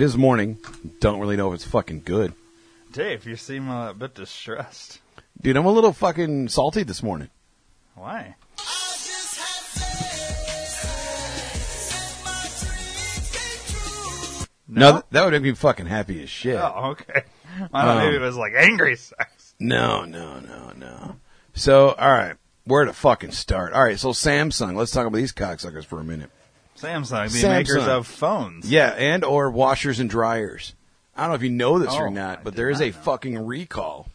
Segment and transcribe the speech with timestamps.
[0.00, 0.14] mean?
[0.14, 0.34] Dave?
[0.34, 0.58] Well, it is morning.
[1.00, 2.34] Don't really know if it's fucking good.
[2.92, 5.00] Dave, you seem a bit distressed.
[5.40, 7.30] Dude, I'm a little fucking salty this morning.
[7.94, 8.36] Why?
[14.68, 16.56] No, th- that would make me fucking happy as shit.
[16.56, 17.22] Oh, okay.
[17.72, 19.54] I thought maybe um, it was like angry sex.
[19.58, 21.16] No, no, no, no.
[21.54, 23.72] So, all right, where to fucking start?
[23.72, 24.76] All right, so Samsung.
[24.76, 26.30] Let's talk about these cocksuckers for a minute.
[26.80, 27.48] Samsung, the Samsung.
[27.50, 28.70] makers of phones.
[28.70, 30.74] Yeah, and or washers and dryers.
[31.16, 32.92] I don't know if you know this or Oh, not, but there is a know.
[32.92, 34.08] fucking recall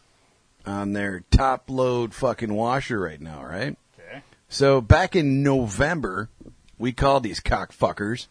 [0.66, 3.76] on their top load fucking washer right now, right?
[3.98, 4.22] Okay.
[4.48, 6.30] So back in November,
[6.78, 8.26] we called these cockfuckers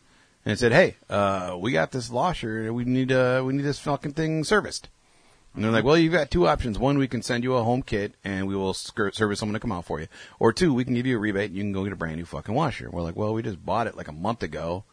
[0.45, 2.73] and said, "Hey, uh, we got this washer.
[2.73, 4.89] We need uh, we need this fucking thing serviced."
[5.55, 6.79] And they're like, "Well, you've got two options.
[6.79, 9.71] One, we can send you a home kit and we will service someone to come
[9.71, 10.07] out for you,
[10.39, 12.17] or two, we can give you a rebate and you can go get a brand
[12.17, 14.83] new fucking washer." We're like, "Well, we just bought it like a month ago.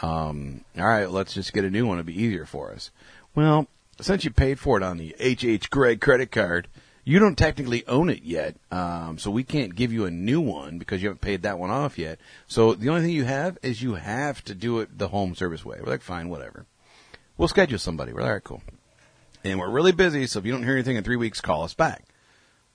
[0.00, 1.98] Um, all right, let's just get a new one.
[1.98, 2.90] It'll be easier for us."
[3.34, 3.68] Well,
[4.00, 6.68] since you paid for it on the hhgregg credit card,
[7.04, 10.78] you don't technically own it yet, um, so we can't give you a new one
[10.78, 12.20] because you haven't paid that one off yet.
[12.46, 15.64] So the only thing you have is you have to do it the home service
[15.64, 15.78] way.
[15.80, 16.66] We're like, fine, whatever.
[17.36, 18.12] We'll schedule somebody.
[18.12, 18.62] We're like, all right, cool.
[19.44, 21.74] And we're really busy, so if you don't hear anything in three weeks, call us
[21.74, 22.04] back.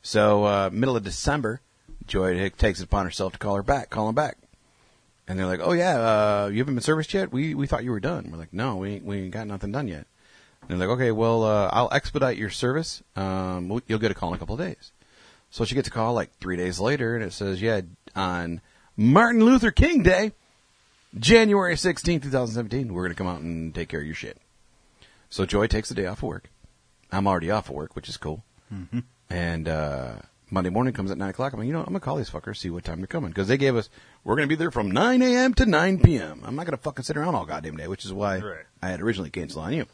[0.02, 1.62] So uh, middle of December,
[2.06, 4.38] Joy takes it upon herself to call her back, call them back.
[5.28, 7.32] And they're like, "Oh yeah, uh, you haven't been serviced yet.
[7.34, 9.74] We we thought you were done." We're like, "No, we ain't- we ain't got nothing
[9.74, 10.08] done yet."
[10.70, 13.04] And they're like, "Okay, well, uh, I'll expedite your service.
[13.16, 14.92] Um, you'll get a call in a couple of days."
[15.52, 17.82] So she gets a call like three days later, and it says, "Yeah,
[18.16, 18.62] on
[18.96, 20.32] Martin Luther King Day,
[21.18, 24.38] January sixteenth, two thousand seventeen, we're gonna come out and take care of your shit."
[25.30, 26.50] So Joy takes the day off of work.
[27.12, 28.44] I'm already off of work, which is cool.
[29.30, 30.16] And uh,
[30.50, 31.54] Monday morning comes at nine o'clock.
[31.54, 31.88] I'm like, you know, what?
[31.88, 33.90] I'm gonna call these fuckers, see what time they're coming, because they gave us
[34.24, 35.54] we're gonna be there from nine a.m.
[35.56, 36.42] to nine p.m.
[36.46, 38.66] I'm not gonna fucking sit around all goddamn day, which is why Right.
[38.82, 39.86] I had originally canceled on you.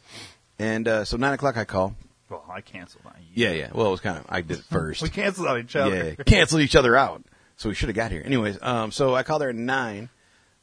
[0.58, 1.94] And uh, so nine o'clock, I call.
[2.28, 3.44] Well, I canceled on you.
[3.46, 3.70] Yeah, yeah.
[3.72, 5.02] Well, it was kind of I did it first.
[5.02, 6.14] We canceled on each other.
[6.18, 7.22] Yeah, canceled each other out.
[7.56, 8.22] So we should have got here.
[8.24, 10.08] Anyways, um, so I called her at nine.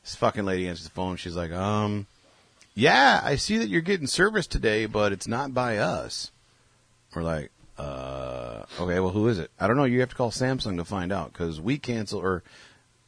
[0.03, 1.15] This fucking lady answers the phone.
[1.17, 2.07] She's like, um,
[2.73, 6.31] yeah, I see that you're getting service today, but it's not by us.
[7.13, 9.51] We're like, uh, okay, well, who is it?
[9.59, 9.85] I don't know.
[9.85, 12.43] You have to call Samsung to find out because we canceled or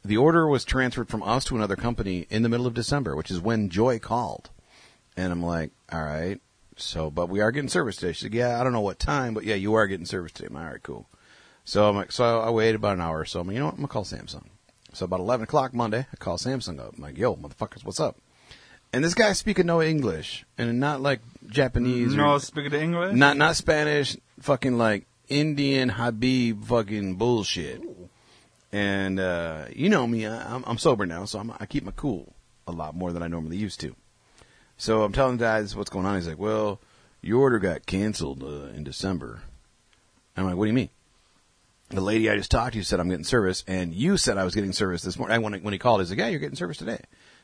[0.04, 3.30] the order was transferred from us to another company in the middle of December, which
[3.30, 4.50] is when Joy called.
[5.16, 6.40] And I'm like, all right.
[6.76, 8.12] So, but we are getting service today.
[8.12, 10.48] She's like, yeah, I don't know what time, but yeah, you are getting service today.
[10.48, 11.06] I'm like, all right, cool.
[11.64, 13.40] So I'm like, so I waited about an hour or so.
[13.40, 13.74] I'm like, you know what?
[13.74, 14.44] I'm gonna call Samsung.
[14.92, 16.94] So about 11 o'clock Monday, I call Samsung up.
[16.96, 18.18] I'm like, yo, motherfuckers, what's up?
[18.92, 21.20] And this guy's speaking no English and not like
[21.54, 23.14] Japanese No, or speaking to English.
[23.14, 27.82] not not Spanish, fucking like Indian Habib fucking bullshit.
[28.72, 31.92] And uh, you know me, I, I'm, I'm sober now, so I'm, I keep my
[31.94, 32.34] cool
[32.66, 33.94] a lot more than I normally used to.
[34.76, 36.16] So I'm telling the guys what's going on.
[36.16, 36.80] He's like, "Well,
[37.22, 39.42] your order got canceled uh, in December."
[40.36, 40.90] I'm like, "What do you mean?"
[41.90, 44.56] The lady I just talked to said I'm getting service, and you said I was
[44.56, 45.36] getting service this morning.
[45.36, 46.98] And when, when he called, he's like, "Yeah, you're getting service today."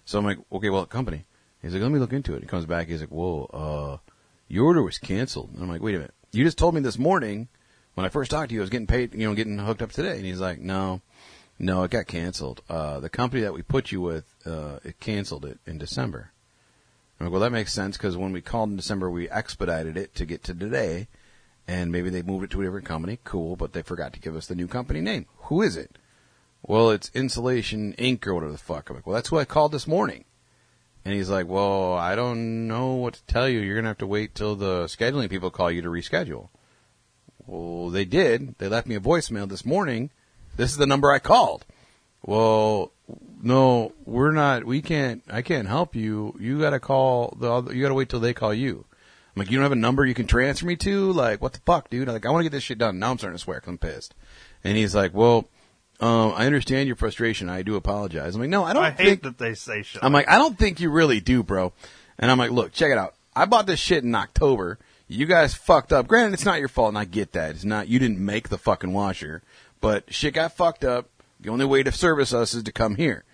[0.05, 1.27] So I'm like, "Okay, well, company."
[1.63, 2.89] He's like, "Let me look into it." He comes back.
[2.89, 4.13] He's like, "Whoa, uh,
[4.49, 6.15] your order was canceled." And I'm like, "Wait a minute.
[6.33, 7.49] You just told me this morning
[7.95, 9.93] when I first talked to you, I was getting paid, you know, getting hooked up
[9.93, 11.01] today." And he's like, "No,
[11.59, 12.63] no, it got canceled.
[12.69, 16.33] Uh, the company that we put you with, uh, it canceled it in December."
[17.21, 20.15] I'm like, well, that makes sense because when we called in December, we expedited it
[20.15, 21.07] to get to today,
[21.69, 23.19] and maybe they moved it to a different company.
[23.25, 25.27] Cool, but they forgot to give us the new company name.
[25.45, 25.99] Who is it?
[26.63, 28.27] Well, it's Insulation Inc.
[28.27, 28.89] or whatever the fuck.
[28.89, 30.25] I'm like, well, that's who I called this morning.
[31.05, 33.61] And he's like, well, I don't know what to tell you.
[33.61, 36.49] You're going to have to wait till the scheduling people call you to reschedule.
[37.47, 38.59] Well, they did.
[38.59, 40.11] They left me a voicemail this morning.
[40.57, 41.65] This is the number I called.
[42.23, 42.93] Well,
[43.43, 44.65] no, we're not.
[44.65, 45.23] We can't.
[45.31, 46.37] I can't help you.
[46.39, 47.51] You got to call the.
[47.51, 48.85] Other, you got to wait till they call you.
[49.35, 51.13] I'm like, you don't have a number you can transfer me to?
[51.13, 52.09] Like, what the fuck, dude?
[52.09, 52.99] I'm like, I want to get this shit done.
[52.99, 54.15] Now I'm starting to swear 'cause I'm pissed.
[54.63, 55.47] And he's like, well,
[56.01, 57.49] um, I understand your frustration.
[57.49, 58.35] I do apologize.
[58.35, 60.03] I'm like, no, I don't I hate that they say shit.
[60.03, 61.73] I'm like, I don't think you really do, bro.
[62.19, 63.15] And I'm like, look, check it out.
[63.37, 64.79] I bought this shit in October.
[65.09, 66.07] You guys fucked up.
[66.07, 67.51] Granted, it's not your fault, and I get that.
[67.51, 67.89] It's not.
[67.89, 69.43] You didn't make the fucking washer,
[69.81, 71.09] but shit got fucked up.
[71.41, 73.25] The only way to service us is to come here.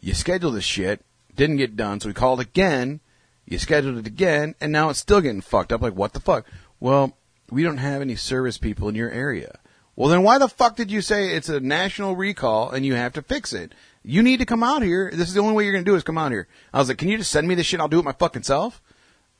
[0.00, 1.04] You scheduled this shit,
[1.34, 3.00] didn't get done, so we called again.
[3.46, 5.80] You scheduled it again, and now it's still getting fucked up.
[5.80, 6.46] Like, what the fuck?
[6.80, 7.16] Well,
[7.50, 9.58] we don't have any service people in your area.
[9.96, 13.14] Well, then why the fuck did you say it's a national recall and you have
[13.14, 13.72] to fix it?
[14.04, 15.10] You need to come out here.
[15.12, 16.46] This is the only way you're going to do is come out here.
[16.72, 17.80] I was like, can you just send me this shit?
[17.80, 18.80] I'll do it my fucking self.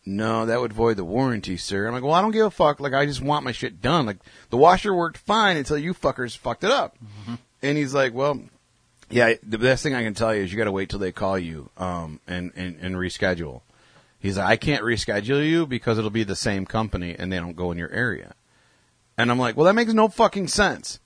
[0.04, 1.86] No, that would void the warranty, sir.
[1.86, 2.80] I'm like, well, I don't give a fuck.
[2.80, 4.06] Like, I just want my shit done.
[4.06, 4.18] Like,
[4.50, 6.96] the washer worked fine until you fuckers fucked it up.
[7.62, 8.40] And he's like, well,
[9.10, 11.12] Yeah, the best thing I can tell you is you got to wait till they
[11.12, 13.60] call you um, and, and and reschedule.
[14.18, 17.54] He's like, I can't reschedule you because it'll be the same company and they don't
[17.56, 18.34] go in your area.
[19.18, 21.00] And I'm like, well, that makes no fucking sense.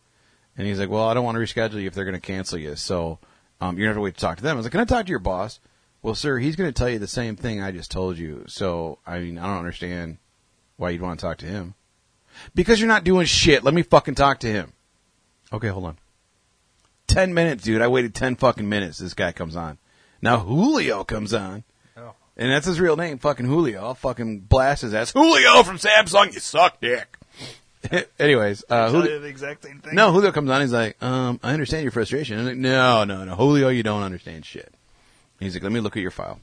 [0.57, 2.59] And he's like, well, I don't want to reschedule you if they're going to cancel
[2.59, 2.77] you.
[2.77, 3.19] So
[3.61, 4.57] um, you're going to have to wait to talk to them.
[4.57, 5.61] I was like, can I talk to your boss?
[6.03, 8.45] Well, sir, he's going to tell you the same thing I just told you.
[8.47, 10.19] So, I mean, I don't understand
[10.77, 11.75] why you'd want to talk to him.
[12.55, 13.65] Because you're not doing shit.
[13.65, 14.73] Let me fucking talk to him.
[15.53, 15.99] Okay, hold on.
[17.07, 17.83] Ten minutes, dude.
[17.83, 18.99] I waited ten fucking minutes.
[18.99, 19.79] This guy comes on.
[20.23, 21.65] Now Julio comes on.
[21.97, 22.15] Oh.
[22.37, 23.83] And that's his real name, fucking Julio.
[23.83, 25.11] I'll fucking blast his ass.
[25.11, 27.19] Julio from Samsung, you suck dick.
[28.19, 29.95] Anyways, uh, Julio, the exact same thing.
[29.95, 30.61] no, Julio comes on.
[30.61, 32.39] He's like, um, I understand your frustration.
[32.39, 34.73] I'm like, no, no, no, Julio, you don't understand shit.
[35.39, 36.41] He's like, let me look at your file.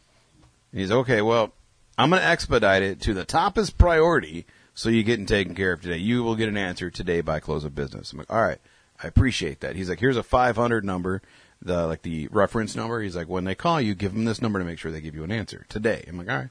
[0.72, 1.54] And he's like, okay, well,
[1.98, 5.82] I'm going to expedite it to the toppest priority so you getting taken care of
[5.82, 5.98] today.
[5.98, 8.12] You will get an answer today by close of business.
[8.12, 8.60] I'm like, all right,
[9.02, 9.76] I appreciate that.
[9.76, 11.22] He's like, here's a 500 number,
[11.62, 13.02] the like the reference number.
[13.02, 15.16] He's like, when they call you, give them this number to make sure they give
[15.16, 16.06] you an answer today.
[16.08, 16.50] I'm like, all right.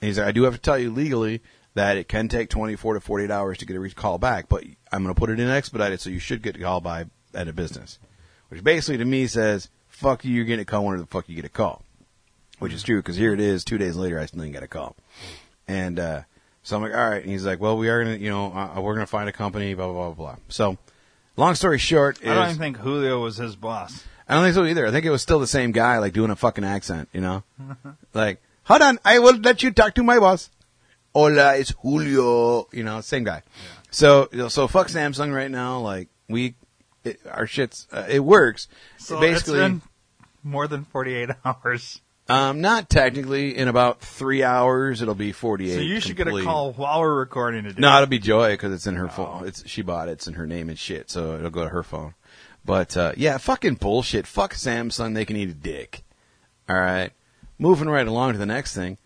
[0.00, 1.40] And he's like, I do have to tell you legally
[1.74, 4.64] that it can take 24 to 48 hours to get a re- call back, but
[4.92, 7.48] I'm going to put it in expedited, so you should get a call by at
[7.48, 7.98] a business.
[8.48, 11.34] Which basically to me says, fuck you, you're getting a call whenever the fuck you
[11.34, 11.82] get a call.
[12.60, 14.68] Which is true, because here it is, two days later, I still didn't get a
[14.68, 14.94] call.
[15.66, 16.22] And, uh,
[16.62, 17.22] so I'm like, all right.
[17.22, 19.28] And he's like, well, we are going to, you know, uh, we're going to find
[19.28, 20.36] a company, blah, blah, blah, blah.
[20.48, 20.78] So,
[21.36, 24.04] long story short is, I don't even think Julio was his boss.
[24.28, 24.86] I don't think so either.
[24.86, 27.42] I think it was still the same guy, like doing a fucking accent, you know?
[28.14, 30.48] like, hold on, I will let you talk to my boss.
[31.14, 32.66] Hola, it's Julio.
[32.72, 33.42] You know, same guy.
[33.90, 35.78] So, you know, so fuck Samsung right now.
[35.78, 36.56] Like, we,
[37.04, 38.66] it, our shit's, uh, it works.
[38.98, 39.82] So Basically, it's been
[40.42, 42.00] more than 48 hours.
[42.28, 43.56] um, not technically.
[43.56, 45.74] In about three hours, it'll be 48.
[45.74, 47.80] So you should get a call while we're recording today.
[47.80, 49.46] No, it'll be Joy because it's in her phone.
[49.46, 50.12] It's she bought it.
[50.12, 52.14] It's in her name and shit, so it'll go to her phone.
[52.64, 54.26] But uh, yeah, fucking bullshit.
[54.26, 55.14] Fuck Samsung.
[55.14, 56.02] They can eat a dick.
[56.68, 57.10] All right.
[57.58, 58.98] Moving right along to the next thing.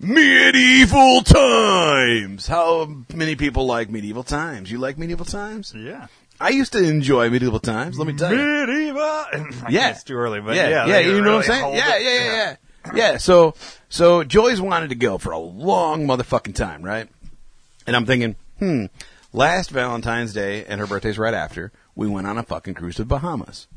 [0.00, 2.46] Medieval times.
[2.46, 4.70] How many people like medieval times?
[4.70, 5.72] You like medieval times?
[5.76, 6.08] Yeah.
[6.40, 7.98] I used to enjoy medieval times.
[7.98, 8.38] Let me tell you.
[8.38, 9.00] Medieval.
[9.02, 9.90] I Yeah.
[9.90, 10.86] it's too early, but yeah, yeah.
[10.86, 11.62] yeah, you know really what I'm saying?
[11.62, 12.56] hold Yeah, yeah, yeah,
[12.86, 13.16] yeah, yeah.
[13.18, 13.54] So,
[13.88, 17.08] so Joy's wanted to go for a long motherfucking time, right?
[17.86, 18.86] And I'm thinking, hmm,
[19.32, 23.02] last Valentine's Day and her birthday's right after, we went on a fucking cruise to
[23.02, 23.68] the Bahamas.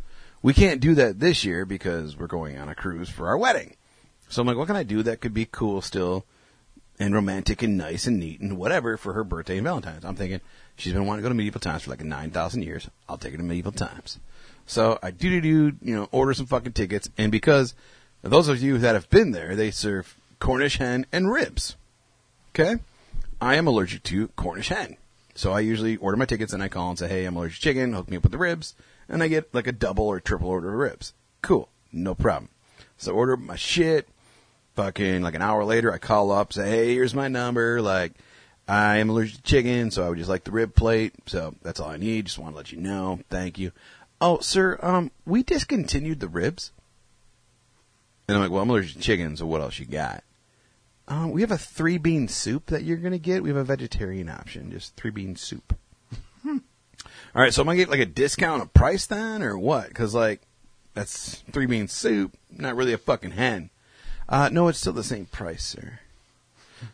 [0.41, 3.76] We can't do that this year because we're going on a cruise for our wedding.
[4.29, 6.25] So I'm like, what can I do that could be cool still
[6.99, 10.05] and romantic and nice and neat and whatever for her birthday and Valentine's?
[10.05, 10.41] I'm thinking
[10.75, 12.89] she's been wanting to go to medieval times for like 9,000 years.
[13.07, 14.19] I'll take her to medieval times.
[14.65, 17.09] So I do do do, you know, order some fucking tickets.
[17.17, 17.73] And because
[18.21, 21.75] those of you that have been there, they serve Cornish hen and ribs.
[22.53, 22.75] Okay?
[23.39, 24.97] I am allergic to Cornish hen.
[25.35, 27.61] So I usually order my tickets and I call and say, hey, I'm allergic to
[27.61, 28.75] chicken, hook me up with the ribs.
[29.07, 31.13] And I get like a double or triple order of ribs.
[31.41, 31.69] Cool.
[31.93, 32.49] No problem.
[32.97, 34.07] So order my shit.
[34.77, 37.81] Fucking like an hour later, I call up, say, hey, here's my number.
[37.81, 38.13] Like,
[38.67, 41.13] I am allergic to chicken, so I would just like the rib plate.
[41.25, 42.27] So that's all I need.
[42.27, 43.19] Just want to let you know.
[43.27, 43.71] Thank you.
[44.21, 46.71] Oh, sir, um, we discontinued the ribs.
[48.27, 50.23] And I'm like, well, I'm allergic to chicken, so what else you got?
[51.07, 53.41] Um, we have a three bean soup that you're gonna get.
[53.41, 55.75] We have a vegetarian option, just three bean soup.
[56.45, 56.59] All
[57.33, 59.87] right, so am I gonna get like a discount of price then, or what?
[59.87, 60.41] Because like
[60.93, 63.71] that's three bean soup, not really a fucking hen.
[64.29, 65.99] Uh, no, it's still the same price, sir.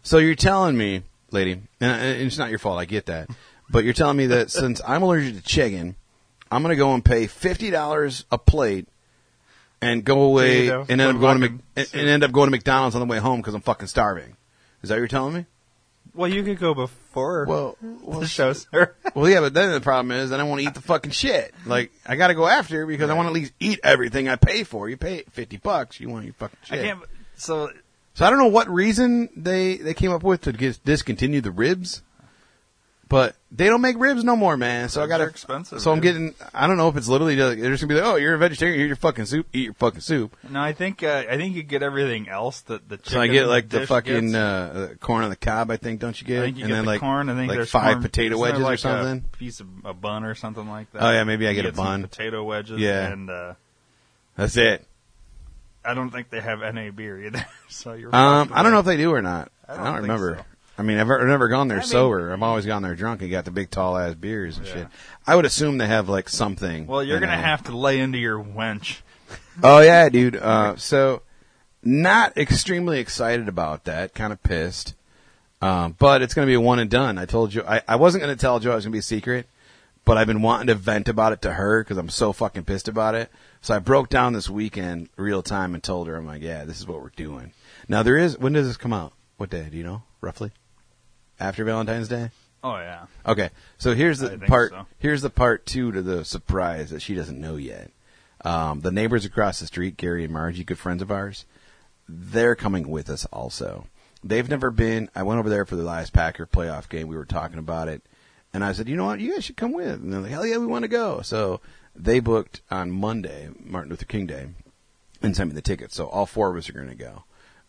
[0.01, 2.79] So you're telling me, lady, and and it's not your fault.
[2.79, 3.29] I get that,
[3.69, 5.95] but you're telling me that since I'm allergic to chicken,
[6.51, 8.87] I'm gonna go and pay fifty dollars a plate
[9.81, 12.95] and go away and end up going to Mc, and, end up going to McDonald's
[12.95, 14.37] on the way home because I'm fucking starving.
[14.81, 15.45] Is that what you're telling me?
[16.15, 17.77] Well, you could go before Well,
[18.19, 18.93] the show starts.
[19.15, 21.53] Well, yeah, but then the problem is, I want to eat the fucking shit.
[21.65, 24.35] Like, I got to go after because I want to at least eat everything I
[24.35, 24.89] pay for.
[24.89, 26.85] You pay fifty bucks, you want your fucking I shit.
[26.85, 26.99] can't.
[27.35, 27.69] So
[28.13, 31.51] So I don't know what reason they they came up with to get, discontinue the
[31.51, 32.01] ribs,
[33.09, 34.89] but they don't make ribs no more, man.
[34.89, 36.03] So I got to expensive, So I'm dude.
[36.03, 36.35] getting.
[36.53, 38.37] I don't know if it's literally like, they're just gonna be like, oh, you're a
[38.39, 40.35] vegetarian, here's your fucking soup, eat your fucking soup.
[40.49, 43.11] no, I think uh, I think you get everything else that the chicken.
[43.13, 45.69] So I get like the dish fucking uh, uh, corn on the cob.
[45.69, 46.41] I think don't you get?
[46.41, 47.29] I think you and get then the like corn.
[47.29, 49.25] I think like there's five corn- potato wedges or something.
[49.31, 51.03] A piece of a bun or something like that.
[51.03, 52.01] Oh, yeah, maybe I You get a bun.
[52.03, 52.79] potato wedges.
[52.79, 53.07] Yeah.
[53.11, 53.53] and uh,
[54.37, 54.87] That's it.
[55.85, 57.45] I don't think they have NA beer either.
[57.69, 58.15] so you're.
[58.15, 59.51] Um, I don't know if they do or not.
[59.67, 60.35] I I don't, don't remember.
[60.39, 60.45] so.
[60.77, 62.33] I mean, I've, I've never gone there I mean- sober.
[62.33, 64.73] I've always gone there drunk and got the big tall ass beers and Yeah.
[64.73, 64.87] shit.
[65.27, 66.87] I would assume they have like something.
[66.87, 68.99] Well, you're gonna have to lay into your wench.
[69.61, 70.35] Oh yeah, dude.
[70.35, 71.21] Uh, so
[71.83, 74.15] not extremely excited about that.
[74.15, 74.95] Kind of pissed.
[75.61, 77.17] Um, but it's gonna be a one and done.
[77.19, 79.47] I told you I, I wasn't gonna tell Joe it was gonna be a secret,
[80.05, 82.87] but I've been wanting to vent about it to her because I'm so fucking pissed
[82.87, 83.31] about it.
[83.63, 86.82] So I broke down this weekend real time and told her, I'm like, yeah, this
[86.82, 87.53] is what we're doing.
[87.88, 89.13] Now there is, when does this come out?
[89.38, 89.70] What day?
[89.72, 90.51] Do you know roughly?
[91.39, 92.29] After Valentine's Day?
[92.62, 93.05] Oh yeah.
[93.25, 94.72] Okay, so here's the part.
[94.72, 94.86] so.
[95.00, 97.89] Here's the part two to the surprise that she doesn't know yet.
[98.43, 101.46] Um, the neighbors across the street, Gary and Margie, good friends of ours,
[102.08, 103.88] they're coming with us also.
[104.25, 105.10] They've never been.
[105.15, 107.08] I went over there for the last Packer playoff game.
[107.08, 108.01] We were talking about it,
[108.53, 110.01] and I said, you know what, you guys should come with.
[110.01, 111.22] And they're like, hell yeah, we want to go.
[111.22, 111.62] So
[111.95, 114.47] they booked on Monday, Martin Luther King Day,
[115.21, 115.95] and sent me the tickets.
[115.95, 117.23] So all four of us are going to go.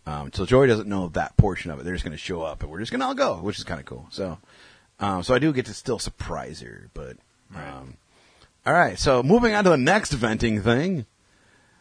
[0.07, 1.85] Um, so Joy doesn't know that portion of it.
[1.85, 3.65] They're just going to show up, and we're just going to all go, which is
[3.65, 4.07] kind of cool.
[4.11, 4.39] So,
[5.01, 7.17] um, so I do get to still surprise her, but.
[7.55, 7.97] Um,
[8.67, 11.07] all right, so moving on to the next venting thing,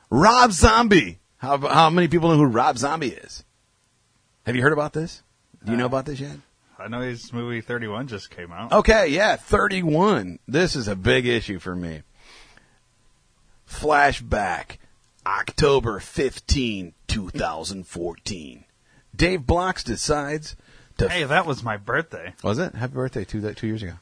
[0.10, 1.20] Rob Zombie.
[1.38, 3.44] How how many people know who Rob Zombie is?
[4.46, 5.24] Have you heard about this?
[5.66, 6.38] Do you know Uh, about this yet?
[6.78, 8.72] I know his movie 31 just came out.
[8.74, 10.40] Okay, yeah, 31.
[10.48, 12.02] This is a big issue for me.
[13.70, 14.78] Flashback,
[15.26, 18.66] October 15, 2014.
[19.16, 20.56] Dave Blocks decides
[20.98, 21.10] to.
[21.10, 22.34] Hey, that was my birthday.
[22.44, 22.76] Was it?
[22.76, 23.94] Happy birthday two, two years ago.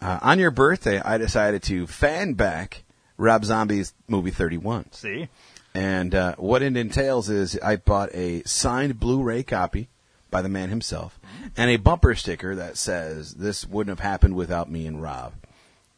[0.00, 2.84] Uh, on your birthday, I decided to fan back
[3.16, 4.92] Rob Zombie's movie 31.
[4.92, 5.28] See?
[5.74, 9.88] And uh, what it entails is I bought a signed Blu-ray copy
[10.30, 11.18] by the man himself
[11.56, 15.34] and a bumper sticker that says this wouldn't have happened without me and Rob.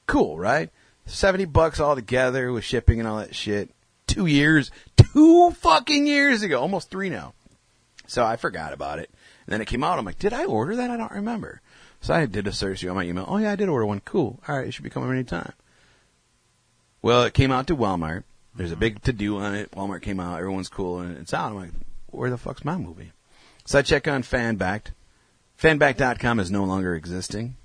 [0.07, 0.71] Cool, right?
[1.09, 3.71] 70 bucks all together with shipping and all that shit.
[4.07, 7.35] 2 years, 2 fucking years ago, almost 3 now.
[8.07, 9.11] So I forgot about it.
[9.47, 9.99] And then it came out.
[9.99, 10.91] I'm like, did I order that?
[10.91, 11.61] I don't remember.
[12.01, 13.25] So I did a search on my email.
[13.27, 14.01] Oh yeah, I did order one.
[14.01, 14.39] Cool.
[14.47, 15.53] All right, it should be coming any time.
[17.03, 18.25] Well, it came out to Walmart.
[18.55, 18.81] There's a mm-hmm.
[18.81, 19.71] big to do on it.
[19.73, 20.39] Walmart came out.
[20.39, 21.51] Everyone's cool, and it's out.
[21.51, 21.71] I'm like,
[22.07, 23.13] where the fuck's my movie?
[23.67, 24.93] So I check on Fanbacked.
[25.61, 27.57] Fanback.com is no longer existing.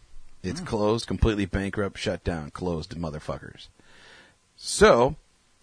[0.44, 3.68] It's closed, completely bankrupt, shut down, closed, motherfuckers.
[4.58, 5.16] So,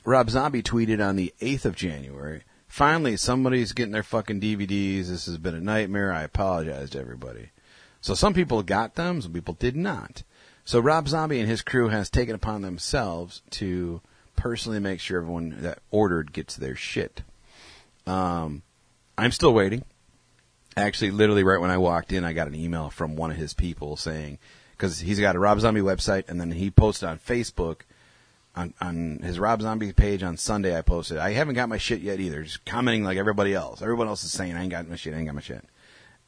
[0.04, 5.08] Rob Zombie tweeted on the 8th of January, finally somebody's getting their fucking DVDs.
[5.08, 6.12] This has been a nightmare.
[6.12, 7.50] I apologize to everybody.
[8.00, 10.22] So some people got them, some people did not.
[10.64, 14.00] So Rob Zombie and his crew has taken upon themselves to
[14.36, 17.22] personally make sure everyone that ordered gets their shit.
[18.06, 18.62] Um,
[19.18, 19.84] I'm still waiting.
[20.76, 23.52] Actually, literally right when I walked in, I got an email from one of his
[23.52, 24.38] people saying,
[24.80, 27.82] because he's got a Rob Zombie website, and then he posted on Facebook,
[28.56, 32.00] on, on his Rob Zombie page on Sunday, I posted, I haven't got my shit
[32.00, 33.82] yet either, just commenting like everybody else.
[33.82, 35.62] Everyone else is saying, I ain't got my shit, I ain't got my shit.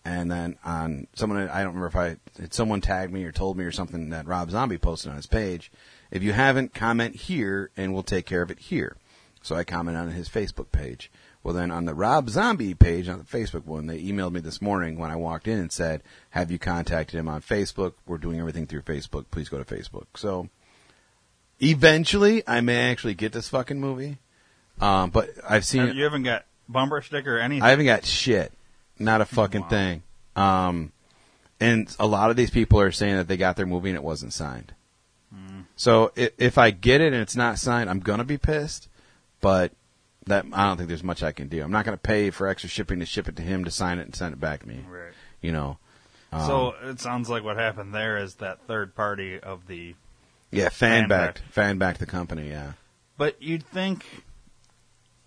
[0.04, 2.16] And then on someone, I don't remember if I,
[2.50, 5.72] someone tagged me or told me or something that Rob Zombie posted on his page.
[6.10, 8.96] If you haven't, comment here and we'll take care of it here.
[9.42, 11.10] So I commented on his Facebook page.
[11.42, 14.62] Well, then on the Rob Zombie page on the Facebook one, they emailed me this
[14.62, 17.94] morning when I walked in and said, "Have you contacted him on Facebook?
[18.06, 19.26] We're doing everything through Facebook.
[19.32, 20.48] Please go to Facebook." So
[21.60, 24.18] eventually, I may actually get this fucking movie.
[24.80, 25.94] Um, but I've seen.
[25.96, 27.62] You haven't got bumper sticker or anything.
[27.62, 28.52] I haven't got shit.
[28.98, 29.68] Not a fucking Wow.
[29.68, 30.02] thing.
[30.36, 30.92] Um,
[31.60, 34.02] and a lot of these people are saying that they got their movie and it
[34.04, 34.74] wasn't signed.
[35.74, 38.88] So if, if I get it and it's not signed, I'm gonna be pissed.
[39.40, 39.72] But
[40.26, 41.62] that I don't think there's much I can do.
[41.62, 44.02] I'm not gonna pay for extra shipping to ship it to him to sign it
[44.02, 44.80] and send it back to me.
[44.88, 45.12] Right.
[45.40, 45.78] You know.
[46.32, 49.94] Um, so it sounds like what happened there is that third party of the.
[50.50, 51.52] yeah, fan fan backed, back.
[51.52, 52.48] fan backed the company.
[52.48, 52.72] Yeah.
[53.18, 54.04] But you'd think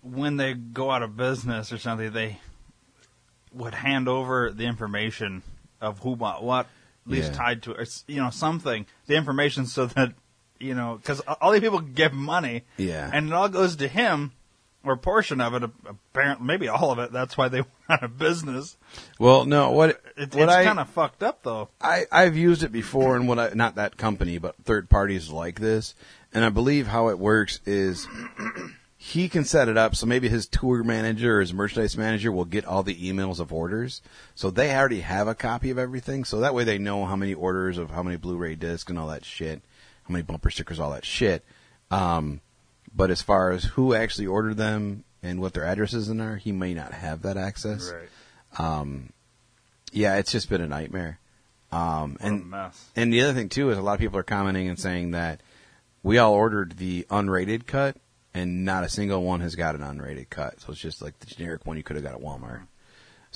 [0.02, 2.38] when they go out of business or something, they
[3.52, 5.42] would hand over the information
[5.80, 6.66] of who bought what,
[7.06, 7.36] at least Yeah.
[7.38, 10.12] tied to it, or, you know, something, the information so that,
[10.58, 12.64] you know, because all these people give money.
[12.76, 13.08] Yeah.
[13.12, 14.32] And it all goes to him,
[14.86, 17.12] or portion of it, apparently, maybe all of it.
[17.12, 18.76] That's why they went out of business.
[19.18, 21.68] Well, no, what It, what it's kind of fucked up, though.
[21.80, 25.60] I, I've used it before, and what I not that company, but third parties like
[25.60, 25.94] this.
[26.32, 28.06] And I believe how it works is
[28.96, 32.44] he can set it up so maybe his tour manager or his merchandise manager will
[32.44, 34.02] get all the emails of orders,
[34.34, 36.24] so they already have a copy of everything.
[36.24, 39.08] So that way they know how many orders of how many Blu-ray discs and all
[39.08, 39.62] that shit,
[40.04, 41.44] how many bumper stickers, all that shit.
[41.90, 42.40] Um,
[42.96, 46.52] but as far as who actually ordered them and what their addresses in are, he
[46.52, 47.92] may not have that access.
[47.92, 48.08] Right.
[49.92, 51.18] Yeah, it's just been a nightmare.
[51.72, 52.90] Um, and mess.
[52.94, 55.40] and the other thing too is a lot of people are commenting and saying that
[56.02, 57.96] we all ordered the unrated cut,
[58.32, 60.60] and not a single one has got an unrated cut.
[60.60, 62.62] So it's just like the generic one you could have got at Walmart.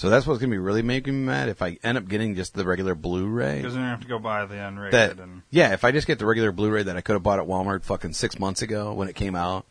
[0.00, 2.54] So that's what's gonna be really making me mad if I end up getting just
[2.54, 3.58] the regular Blu-ray.
[3.58, 4.92] Because then you have to go buy the unrated.
[4.92, 7.38] That and yeah, if I just get the regular Blu-ray that I could have bought
[7.38, 9.66] at Walmart fucking six months ago when it came out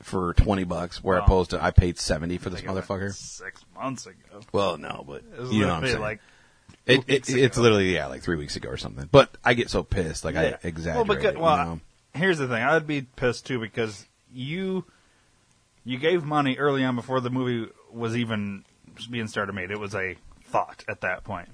[0.00, 1.26] for twenty bucks, where Wow.
[1.26, 3.14] opposed to I paid seventy for this Think of it motherfucker.
[3.14, 4.40] Six months ago.
[4.50, 6.00] Well, no, but It you know what I'm saying.
[6.00, 6.20] like
[6.84, 9.08] It, it, it's literally yeah, like three weeks ago or something.
[9.12, 10.56] But I get so pissed, like Yeah.
[10.60, 11.06] I exaggerate.
[11.06, 11.80] Well, because, well, you know?
[12.14, 12.64] here's the thing.
[12.64, 14.86] I'd be pissed too because you
[15.84, 18.64] you gave money early on before the movie was even
[19.10, 19.70] being starter made.
[19.70, 21.48] It was a thought at that point.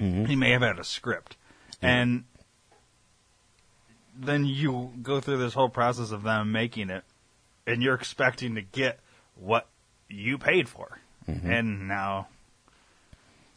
[0.00, 0.26] Mhm.
[0.26, 1.36] He may have had a script,
[1.80, 2.24] and
[4.18, 7.04] then you go through this whole process of them making it,
[7.66, 9.00] and you're expecting to get
[9.34, 9.68] what
[10.08, 12.28] you paid for, and now.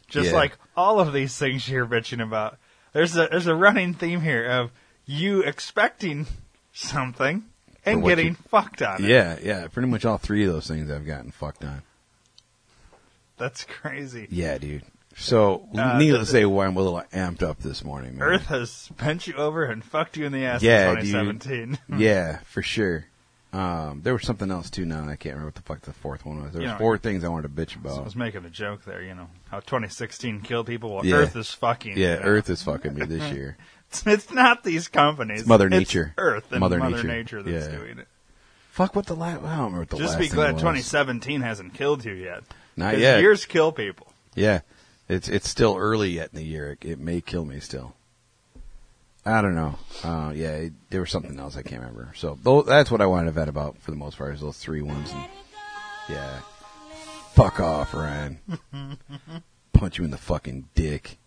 [0.08, 0.34] Just Yeah.
[0.36, 2.58] like all of these things you're bitching about,
[2.92, 4.72] there's a there's a running theme here of
[5.06, 6.26] you expecting
[6.72, 7.44] something
[7.86, 9.08] and getting you- fucked on it.
[9.08, 9.68] Yeah, yeah.
[9.68, 11.82] Pretty much all three of those things I've gotten fucked on.
[13.40, 14.28] That's crazy.
[14.30, 14.82] Yeah, dude.
[15.16, 18.22] So, Uh, needless to say, why I'm a little amped up this morning, man.
[18.22, 21.78] Earth has bent you over and fucked you in the ass Yeah, in dude.
[21.98, 23.06] yeah, for sure.
[23.52, 24.84] Um, there was something else too.
[24.86, 26.52] Now and I can't remember what the fuck the fourth one was.
[26.52, 27.98] There was know, four things I wanted to bitch about.
[27.98, 30.94] I was making a joke there, you know, how 2016 killed people.
[30.94, 31.16] Well, Yeah.
[31.16, 31.96] Earth is fucking.
[31.98, 32.26] Yeah, you know.
[32.26, 33.56] Earth is fucking me this year.
[33.90, 35.40] It's, it's not these companies.
[35.40, 36.14] It's Mother Nature.
[36.16, 37.08] Earth and Mother Mother, Nature.
[37.08, 37.42] Nature.
[37.42, 37.76] that's Yeah.
[37.76, 38.06] doing it.
[38.70, 39.38] Fuck what the last.
[39.42, 40.62] I don't remember what the Just last be thing glad was.
[40.62, 42.44] 2017 hasn't killed you yet.
[42.76, 43.20] Not yet.
[43.20, 44.12] Years kill people.
[44.34, 44.60] Yeah,
[45.08, 46.72] it's it's still early yet in the year.
[46.72, 47.94] It, it may kill me still.
[49.24, 49.78] I don't know.
[50.02, 52.12] Uh, yeah, it, there was something else I can't remember.
[52.16, 54.34] So that's what I wanted to vet about for the most part.
[54.34, 55.10] Is those three ones.
[55.12, 55.24] And,
[56.08, 56.40] yeah,
[57.32, 58.38] fuck off, Ryan.
[59.72, 61.18] Punch you in the fucking dick.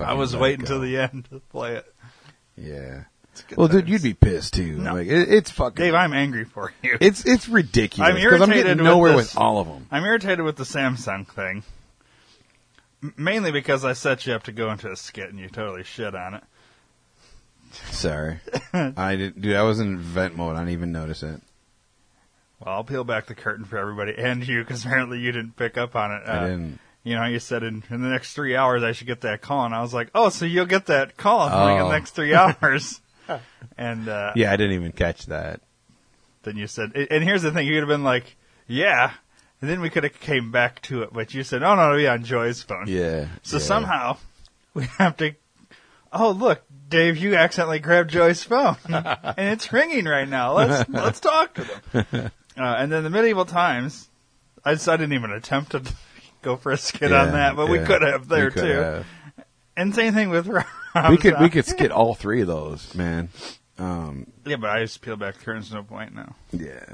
[0.00, 1.94] I was waiting it till the end to play it.
[2.56, 3.04] Yeah.
[3.56, 4.76] Well, dude, you'd be pissed too.
[4.78, 4.94] No.
[4.94, 5.82] Like it, it's fucking.
[5.82, 6.96] Dave, I'm angry for you.
[7.00, 9.34] it's it's ridiculous I'm because I'm irritated getting with nowhere this.
[9.34, 9.86] with all of them.
[9.90, 11.62] I'm irritated with the Samsung thing.
[13.02, 15.82] M- Mainly because I set you up to go into a skit and you totally
[15.84, 16.42] shit on it.
[17.90, 18.38] Sorry,
[18.72, 19.56] I didn't, dude.
[19.56, 20.54] I was in vent mode.
[20.56, 21.40] I didn't even notice it.
[22.60, 25.76] Well, I'll peel back the curtain for everybody and you because apparently you didn't pick
[25.76, 26.22] up on it.
[26.26, 26.78] I Uh, didn't.
[27.02, 29.66] You know, you said in, in the next three hours I should get that call,
[29.66, 31.88] and I was like, oh, so you'll get that call in like Oh.
[31.88, 33.00] the next three hours.
[33.78, 35.60] and uh, Yeah, I didn't even catch that.
[36.42, 39.12] then you said, and here's the thing, you could have been like, yeah,
[39.60, 41.96] and then we could have came back to it, but you said, oh no, it'll
[41.98, 42.84] be on Joy's phone.
[42.86, 43.26] Yeah.
[43.42, 43.62] So yeah.
[43.62, 44.16] somehow
[44.74, 45.34] we have to.
[46.12, 50.52] Oh look, Dave, you accidentally grabbed Joy's phone, and it's ringing right now.
[50.54, 52.30] Let's let's talk to them.
[52.56, 54.08] Uh, and then the medieval times,
[54.64, 55.82] I, just, I didn't even attempt to
[56.42, 58.68] go for a skit Yeah, on that, but we could have there could too.
[58.68, 59.06] have.
[59.76, 60.46] And same thing with
[60.94, 61.10] Rob.
[61.10, 63.28] We could we could skit all three of those, man.
[63.78, 65.72] Um, Yeah, but I just peel back the curtains.
[65.72, 66.36] No point now.
[66.52, 66.84] yeah.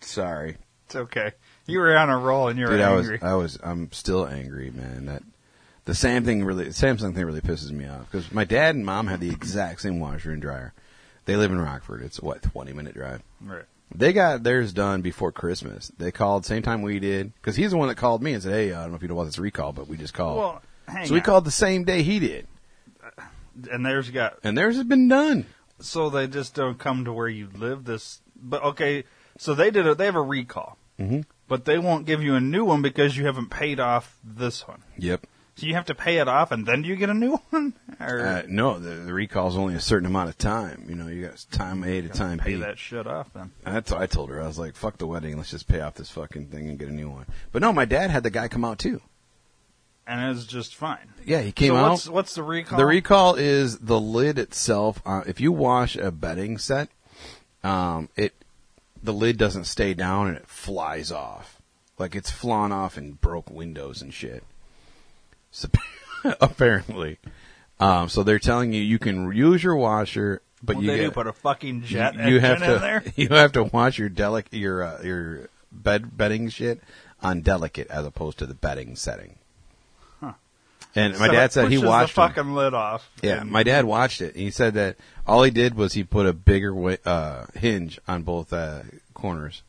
[0.00, 0.56] Sorry,
[0.86, 1.32] It's okay.
[1.66, 2.80] You were on a roll and you were dude.
[2.80, 3.10] I was.
[3.22, 5.06] I was I'm still angry, man.
[5.06, 5.22] That
[5.84, 9.06] the Sam thing really Samsung thing really pisses me off because my dad and mom
[9.06, 10.74] had the exact same washer and dryer.
[11.24, 12.02] They live in Rockford.
[12.02, 13.22] It's what twenty minute drive.
[13.40, 13.64] right.
[13.94, 15.92] They got theirs done before Christmas.
[15.98, 18.52] They called same time we did because he's the one that called me and said,
[18.52, 20.62] "Hey, I don't know if you know about this recall, but we just called." Well,
[20.88, 21.24] hang so we on.
[21.24, 22.46] called the same day he did,
[23.70, 25.46] and there's got and theirs has been done.
[25.80, 27.84] so they just don't come to where you live.
[27.84, 29.04] This, but okay.
[29.38, 29.86] So they did.
[29.86, 31.24] A, they have a recall, Mhm.
[31.48, 34.82] but they won't give you a new one because you haven't paid off this one.
[34.98, 35.26] Yep.
[35.54, 37.74] So you have to pay it off, and then do you get a new one?
[38.00, 40.86] Or Uh, no, the, the recall's only a certain amount of time.
[40.88, 42.60] You know, you got time A to time pay B.
[42.60, 43.50] that shit off then.
[43.64, 44.40] That's what I told her.
[44.40, 45.36] I was like, "Fuck the wedding.
[45.36, 47.84] Let's just pay off this fucking thing and get a new one." But no, my
[47.84, 49.00] dad had the guy come out too.
[50.12, 51.08] And it's just fine.
[51.24, 51.90] Yeah, he came so out.
[51.90, 52.76] what's what's the recall?
[52.76, 55.00] The recall is the lid itself.
[55.06, 56.90] Uh, if you wash a bedding set,
[57.64, 58.34] um, it
[59.02, 61.62] the lid doesn't stay down and it flies off,
[61.98, 64.44] like it's flown off and broke windows and shit.
[65.50, 65.68] So,
[66.42, 67.18] apparently,
[67.80, 71.04] um, so they're telling you you can use your washer, but What you they get,
[71.04, 73.04] do put a fucking jet you, you have to in there.
[73.16, 76.82] you have to wash your delic your uh, your bed bedding shit
[77.22, 79.38] on delicate as opposed to the bedding setting.
[80.94, 83.08] And my So dad said he watched the fucking lid off.
[83.22, 84.36] Yeah, my dad watched it.
[84.36, 88.22] He said that all he did was he put a bigger wa- uh, hinge on
[88.22, 88.82] both uh,
[89.14, 89.62] corners.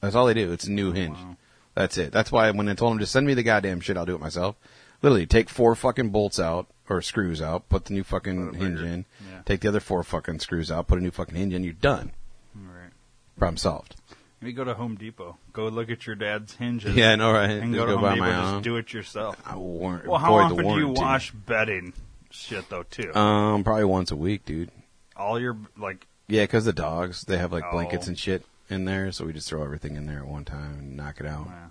[0.00, 0.52] That's all they do.
[0.52, 1.16] It's a new hinge.
[1.16, 1.36] Wow.
[1.74, 2.12] That's it.
[2.12, 4.20] That's why when I told him to send me the goddamn shit, I'll do it
[4.20, 4.56] myself.
[5.02, 9.04] Literally, take four fucking bolts out or screws out, put the new fucking hinge in,
[9.30, 9.42] yeah.
[9.44, 11.62] take the other four fucking screws out, put a new fucking hinge in.
[11.64, 12.12] You're done.
[12.54, 12.90] Right.
[13.36, 13.94] Problem solved.
[14.40, 15.36] Maybe go to Home Depot.
[15.52, 16.94] Go look at your dad's hinges.
[16.94, 17.50] Yeah, I know, right?
[17.50, 18.26] And Just go to Home buy Depot.
[18.26, 18.62] my Just own.
[18.62, 19.36] do it yourself.
[19.44, 21.92] I war- Well, how often do you wash bedding
[22.30, 23.12] shit though too?
[23.14, 24.70] Um, probably once a week, dude.
[25.16, 28.10] All your like Yeah, because the dogs they have like blankets Oh.
[28.10, 30.96] and shit in there, so we just throw everything in there at one time and
[30.96, 31.46] knock it out.
[31.46, 31.70] well,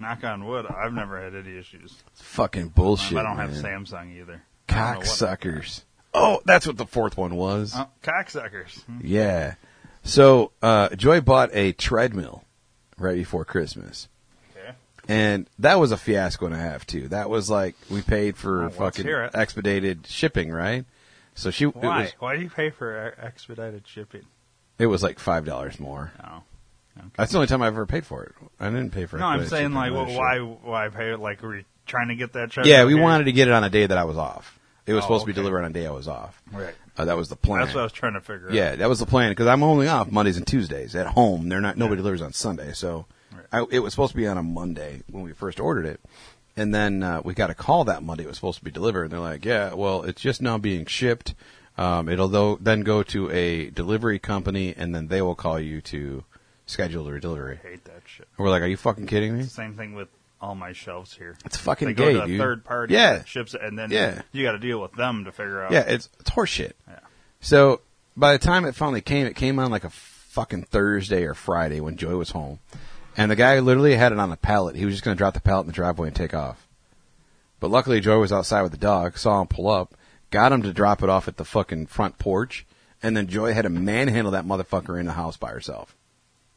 [0.00, 0.66] knock on wood.
[0.66, 1.94] I've never had any issues.
[2.12, 3.18] It's fucking bullshit.
[3.18, 3.50] I don't man.
[3.52, 4.42] have Samsung either.
[4.68, 5.82] I don't know what- Cocksuckers.
[6.12, 7.72] Oh, that's what the fourth one was.
[7.76, 8.82] Oh, cocksuckers.
[8.84, 8.98] Hmm.
[9.04, 9.54] Yeah.
[10.10, 12.44] So uh, Joy bought a treadmill
[12.98, 14.08] right before Christmas,
[14.56, 14.72] Okay.
[15.08, 17.08] And that was a fiasco and a half too.
[17.08, 20.84] That was like we paid for Oh, let's fucking expedited shipping, right?
[21.34, 22.02] So she Why?
[22.02, 24.22] was Why do you pay for e- expedited shipping?
[24.78, 26.12] it was like five dollars more.
[26.22, 26.42] No.
[27.16, 28.34] That's the only time I've ever paid for it.
[28.58, 29.20] I didn't pay for it.
[29.20, 30.38] No, I'm saying like, well, why?
[30.38, 31.14] Why pay?
[31.14, 32.54] Like, were you trying to get that?
[32.66, 33.02] Yeah, we Okay.
[33.02, 34.58] wanted to get it on a day that I was off.
[34.86, 36.42] It was Oh, supposed to be delivered on a day I was off.
[36.52, 36.74] Right.
[37.00, 37.60] Uh, that was the plan.
[37.62, 38.54] That's what I was trying to figure out.
[38.54, 41.48] Yeah, that was the plan because I'm only off Mondays and Tuesdays at home.
[41.48, 43.44] They're not nobody delivers on Sunday, so Right.
[43.52, 46.00] I, it was supposed to be on a Monday when we first ordered it,
[46.56, 48.24] and then uh, we got a call that Monday.
[48.24, 50.84] It was supposed to be delivered, and they're like, "Yeah, well, it's just now being
[50.86, 51.34] shipped.
[51.78, 55.80] Um, it'll though then go to a delivery company, and then they will call you
[55.82, 56.24] to
[56.66, 58.26] schedule the delivery." I hate that shit.
[58.36, 60.08] And we're like, "Are you fucking kidding me?" Same thing with
[60.42, 61.36] all my shelves here.
[61.44, 62.40] It's fucking They go gay, to a dude.
[62.40, 62.94] third party.
[62.94, 64.22] Yeah, ships it, and then Yeah.
[64.32, 65.70] you got to deal with them to figure out.
[65.70, 66.72] yeah, it's it's horseshit.
[67.40, 67.80] So
[68.16, 71.80] by the time it finally came, it came on like a fucking Thursday or Friday
[71.80, 72.60] when Joy was home,
[73.16, 74.76] and the guy literally had it on a pallet.
[74.76, 76.66] He was just going to drop the pallet in the driveway and take off.
[77.58, 79.94] But luckily, Joy was outside with the dog, saw him pull up,
[80.30, 82.66] got him to drop it off at the fucking front porch,
[83.02, 85.96] and then Joy had to manhandle that motherfucker in the house by herself.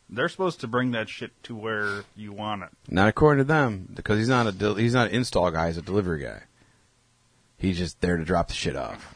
[0.10, 2.70] They're supposed to bring that shit to where you want it.
[2.88, 5.68] Not according to them, because he's not a del- he's not an install guy.
[5.68, 6.44] He's a delivery guy.
[7.58, 9.13] He's just there to drop the shit off.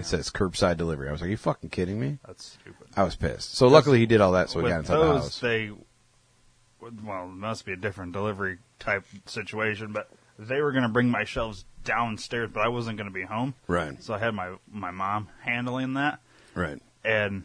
[0.00, 1.08] It says curbside delivery.
[1.08, 2.88] I was like, "Are you fucking kidding me?" That's stupid.
[2.96, 3.54] I was pissed.
[3.54, 5.40] So luckily, he did all that, so we with got inside those, the house.
[5.40, 5.70] they
[7.04, 10.08] well, it must be a different delivery type situation, but
[10.38, 13.54] they were going to bring my shelves downstairs, but I wasn't going to be home,
[13.66, 14.02] Right.
[14.02, 16.20] so I had my my mom handling that,
[16.54, 16.80] Right.
[17.04, 17.44] and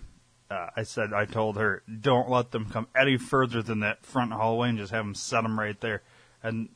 [0.49, 4.31] uh, I said I told her don't let them come any further than that front
[4.31, 6.01] hallway and just have them set them right there,
[6.41, 6.69] and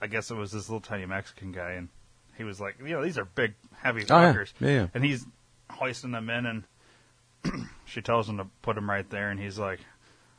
[0.00, 1.88] I guess it was this little tiny Mexican guy, and
[2.36, 3.54] he was like, you know, these are big,
[3.84, 4.32] heavy Oh, yeah.
[4.32, 4.86] fuckers, Yeah, yeah.
[4.94, 5.24] and he's
[5.70, 6.64] hoisting them in, and
[7.84, 9.80] she tells him to put them right there, and he's like,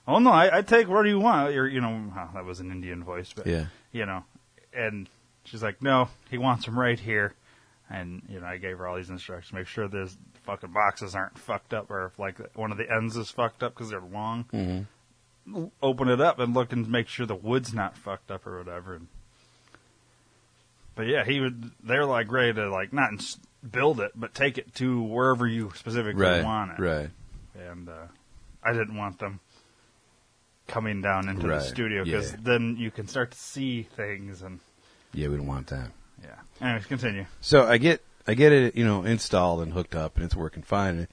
[0.07, 2.59] "Oh no, I, I take what do you want?" You're, you know, oh, that was
[2.59, 3.65] an Indian voice, but Yeah.
[3.91, 4.23] you know,
[4.73, 5.07] and
[5.43, 7.33] she's like, "No, he wants them right here,"
[7.89, 11.37] and you know, I gave her all these instructions, make sure those fucking boxes aren't
[11.37, 14.45] fucked up, or if like one of the ends is fucked up because they're long.
[14.53, 15.65] Mm-hmm.
[15.83, 18.95] Open it up and look and make sure the wood's not fucked up or whatever.
[18.95, 19.07] And,
[20.95, 21.71] but yeah, he would.
[21.83, 23.37] They're like ready to like not ins-
[23.69, 26.43] build it, but take it to wherever you specifically Right.
[26.43, 26.79] want it.
[26.79, 27.09] Right.
[27.69, 28.07] And uh,
[28.63, 29.39] I didn't want them
[30.67, 31.59] coming down into Right.
[31.59, 32.37] the studio because Yeah.
[32.41, 34.59] then you can start to see things and
[35.13, 35.91] Yeah, we don't want that.
[36.23, 36.35] yeah.
[36.61, 37.25] Anyways, continue.
[37.41, 40.63] So I get I get it, you know, installed and hooked up, and it's working
[40.63, 41.07] fine.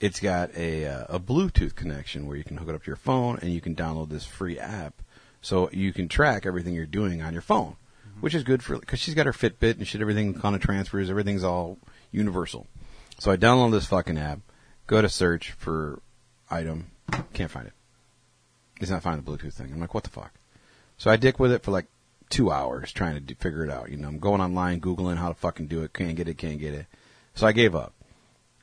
[0.00, 2.96] It's got a uh, a Bluetooth connection where you can hook it up to your
[2.96, 5.00] phone, and you can download this free app,
[5.40, 7.76] so you can track everything you're doing on your phone,
[8.20, 10.00] which is good for because she's got her Fitbit and shit.
[10.00, 11.10] Everything kind of transfers.
[11.10, 11.78] Everything's all
[12.10, 12.66] universal.
[13.18, 14.40] So I download this fucking app,
[14.86, 16.00] go to search for
[16.50, 16.90] item,
[17.32, 17.72] can't find it.
[18.80, 19.72] It's not finding the Bluetooth thing.
[19.72, 20.32] I'm like, what the fuck?
[20.98, 21.86] So I dick with it for like
[22.30, 23.90] two hours trying to do, figure it out.
[23.90, 25.92] You know, I'm going online, Googling how to fucking do it.
[25.92, 26.86] Can't get it, can't get it.
[27.34, 27.92] So I gave up.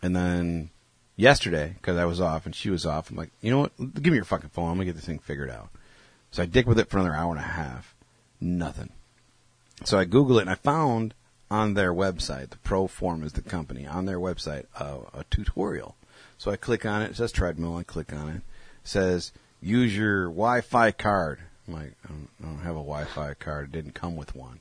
[0.02, 0.70] And then
[1.15, 3.78] yesterday, because I was off and she was off, I'm like, you know what?
[3.78, 4.72] Give me your fucking phone.
[4.72, 5.70] I'm to get this thing figured out.
[6.32, 7.96] So I dick with it for another hour and a half.
[8.39, 8.91] Nothing.
[9.84, 11.14] So I Google it and I found
[11.52, 15.96] on their website, the Proform is the company, on their website, uh, a tutorial.
[16.38, 17.12] So I click on it.
[17.12, 17.78] It says treadmill.
[17.78, 18.36] I click on it.
[18.38, 18.42] It
[18.84, 21.40] says use your Wi-Fi card.
[21.68, 23.66] I'm like, I don't, I don't have a Wi-Fi card.
[23.66, 24.60] It didn't come with one.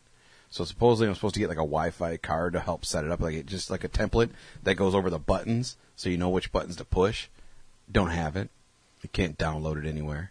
[0.50, 3.20] So supposedly I'm supposed to get like a Wi-Fi card to help set it up,
[3.20, 4.30] like it, just like a template
[4.62, 7.26] that goes over the buttons, so you know which buttons to push.
[7.90, 8.50] Don't have it.
[9.02, 10.30] You can't download it anywhere.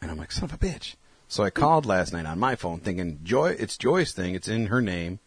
[0.00, 0.94] And I'm like, son of a bitch.
[1.28, 4.34] So I called last night on my phone, thinking Joy, it's Joy's thing.
[4.34, 5.18] It's in her name,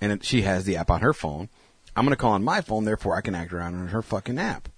[0.00, 1.48] and it, she has the app on her phone.
[1.96, 4.68] I'm gonna call on my phone, therefore I can act around on her fucking app.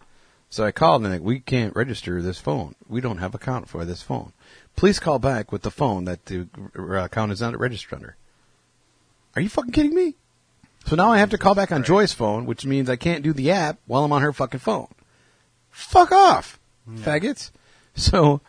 [0.48, 2.74] So I called and like, we can't register this phone.
[2.88, 4.32] We don't have account for this phone.
[4.74, 8.16] Please call back with the phone that the uh, account is not registered under.
[9.36, 10.16] Are you fucking kidding me?
[10.86, 13.32] So now I have to call back on Joy's phone, which means I can't do
[13.32, 14.88] the app while I'm on her fucking phone.
[15.70, 17.50] Fuck off, faggots.
[17.94, 18.40] So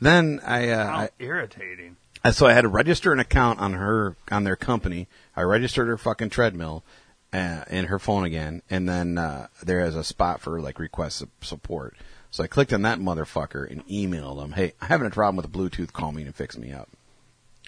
[0.00, 1.96] then I, uh, How I irritating.
[2.32, 5.08] so I had to register an account on her on their company.
[5.36, 6.84] I registered her fucking treadmill
[7.32, 11.22] uh, in her phone again, and then uh, there is a spot for like request
[11.40, 11.96] support.
[12.32, 15.50] So I clicked on that motherfucker and emailed them, "Hey, I'm having a problem with
[15.50, 15.92] the Bluetooth.
[15.92, 16.88] Call me and fix me up."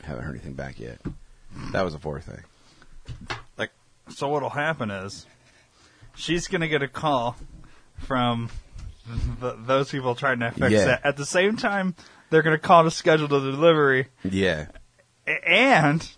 [0.02, 0.98] Haven't heard anything back yet.
[1.72, 2.42] That was the fourth thing.
[3.58, 3.70] Like,
[4.08, 5.26] So what'll happen is
[6.14, 7.36] she's gonna get a call
[7.98, 8.50] from
[9.40, 10.84] th- those people trying to fix Yeah.
[10.86, 11.04] that.
[11.04, 11.94] At the same time,
[12.32, 14.66] they're gonna call to schedule the delivery, yeah,
[15.46, 16.10] and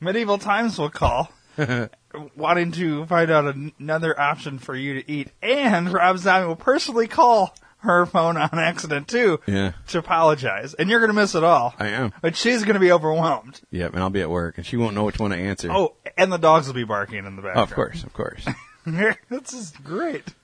[0.00, 1.30] Medieval Times will call.
[2.36, 7.06] wanting to find out another option for you to eat, and Rob Zombie will personally
[7.06, 11.44] call her phone on accident too Yeah, to apologize, and you're going to miss it
[11.44, 11.74] all.
[11.78, 12.12] I am.
[12.20, 13.60] But she's going to be overwhelmed.
[13.70, 15.70] Yep, and I'll be at work, and she won't know which one to answer.
[15.70, 18.46] Oh, and the dogs will be barking in the Oh, of course, of course.
[18.86, 20.24] this is great.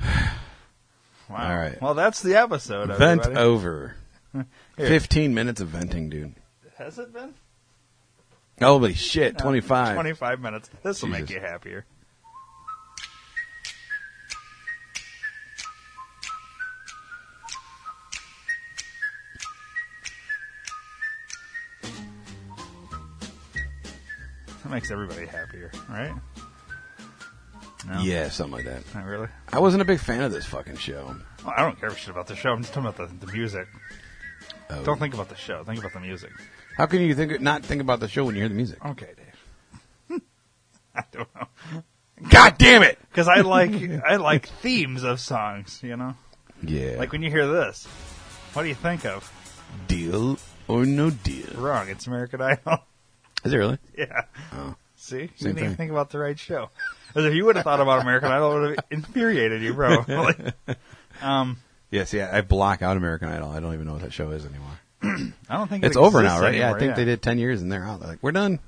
[1.28, 1.50] Wow.
[1.50, 1.80] All right.
[1.80, 2.88] Well, that's the episode.
[2.88, 3.36] Vent everybody.
[3.36, 3.94] over.
[4.76, 6.34] Fifteen minutes of venting, dude.
[6.76, 7.34] Has it been?
[8.60, 9.94] Holy shit, twenty five.
[9.94, 10.70] 25 minutes.
[10.82, 11.84] This will make you happier.
[24.62, 26.12] That makes everybody happier, right?
[27.88, 28.00] No?
[28.00, 28.82] Yeah, something like that.
[28.94, 29.28] Not really?
[29.52, 31.16] I wasn't a big fan of this fucking show.
[31.44, 32.50] Well, I don't care shit about the show.
[32.50, 33.66] I'm just talking about the, the music.
[34.70, 34.82] Oh.
[34.84, 35.64] Don't think about the show.
[35.64, 36.30] Think about the music.
[36.76, 38.84] How can you think not think about the show when you hear the music?
[38.84, 40.20] Okay, Dave.
[40.94, 41.82] I don't know.
[42.28, 42.98] God damn it!
[43.10, 43.72] Because I like
[44.06, 46.14] I like themes of songs, you know?
[46.62, 46.96] Yeah.
[46.98, 47.86] Like when you hear this,
[48.52, 49.32] what do you think of?
[49.86, 51.48] deal or no deal.
[51.54, 51.88] Wrong.
[51.88, 52.78] It's American Idol.
[53.44, 53.78] Is it really?
[53.98, 54.22] yeah.
[54.52, 54.74] Oh.
[54.96, 55.22] See?
[55.22, 55.76] You didn't even thing.
[55.76, 56.70] think about the right show.
[57.14, 60.04] As if you would have thought about American Idol, it would have infuriated you, bro.
[60.08, 60.38] Like,
[61.22, 61.56] um,
[61.90, 62.30] Yes, yeah.
[62.32, 63.50] I block out American Idol.
[63.50, 64.78] I don't even know what that show is anymore.
[65.48, 66.54] I don't think it It's over now, exists right?
[66.54, 68.00] yeah, I anymore, think they did ten years and they're out.
[68.00, 68.58] They're like, we're done.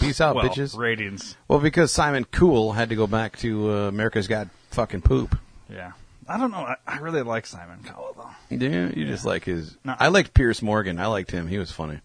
[0.00, 0.76] Peace out, Well, bitches.
[0.76, 1.36] ratings.
[1.46, 5.38] Well, because Simon Cowell had to go back to uh, America's Got Fucking Poop.
[5.70, 5.92] Yeah.
[6.26, 6.58] I don't know.
[6.58, 8.56] I, I really like Simon Cowell, though.
[8.56, 9.76] Yeah, you just like his.
[9.84, 9.94] No.
[9.98, 10.98] I liked Piers Morgan.
[10.98, 11.46] I liked him.
[11.46, 12.00] He was funny.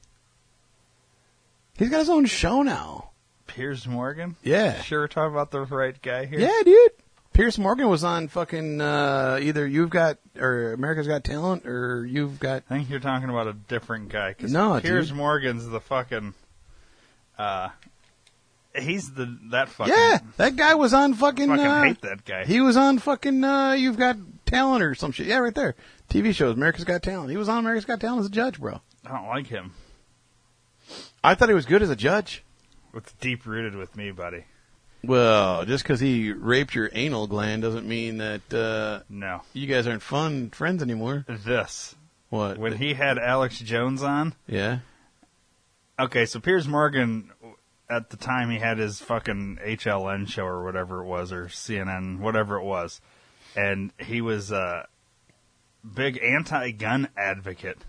[1.77, 3.11] He's got his own show now.
[3.49, 4.35] Piers Morgan?
[4.43, 4.81] Yeah.
[4.83, 6.39] Sure, we're talking about the right guy here.
[6.39, 6.91] Yeah, dude.
[7.33, 12.39] Piers Morgan was on fucking uh, either You've Got or America's Got Talent or You've
[12.39, 12.63] Got.
[12.69, 14.33] I think you're talking about a different guy.
[14.33, 15.17] Cause No, Piers dude.
[15.17, 16.33] Morgan's the fucking.
[17.37, 17.69] Uh,
[18.77, 19.93] he's the that fucking.
[19.93, 21.47] Yeah, that guy was on fucking.
[21.47, 22.45] Fucking uh, hate that guy.
[22.45, 25.27] He was on fucking uh, You've Got Talent or some shit.
[25.27, 25.75] Yeah, right there.
[26.09, 27.31] TV shows America's Got Talent.
[27.31, 28.81] He was on America's Got Talent as a judge, bro.
[29.05, 29.73] I don't like him.
[31.23, 32.43] I thought he was good as a judge.
[32.93, 34.45] It's deep rooted with me, buddy.
[35.03, 39.41] Well, just because he raped your anal gland doesn't mean that uh, No.
[39.53, 41.25] you guys aren't fun friends anymore.
[41.27, 41.95] This.
[42.29, 42.57] What?
[42.57, 44.35] When he had Alex Jones on.
[44.47, 44.79] yeah.
[45.97, 47.29] Okay, so Piers Morgan,
[47.89, 52.19] at the time, he had his fucking HLN show or whatever it was, or CNN,
[52.19, 53.01] whatever it was.
[53.55, 54.87] And he was a
[55.93, 57.79] big anti gun advocate.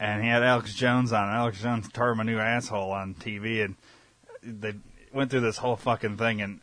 [0.00, 1.28] And he had Alex Jones on.
[1.28, 3.76] Alex Jones tore him a new asshole on TV, and
[4.48, 4.74] they
[5.12, 6.40] went through this whole fucking thing.
[6.40, 6.60] And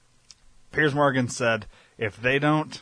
[0.72, 1.66] Piers Morgan said,
[1.98, 2.82] if they don't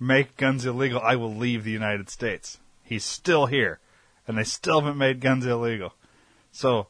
[0.00, 2.58] make guns illegal, I will leave the United States.
[2.82, 3.80] He's still here,
[4.26, 5.94] and they still haven't made guns illegal.
[6.52, 6.86] So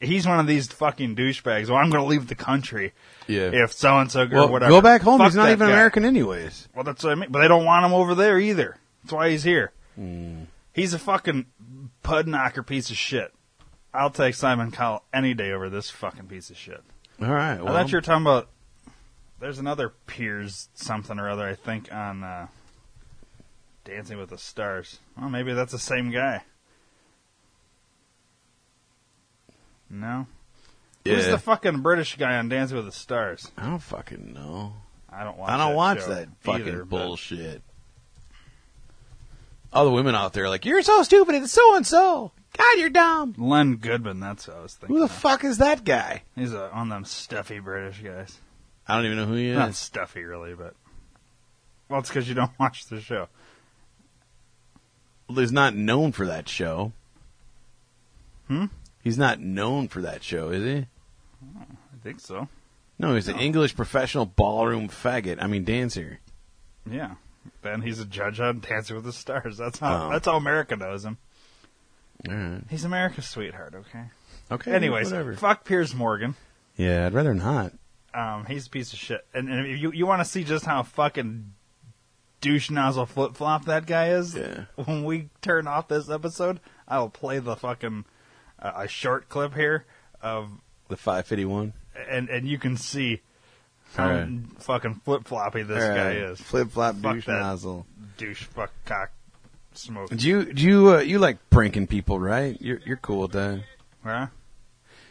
[0.00, 1.68] he's one of these fucking douchebags.
[1.68, 2.92] Well, I'm going to leave the country
[3.26, 3.50] Yeah.
[3.52, 4.70] if so and so or well, whatever.
[4.70, 5.18] go back home.
[5.18, 5.72] Fuck He's not even guy.
[5.72, 6.68] American, anyways.
[6.74, 7.30] Well, that's what I mean.
[7.30, 8.76] But they don't want him over there either.
[9.02, 9.72] That's why he's here.
[9.96, 10.44] Hmm.
[10.72, 11.46] He's a fucking
[12.02, 13.32] pud knocker piece of shit.
[13.98, 16.80] I'll take Simon Cowell any day over this fucking piece of shit.
[17.20, 17.58] All right.
[17.58, 18.48] Well, I thought you were talking about.
[19.40, 22.46] There's another Piers something or other, I think, on uh,
[23.84, 25.00] Dancing with the Stars.
[25.18, 26.42] Well, maybe that's the same guy.
[29.90, 30.26] No,
[31.04, 33.50] who's the fucking British guy on Dancing with the Stars?
[33.56, 34.74] I don't fucking know.
[35.10, 35.50] I don't watch.
[35.50, 37.62] I don't that watch that fucking either, but- bullshit.
[39.72, 41.34] All the women out there are like, you're so stupid.
[41.34, 42.32] It's so and so.
[42.58, 43.34] God, you're dumb.
[43.38, 44.20] Len Goodman.
[44.20, 44.96] That's what I was thinking.
[44.96, 45.12] Who the of.
[45.12, 46.22] fuck is that guy?
[46.34, 48.38] He's a, one of them stuffy British guys.
[48.86, 49.56] I don't even know who he is.
[49.58, 50.74] Not stuffy, really, but
[51.88, 53.28] well, it's because you don't watch the show.
[55.28, 56.92] Well, he's not known for that show.
[58.48, 58.66] Hmm?
[59.02, 60.86] He's not known for that show, is he?
[61.60, 61.64] I
[62.02, 62.48] think so.
[62.98, 65.40] No, he's an English professional ballroom faggot.
[65.40, 66.18] I mean, dancer.
[66.90, 67.14] Yeah.
[67.62, 69.56] Then he's a judge on Dancing with the Stars.
[69.58, 70.10] That's how Oh.
[70.10, 71.18] that's how America knows him.
[72.28, 72.62] All right.
[72.70, 73.74] He's America's sweetheart.
[73.74, 74.04] Okay.
[74.50, 74.72] Okay.
[74.72, 75.34] Anyways, whatever.
[75.34, 76.34] fuck Piers Morgan.
[76.76, 77.72] Yeah, I'd rather not.
[78.14, 79.26] Um, he's a piece of shit.
[79.34, 81.52] And, and if you you want to see just how fucking
[82.40, 84.64] douche nozzle flip flop that guy is, Yeah.
[84.76, 88.04] when we turn off this episode, I'll play the fucking
[88.60, 89.84] uh, a short clip here
[90.22, 90.48] of
[90.88, 91.72] The 551.
[92.10, 93.20] and and you can see
[93.94, 94.28] how Alright.
[94.58, 96.40] fucking flip floppy this guy is.
[96.40, 97.86] Flip flop douche nozzle.
[98.16, 99.10] Douche fuck cock
[99.78, 100.10] smoke.
[100.10, 102.56] Do you do you uh, you like pranking people, right?
[102.60, 103.62] You're you're cool with that.
[104.04, 104.26] Huh?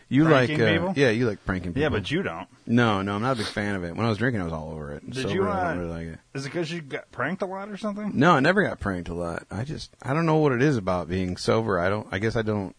[0.09, 0.93] You Pranking like uh, people?
[0.95, 1.81] yeah, you like pranking people.
[1.81, 2.47] Yeah, but you don't.
[2.65, 3.93] no, no, I'm not a big fan of it.
[3.93, 5.09] When I was drinking, I was all over it.
[5.09, 6.19] Did Sober, you, I uh, don't really like it.
[6.33, 8.11] Is it because you got pranked a lot or something?
[8.13, 9.43] No, I never got pranked a lot.
[9.51, 11.77] I just I don't know what it is about being sober.
[11.77, 12.07] I don't.
[12.09, 12.73] I guess I don't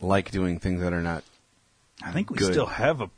[0.00, 1.24] like doing things that are not.
[2.00, 2.52] I think we Good.
[2.52, 3.10] still have a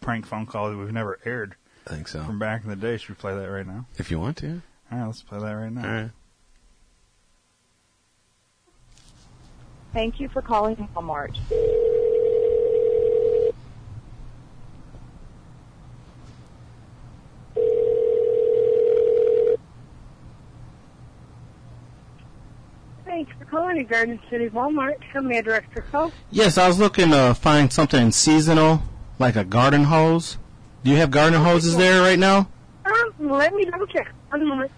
[0.00, 1.54] prank phone call that we've never aired
[1.86, 2.24] I think so.
[2.24, 2.96] from back in the day.
[2.96, 3.84] Should we play that right now?
[3.98, 5.84] If you want to, All right, let's play that right now.
[5.86, 6.10] All right.
[9.92, 11.36] Thank you for calling Walmart.
[23.04, 25.02] Thanks for calling Garden City Walmart.
[25.12, 26.10] How may I direct your call?
[26.30, 28.82] Yes, I was looking to find something seasonal,
[29.18, 30.38] like a garden hose.
[30.82, 32.48] Do you have garden hoses there right now?
[32.86, 34.08] Um, let me double check.
[34.30, 34.70] One moment.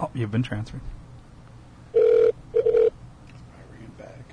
[0.00, 0.80] Oh, you've been transferred.
[1.92, 2.32] Bring
[3.82, 4.24] it back.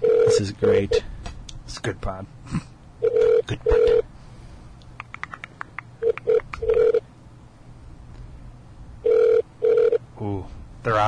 [0.00, 1.04] This is great.
[1.64, 2.26] It's a good pod.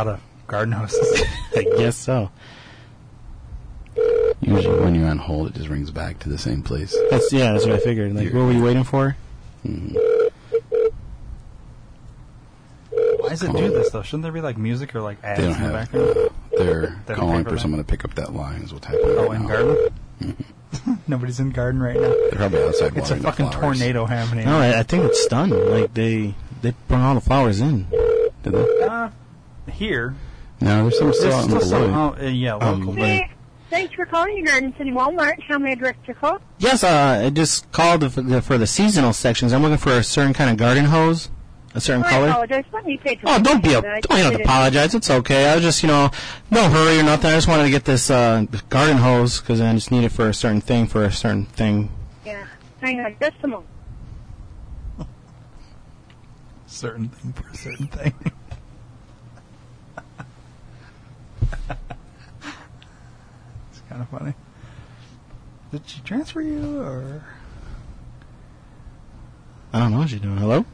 [0.05, 1.23] They're out of garden hoses.
[1.57, 2.31] I guess so.
[4.41, 6.97] Usually, when you're on hold, it just rings back to the same place.
[7.11, 7.53] That's yeah.
[7.53, 8.15] That's what I figured.
[8.15, 9.17] Like, what were you waiting for?
[12.91, 14.03] Why does it do this though?
[14.03, 15.93] Shouldn't there be like music or like ads They in don't the have.
[15.93, 16.09] background?
[16.17, 18.63] Uh, they're They don't calling for for someone to pick up that line.
[18.63, 19.49] Is what's happening Oh, right in now.
[19.49, 20.45] garden.
[21.09, 22.09] Nobody's in garden right now.
[22.09, 23.79] They're probably outside It's a fucking flowers.
[23.79, 24.47] tornado happening.
[24.47, 25.51] No, I, I think it's done.
[25.51, 27.87] Like they they brought all the flowers in.
[28.43, 28.83] Did they?
[28.85, 29.11] Uh,
[29.71, 30.15] here,
[30.61, 31.83] No, there's some still there's out in still the some.
[31.91, 32.15] below.
[32.19, 33.25] Oh, uh, yeah, Um, local.
[33.71, 35.43] Thanks for calling Garden City Walmart.
[35.47, 36.39] How may I direct your call?
[36.59, 39.53] Yes, uh, I just called for the, for the seasonal sections.
[39.53, 41.29] I'm looking for a certain kind of garden hose,
[41.75, 42.29] a certain I color.
[42.31, 42.65] apologize.
[42.73, 44.95] Let me take Oh, don't be a, don't you have to apologize.
[44.95, 45.51] It's okay.
[45.51, 46.11] I was just, you know,
[46.51, 47.31] no hurry or nothing.
[47.31, 50.29] I just wanted to get this uh, garden hose because I just need it for
[50.31, 51.91] a certain thing for a certain thing.
[52.25, 52.47] Yeah.
[52.81, 53.69] Hang on just a moment.
[56.67, 58.15] certain thing for a certain thing.
[63.71, 64.35] it's kind of funny.
[65.73, 67.23] Did she transfer you, or
[69.73, 70.39] I don't know what you're doing.
[70.39, 70.65] Hello,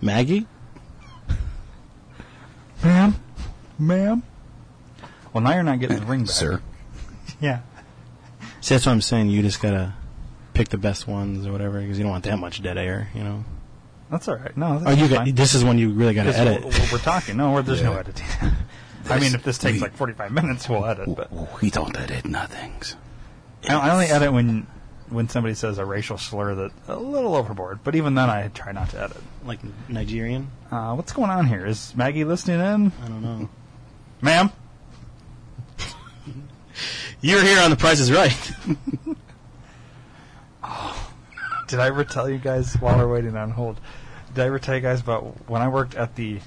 [0.00, 0.46] Maggie.
[2.82, 3.16] ma'am,
[3.78, 4.22] ma'am?
[5.32, 6.62] Well, now you're not getting the ring back, Sir.
[7.38, 7.60] Yeah,
[8.62, 9.28] See, that's what I'm saying.
[9.28, 9.92] You just gotta
[10.54, 13.10] pick the best ones or whatever because you don't want that much dead air.
[13.14, 13.44] You know.
[14.10, 14.56] that's all right.
[14.56, 15.26] No, Oh, you got.
[15.34, 16.64] This is when you really gotta edit.
[16.64, 17.36] We're, we're talking.
[17.36, 18.52] No, we're, there's no Yeah.
[19.10, 19.16] editing.
[19.16, 21.14] I mean, if this takes we- like 45 minutes, we'll edit.
[21.16, 21.30] But
[21.62, 22.96] We don't edit nothings.
[23.68, 24.66] I, I only edit when
[25.08, 27.78] when somebody says a racial slur that a little overboard.
[27.84, 29.16] But even then, I try not to edit.
[29.44, 30.50] like Nigerian.
[30.70, 31.64] Uh, what's going on here?
[31.64, 33.48] Is Maggie listening in, I don't know.
[34.20, 34.50] ma'am?
[37.20, 38.36] You're here on The Price is Right.
[41.68, 43.80] Did I ever tell you guys while we're waiting on hold?
[44.34, 46.40] Did I ever tell you guys about when I worked at the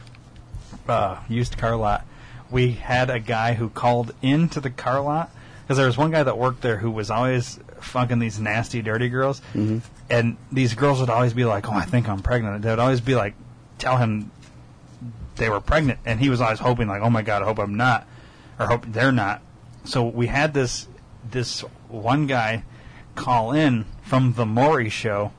[0.87, 2.05] uh, used car lot?
[2.51, 5.31] We had a guy who called into the car lot
[5.61, 9.07] because there was one guy that worked there who was always fucking these nasty, dirty
[9.07, 9.79] girls, mm-hmm.
[10.09, 13.01] and these girls would always be like, "Oh, I think I'm pregnant." They would always
[13.01, 13.35] be like,
[13.77, 14.31] tell him
[15.35, 17.75] they were pregnant, and he was always hoping like, "Oh my god, I hope I'm
[17.75, 18.07] not,"
[18.59, 19.41] or "Hope they're not."
[19.85, 20.87] So we had this
[21.29, 22.63] this one guy
[23.15, 25.31] call in from the Maury show,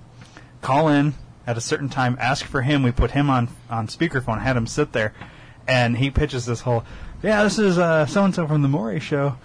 [0.62, 1.14] call in
[1.46, 2.82] at a certain time, ask for him.
[2.82, 5.12] We put him on on speakerphone, had him sit there,
[5.66, 6.84] and he pitches this whole,
[7.22, 9.36] "Yeah, this is so and so from the Maury show."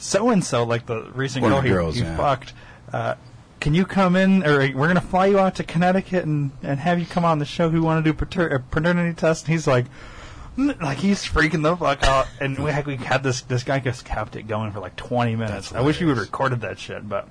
[0.00, 2.16] So and so, like the recent One girl the he, girls, he yeah.
[2.16, 2.54] fucked.
[2.90, 3.14] Uh,
[3.60, 6.98] can you come in, or we're gonna fly you out to Connecticut and, and have
[6.98, 7.68] you come on the show?
[7.68, 9.44] Who want to do pater- a paternity test?
[9.44, 9.84] And he's like,
[10.56, 12.28] like he's freaking the fuck out.
[12.40, 15.36] And we had, we had this this guy just kept it going for like twenty
[15.36, 15.74] minutes.
[15.74, 17.28] I wish we would have recorded that shit, but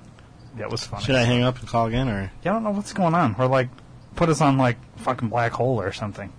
[0.56, 1.02] yeah, it was funny.
[1.02, 3.34] Should I hang up and call again, or Yeah, I don't know what's going on.
[3.36, 3.68] We're like,
[4.14, 6.32] put us on like fucking black hole or something.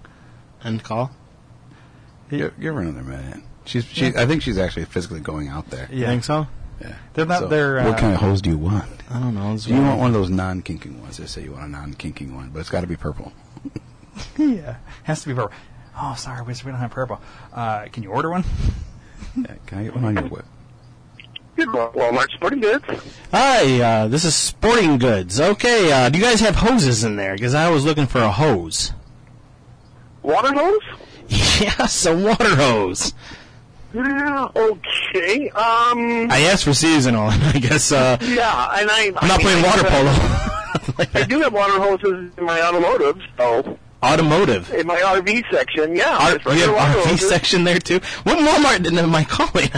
[0.64, 1.12] End call?
[2.30, 3.42] Give, give her another minute.
[3.66, 3.86] She's.
[3.86, 5.88] She, I think she's actually physically going out there.
[5.92, 6.48] You think so?
[6.80, 6.96] Yeah.
[7.14, 8.86] They're not- they're, what uh, kind of hose do you want?
[9.10, 9.54] I don't know.
[9.54, 11.18] It's Do you want one of those non-kinking ones?
[11.18, 13.32] They say you want a non-kinking one, but it's got to be purple.
[14.38, 15.56] yeah, has to be purple.
[16.02, 17.22] Oh, sorry, we we don't have purple.
[17.54, 18.44] Uh, can you order one?
[19.36, 20.46] Yeah, can I get one on your whip?
[21.56, 22.84] Good morning, Walmart Sporting Goods.
[23.32, 25.40] Hi, uh, this is Sporting Goods.
[25.40, 27.34] Okay, uh, do you guys have hoses in there?
[27.36, 28.92] Because I was looking for a hose.
[30.24, 30.82] Water hose?
[31.30, 33.14] yes, a water hose.
[33.94, 35.50] Yeah, okay.
[35.50, 39.12] Um, I asked for seasonal, I guess uh, yeah, and I.
[39.18, 40.12] I'm not I playing mean, water polo.
[41.14, 44.74] I do have water hoses in my automotive, so Automotive.
[44.74, 46.38] in my RV section, yeah.
[46.44, 47.30] There's you have RV hoses.
[47.30, 48.00] section there too.
[48.24, 49.70] What Walmart didn't have my calling?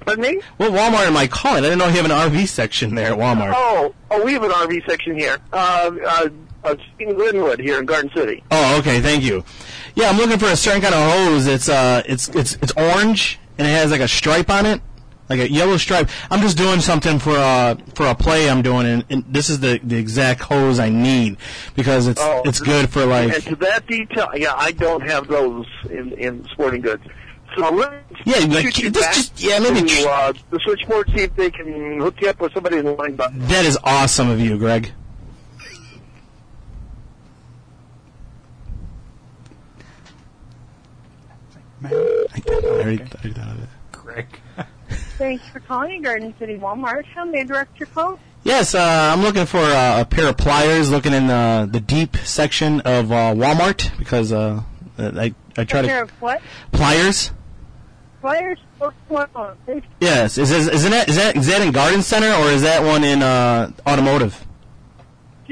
[0.00, 0.40] Pardon me?
[0.56, 1.58] What Walmart am I calling?
[1.58, 3.52] I didn't know you have an RV section there at Walmart.
[3.54, 5.38] Oh, oh, we have an RV section here.
[5.52, 6.28] Uh, uh,
[6.64, 8.42] uh, in Glenwood here in Garden City.
[8.50, 9.44] Oh, okay, thank you.
[9.94, 11.46] Yeah, I'm looking for a certain kind of hose.
[11.46, 14.80] It's uh, it's it's it's orange and it has like a stripe on it,
[15.28, 16.08] like a yellow stripe.
[16.30, 19.60] I'm just doing something for uh for a play I'm doing, and, and this is
[19.60, 21.36] the the exact hose I need
[21.74, 25.26] because it's Oh, it's good for like And to that detail, yeah, I don't have
[25.28, 27.02] those in, in sporting goods.
[27.56, 30.60] So let me Yeah, like, you just- back just- yeah, maybe to tr- uh, the
[30.60, 33.16] switchboard, see if they can hook you up with somebody in the line.
[33.16, 34.92] But that is awesome of you, Greg.
[41.80, 43.68] Man, I already- I already thought of it.
[43.92, 44.26] Greg.
[45.18, 47.04] Thanks for calling Garden City Walmart.
[47.14, 48.18] How may I direct your call?
[48.42, 50.90] Yes, uh, I'm looking for uh, a pair of pliers.
[50.90, 54.62] Looking in the the deep section of uh, Walmart because uh,
[54.98, 56.40] I I try A pair to of what?
[56.72, 57.30] pliers.
[58.22, 59.82] Flyers or smartphones?
[60.00, 62.82] Yes, is is, is that is that is that in Garden Center or is that
[62.82, 64.46] one in uh, automotive?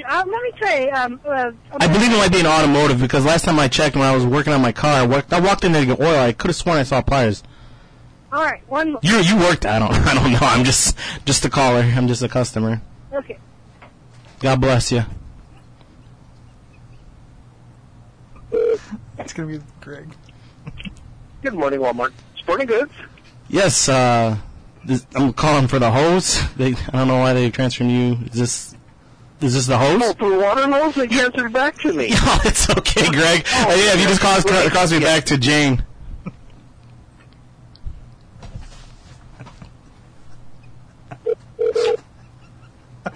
[0.07, 0.89] Uh, let me try.
[0.89, 4.05] Um, uh, I believe it might be in automotive because last time I checked when
[4.05, 6.19] I was working on my car, I, walked, I walked in there to get oil.
[6.19, 7.43] I could have sworn I saw pliers.
[8.31, 8.97] All right, one.
[9.03, 9.65] You you worked.
[9.65, 10.39] I don't I don't know.
[10.43, 11.81] I'm just just a caller.
[11.81, 12.83] I'm just a customer.
[13.13, 13.39] Okay.
[14.41, 15.05] God bless you.
[19.19, 20.15] It's gonna be Greg.
[21.43, 22.13] good morning, Walmart.
[22.37, 22.93] Sporting goods.
[23.49, 24.37] Yes, uh,
[24.85, 26.41] this, I'm calling for the hose.
[26.55, 28.19] They, I don't know why they transferred you.
[28.27, 28.68] Is this,
[29.41, 30.15] is this the Oh, hose?
[30.15, 32.09] for the water hose, they answered back to me.
[32.15, 33.47] Oh, it's okay, Greg.
[33.53, 35.85] Uh, yeah, if you just call, call, calls me back to Jane.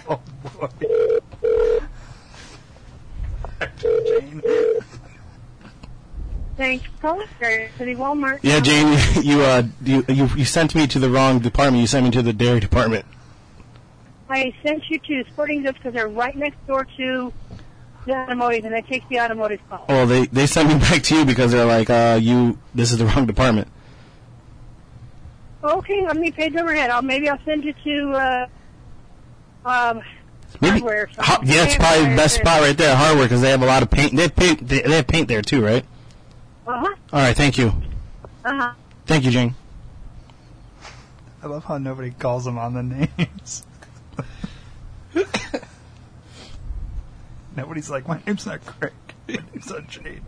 [0.07, 0.19] Oh
[0.59, 0.67] boy.
[3.77, 4.41] Jane.
[6.55, 8.39] Thanks for calling Garden City Walmart.
[8.43, 11.81] Yeah, Jane, you, uh, you, you, you sent me to the wrong department.
[11.81, 13.05] You sent me to the dairy department.
[14.33, 17.31] I sent you to Sporting Goods because they're right next door to
[18.05, 19.85] the automotive, and I take the automotive call.
[19.87, 22.97] Well, they, they sent me back to you because they're like, uh, you, this is
[22.97, 23.67] the wrong department.
[25.63, 26.89] Okay, let me page overhead.
[26.89, 28.47] I'll maybe I'll send you to uh,
[29.69, 30.01] um,
[30.59, 31.03] Maybe, hardware.
[31.03, 33.65] or Ha- yeah, that's probably the best spot right there, hardware, because they have a
[33.65, 34.15] lot of paint.
[34.15, 35.85] They have paint, they, they have paint there too, right?
[36.67, 36.95] Uh-huh.
[37.13, 37.73] All right, thank you.
[38.43, 38.73] Uh-huh.
[39.05, 39.55] Thank you, Jane.
[41.41, 42.83] I love how nobody calls them on the
[43.17, 43.63] names.
[47.55, 48.93] Nobody's like, my name's not Greg.
[49.27, 50.21] My name's not Jane.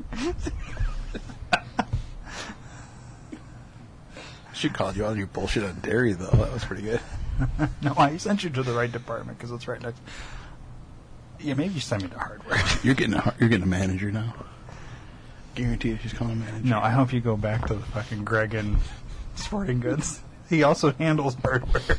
[4.53, 6.27] She called you on your bullshit on dairy, though.
[6.27, 6.99] That was pretty good.
[7.81, 9.99] No, I sent you to the right department because it's right next.
[11.41, 12.57] Yeah, maybe you sent me to hardware.
[12.83, 14.33] You're getting a you're getting a manager now.
[15.53, 16.65] Guarantee you she's calling a manager.
[16.65, 18.77] no, I hope you go back to the fucking Greg and
[19.35, 20.21] Sporting Goods.
[20.49, 21.97] He also handles hardware.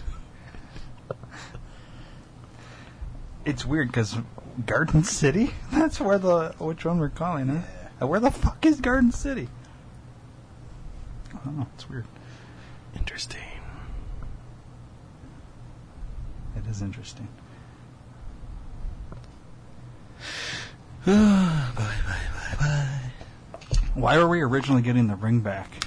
[3.47, 4.19] It's weird because
[4.67, 5.55] Garden City.
[5.73, 7.61] That's where the which one we're calling, huh?
[8.03, 9.49] Uh, Where the fuck is Garden City?
[11.47, 12.05] Oh, it's weird.
[12.95, 13.41] Interesting.
[16.57, 17.29] It is interesting.
[23.95, 25.87] Why were we originally getting the ring back,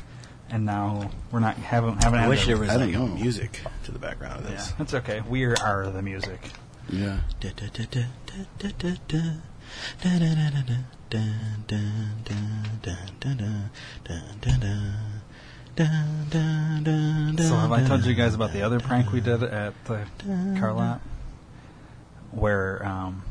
[0.49, 2.20] and now we're not haven't haven't?
[2.20, 3.16] I had wish the- there was I like think no no.
[3.16, 4.72] music to the background of Yeah, this.
[4.78, 5.22] that's okay.
[5.28, 6.39] We are the music.
[6.91, 7.19] Yeah.
[17.37, 20.05] So have I told you guys about the other prank we did at the
[20.59, 21.01] car lot,
[22.31, 23.23] where um,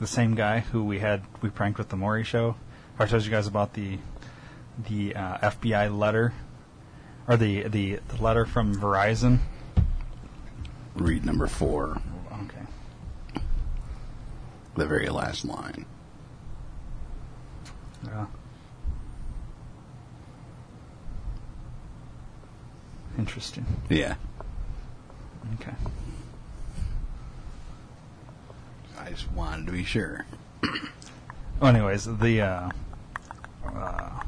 [0.00, 2.56] the same guy who we had we pranked with the Maury show?
[2.98, 3.98] I told you guys about the
[4.88, 6.34] the uh, FBI letter
[7.26, 9.38] or the, the the letter from Verizon.
[10.94, 12.00] Read number four.
[14.78, 15.84] The very last line.
[18.06, 18.26] Yeah.
[23.18, 23.66] Interesting.
[23.88, 24.14] Yeah.
[25.54, 25.74] Okay.
[28.98, 30.24] I just wanted to be sure.
[31.60, 32.70] Well, anyways, the uh,
[33.66, 34.22] uh,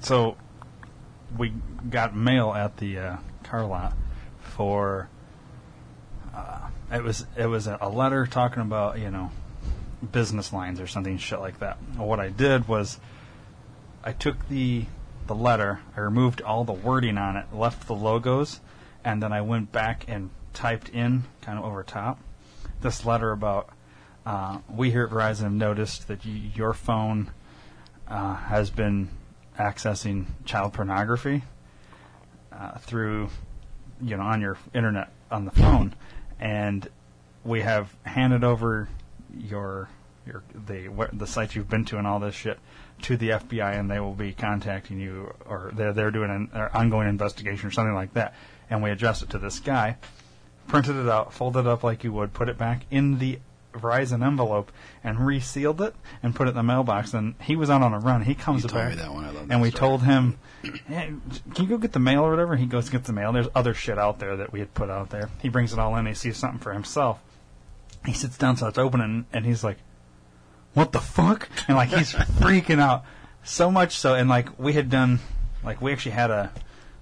[0.00, 0.36] so
[1.38, 1.54] we
[1.88, 3.94] got mail at the uh, car lot
[4.40, 5.08] for
[6.34, 9.30] uh, it was it was a, a letter talking about you know
[10.04, 11.78] business lines or something shit like that.
[11.96, 12.98] Well, what I did was
[14.02, 14.86] I took the
[15.26, 18.60] the letter, I removed all the wording on it, left the logos,
[19.02, 22.20] and then I went back and typed in kind of over top
[22.82, 23.70] this letter about
[24.26, 27.30] uh, we here at Verizon have noticed that y- your phone
[28.06, 29.08] uh, has been
[29.58, 31.42] accessing child pornography
[32.52, 33.28] uh, through
[34.02, 35.94] you know, on your internet on the phone,
[36.38, 36.88] and
[37.44, 38.88] we have handed over
[39.38, 39.88] your
[40.26, 42.58] your the what, the sites you've been to and all this shit
[43.02, 47.08] to the FBI, and they will be contacting you, or they're they're doing an ongoing
[47.08, 48.34] investigation or something like that.
[48.70, 49.96] And we addressed it to this guy,
[50.68, 53.38] printed it out, folded it up like you would, put it back in the
[53.74, 54.70] Verizon envelope,
[55.02, 57.12] and resealed it and put it in the mailbox.
[57.12, 58.22] And he was out on a run.
[58.22, 59.24] He comes You back, me that one.
[59.24, 59.80] I love and we story.
[59.80, 60.38] told him,
[60.86, 61.12] hey,
[61.54, 63.32] "Can you go get the mail or whatever?" He goes to get the mail.
[63.32, 65.28] There's other shit out there that we had put out there.
[65.42, 66.06] He brings it all in.
[66.06, 67.20] He sees something for himself.
[68.06, 69.78] He sits down, starts opening, and he's like,
[70.74, 73.04] "What the fuck?" And like he's freaking out
[73.42, 74.14] so much so.
[74.14, 75.20] And like we had done,
[75.62, 76.52] like we actually had a,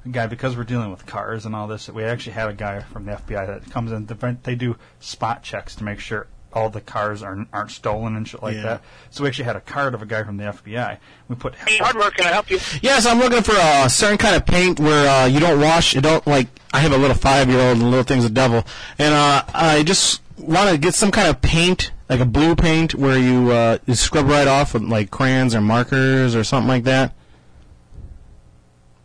[0.05, 1.89] a guy because we're dealing with cars and all this.
[1.89, 4.07] We actually had a guy from the FBI that comes in.
[4.45, 8.43] They do spot checks to make sure all the cars aren't aren't stolen and shit
[8.43, 8.63] like Yeah.
[8.63, 8.83] that.
[9.11, 10.99] So we actually had a card of a guy from the FBI.
[11.29, 12.59] We put Hey, hardware, can I help you?
[12.83, 15.95] Yes, I'm looking for a certain kind of paint where uh, you don't wash.
[15.95, 16.49] You don't like.
[16.75, 18.65] I have a little five year old, and little thing's a devil,
[18.99, 22.95] and uh, I just want to get some kind of paint, like a blue paint,
[22.95, 26.85] where you uh, you scrub right off with like crayons or markers or something like
[26.85, 27.15] that.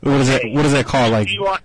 [0.01, 0.41] What is it?
[0.41, 0.53] Okay.
[0.53, 1.11] What is that called?
[1.11, 1.61] Like, Do you want?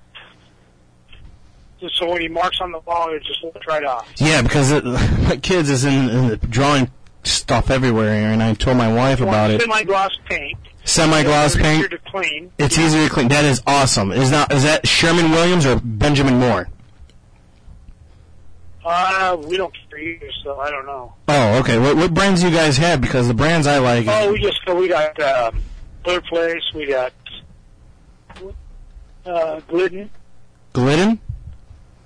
[1.81, 4.09] Just so when he marks on the wall, it just looks right off.
[4.16, 6.91] yeah, because it, my kids is in, in the drawing
[7.25, 9.61] stuff everywhere, and I told my wife about it.
[9.62, 10.59] Semi-gloss paint.
[10.85, 11.91] Semi-gloss It's easier paint.
[11.91, 12.53] to clean.
[12.59, 13.29] It's easier to clean.
[13.29, 14.11] That is awesome.
[14.12, 16.68] Is not is that Sherman Williams or Benjamin Moore?
[18.85, 21.14] Uh, we don't carry either, so I don't know.
[21.28, 21.78] Oh, okay.
[21.78, 23.01] What, what brands do you guys have?
[23.01, 24.07] Because the brands I like.
[24.09, 25.62] Oh, we just we got um,
[26.05, 26.62] Third Place.
[26.74, 27.12] We got
[29.24, 30.11] uh, Glidden.
[30.72, 31.20] Glidden.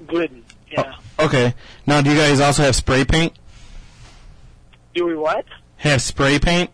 [0.07, 0.45] Glidden.
[0.71, 0.97] Yeah.
[1.19, 1.55] Okay.
[1.87, 3.33] Now, do you guys also have spray paint?
[4.95, 5.47] Do we what?
[5.79, 6.71] Have spray paint?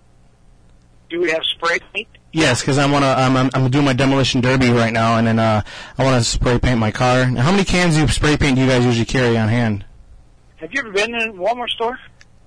[1.11, 2.09] Do we have spray paint?
[2.33, 3.09] Yes, because I want to.
[3.09, 5.63] I'm, I'm I'm doing my demolition derby right now, and then uh,
[5.99, 7.31] I want to spray paint my car.
[7.31, 9.85] Now, how many cans of spray paint do you guys usually carry on hand?
[10.63, 11.99] Have you ever been in a Walmart store?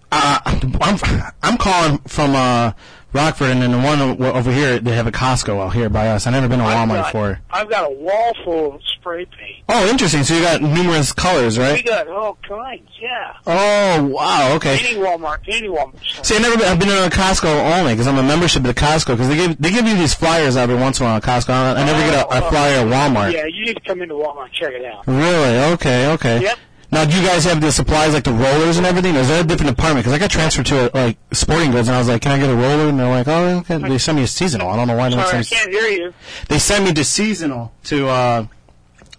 [0.09, 0.99] Uh, I'm
[1.43, 2.71] I'm calling from uh,
[3.11, 6.25] Rockford, and then the one over here they have a Costco out here by us.
[6.25, 7.41] I've never been to Walmart got, before.
[7.51, 9.65] I've got a wall full of spray paint.
[9.67, 10.23] Oh, interesting.
[10.23, 11.75] So you got numerous colors, right?
[11.75, 12.89] We got all kinds.
[13.01, 13.35] Yeah.
[13.45, 14.55] Oh, wow.
[14.55, 14.79] Okay.
[14.79, 16.23] Any Walmart, any Walmart store.
[16.23, 18.67] See, I never been, I've been in a Costco only because I'm a membership of
[18.67, 21.17] the Costco because they give they give you these flyers every once in a while
[21.17, 21.49] at Costco.
[21.49, 23.33] I, I never get a, a flyer at Walmart.
[23.33, 25.05] Yeah, you need to come into Walmart and check it out.
[25.05, 25.73] Really?
[25.73, 26.13] Okay.
[26.13, 26.41] Okay.
[26.43, 26.59] Yep.
[26.91, 29.15] Now, do you guys have the supplies like the rollers and everything?
[29.15, 30.05] Or is that a different department?
[30.05, 32.37] Because I got transferred to a, like sporting goods, and I was like, "Can I
[32.37, 34.69] get a roller?" And they're like, "Oh, okay." they sent me a seasonal.
[34.69, 35.73] I don't know why they Sorry, I sent me.
[35.77, 36.13] can't hear you.
[36.47, 38.47] They sent me to seasonal to uh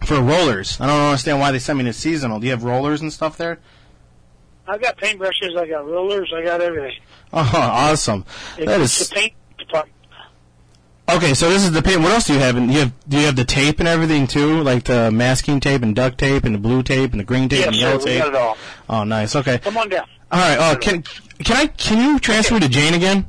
[0.04, 0.80] for rollers.
[0.80, 2.38] I don't understand why they sent me to seasonal.
[2.38, 3.58] Do you have rollers and stuff there?
[4.68, 6.98] I've got paintbrushes, I got rollers, I got everything.
[7.32, 8.24] Oh, awesome.
[8.58, 9.95] That It's is the paint department.
[11.09, 12.00] Okay, so this is the paint.
[12.00, 12.57] What else do you have?
[12.57, 15.82] And you have do you have the tape and everything too, like the masking tape
[15.82, 17.98] and duct tape and the blue tape and the green tape Yes, and the yellow
[17.98, 18.18] tape?
[18.22, 18.57] got it all.
[18.88, 19.36] Oh, nice.
[19.36, 19.59] Okay.
[19.59, 20.07] Come on down.
[20.32, 20.59] All right.
[20.59, 21.02] Oh, can
[21.44, 23.24] can I can you transfer me to Jane again?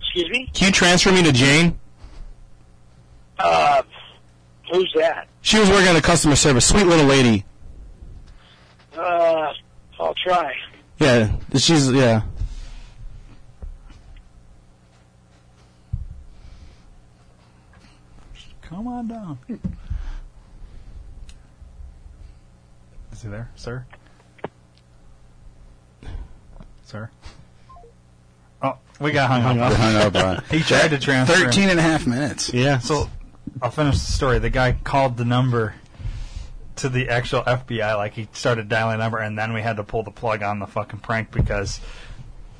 [0.00, 0.48] Excuse me?
[0.54, 1.76] Can you transfer me to Jane?
[3.38, 3.82] Uh,
[4.72, 5.26] who's that?
[5.42, 6.66] She was working at the customer service.
[6.66, 7.44] Sweet little lady.
[8.96, 9.52] Uh,
[9.98, 10.54] I'll try.
[10.98, 12.22] Yeah, she's yeah.
[18.76, 19.38] Come on down.
[23.10, 23.86] Is he there, sir?
[26.84, 27.10] Sir?
[28.60, 29.72] Oh, we got hung, Hung up.
[29.72, 30.44] up, hung up on.
[30.50, 31.36] He tried to transfer.
[31.38, 31.46] him.
[31.46, 32.52] 13 and a half minutes.
[32.52, 32.76] Yeah.
[32.80, 33.08] So,
[33.62, 34.40] I'll finish the story.
[34.40, 35.74] The guy called the number
[36.76, 39.84] to the actual FBI, like he started dialing the number, and then we had to
[39.84, 41.80] pull the plug on the fucking prank because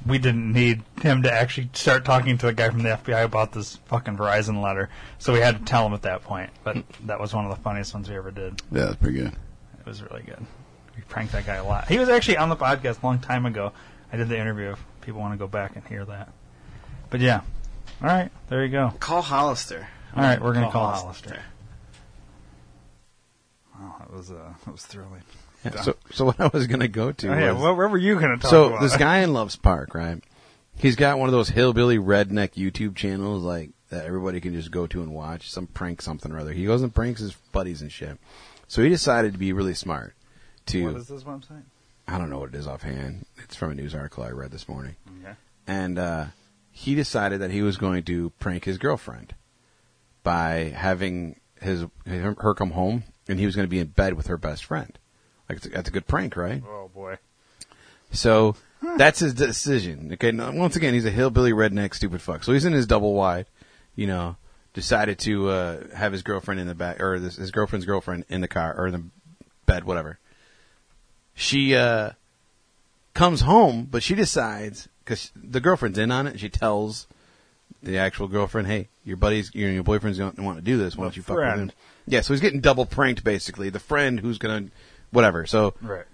[0.07, 3.53] we didn't need him to actually start talking to the guy from the FBI about
[3.53, 4.89] this fucking Verizon letter.
[5.19, 6.51] So we had to tell him at that point.
[6.65, 8.63] But that was one of the funniest ones we ever did.
[8.71, 9.33] Yeah, that's pretty good.
[9.79, 10.45] It was really good.
[10.97, 11.89] We pranked that guy a lot.
[11.89, 13.73] He was actually on the podcast a long time ago.
[14.13, 14.71] I did the interview.
[14.73, 16.33] If people want to go back and hear that.
[17.11, 17.41] But yeah.
[18.03, 18.31] All right.
[18.49, 18.93] There you go.
[19.01, 19.89] Call Hollister.
[20.15, 20.41] All right.
[20.41, 21.29] We're going to Call call Hollister.
[21.31, 21.45] Hollister.
[23.79, 23.97] Wow.
[24.01, 25.23] That was, uh, that was thrilling.
[25.75, 27.53] Yeah, so, so what I was going to go to Oh, yeah.
[27.53, 28.81] was, What, what were you going to talk so about?
[28.81, 30.23] So this guy in Loves Park, right?
[30.79, 34.87] He's got one of those hillbilly redneck YouTube channels like that everybody can just go
[34.89, 36.53] to and watch some prank something or other.
[36.53, 38.19] He goes and pranks his buddies and shit.
[38.69, 40.15] So he decided to be really smart.
[40.67, 41.63] To What is this website?
[42.09, 43.25] I don't know what it is offhand.
[43.39, 44.97] It's from a news article I read this morning.
[45.23, 45.35] Okay.
[45.67, 46.25] and uh,
[46.71, 49.35] he decided that he was going to prank his girlfriend
[50.23, 54.15] by having his her her come home, and he was going to be in bed
[54.15, 54.99] with her best friend.
[55.49, 56.63] Like it's a, that's a good prank, right?
[56.67, 57.19] Oh boy.
[58.13, 58.57] So
[58.97, 60.11] that's his decision.
[60.13, 62.45] Okay, now, once again, he's a hillbilly redneck stupid fuck.
[62.45, 63.47] So he's in his double wide,
[63.95, 64.37] you know,
[64.75, 68.41] decided to uh, have his girlfriend in the back, or this, his girlfriend's girlfriend in
[68.41, 69.03] the car or in the
[69.67, 70.19] bed, whatever.
[71.35, 72.11] She uh,
[73.15, 76.41] comes home, but she decides because the girlfriend's in on it.
[76.41, 77.07] She tells
[77.83, 80.97] the actual girlfriend, "Hey, your buddy's, your, your boyfriend's going to want to do this.
[80.97, 81.73] Why don't you fuck with him?"
[82.07, 83.69] Yeah, so he's getting double pranked, basically.
[83.71, 84.69] The friend who's gonna,
[85.11, 85.47] whatever.
[85.47, 86.05] So Right.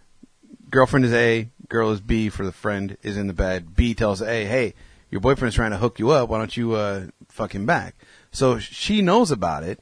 [0.70, 3.74] girlfriend is A, girl is B for the friend is in the bed.
[3.76, 4.74] B tells A, hey,
[5.10, 6.28] your boyfriend's trying to hook you up.
[6.28, 7.94] Why don't you uh, fuck him back?
[8.30, 9.80] So she knows about it.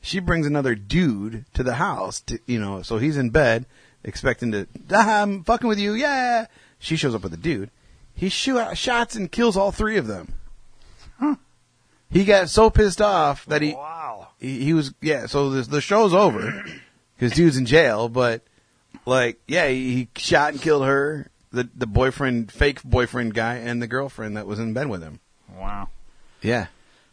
[0.00, 2.20] She brings another dude to the house.
[2.22, 3.66] To, you know, so he's in bed
[4.04, 5.94] expecting to, ah, I'm fucking with you.
[5.94, 6.46] Yeah.
[6.78, 7.70] She shows up with a dude.
[8.14, 10.34] He shoot shots and kills all three of them.
[12.08, 14.28] He got so pissed off that he Wow.
[14.38, 15.26] he, he was yeah.
[15.26, 16.64] So the the show's over
[17.16, 18.08] because dude's in jail.
[18.08, 18.42] But
[19.04, 23.80] like yeah, he, he shot and killed her, the the boyfriend, fake boyfriend guy, and
[23.80, 25.20] the girlfriend that was in bed with him.
[25.56, 25.88] Wow.
[26.42, 26.66] Yeah,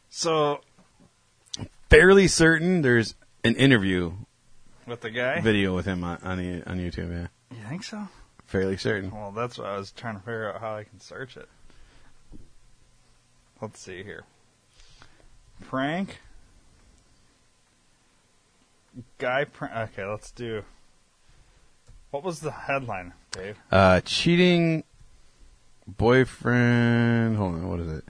[0.10, 0.62] So
[1.90, 4.12] fairly certain there's an interview
[4.86, 7.10] with the guy, video with him on on, on YouTube.
[7.12, 8.08] Yeah, you think so?
[8.46, 9.10] fairly certain.
[9.10, 11.50] Well, that's what I was trying to figure out how I can search it.
[13.62, 14.26] Let's see here.
[15.62, 16.20] Prank.
[19.18, 19.76] Guy prank.
[19.92, 20.64] Okay, let's do.
[22.12, 23.58] What was the headline, Dave?
[23.72, 24.84] Uh, cheating
[25.88, 27.38] boyfriend.
[27.38, 28.04] Hold on, what is it?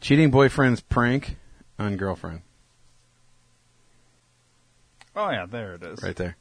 [0.00, 1.36] Cheating boyfriend's prank
[1.78, 2.42] on girlfriend.
[5.14, 6.02] Oh yeah, there it is.
[6.02, 6.36] Right there.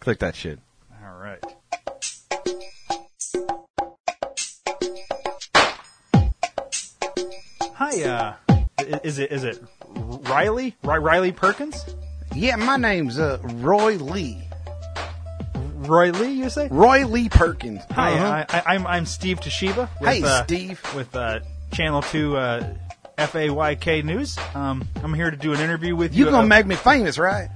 [0.00, 0.58] Click that shit.
[1.02, 1.42] All right.
[7.74, 8.34] Hi, uh,
[9.02, 10.76] is it is it Riley?
[10.82, 11.84] Ri- Riley Perkins?
[12.34, 14.42] Yeah, my name's uh, Roy Lee.
[15.76, 16.68] Roy Lee, you say?
[16.68, 17.80] Roy Lee Perkins.
[17.92, 18.44] Hi, Uh-huh.
[18.48, 19.88] I, I, I'm I'm Steve Toshiba.
[20.00, 20.80] With, Hey, uh, Steve.
[20.94, 21.40] With uh,
[21.72, 22.74] Channel Two uh,
[23.18, 24.38] FAYK News.
[24.54, 26.24] Um, I'm here to do an interview with you.
[26.26, 27.48] You gonna uh, make me famous, right?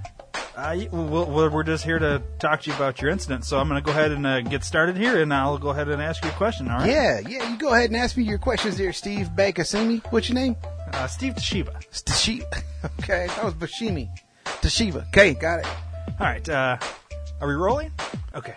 [0.56, 3.44] Uh, y- we'll, we'll, we're just here to talk to you about your incident.
[3.44, 5.88] So I'm going to go ahead and uh, get started here, and I'll go ahead
[5.88, 6.70] and ask you a question.
[6.70, 6.88] All right?
[6.90, 7.50] Yeah, yeah.
[7.50, 10.00] You go ahead and ask me your questions there, Steve Bakasimi.
[10.12, 10.54] What's your name?
[10.92, 11.74] Uh, Steve Toshiba.
[12.04, 12.62] Tashiba.
[13.00, 14.10] Okay, that was Bashimi.
[14.64, 15.06] Tashiba.
[15.08, 15.66] Okay, got it.
[15.66, 16.48] All right.
[16.48, 16.78] Uh,
[17.40, 17.90] are we rolling?
[18.34, 18.54] Okay.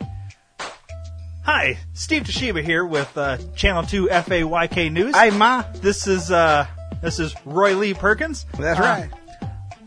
[1.43, 5.15] Hi, Steve Toshiba here with uh, Channel Two FAYK News.
[5.15, 5.63] Hey, ma.
[5.75, 6.65] This is uh,
[7.01, 8.45] this is Roy Lee Perkins.
[8.57, 9.09] That's Uh, right.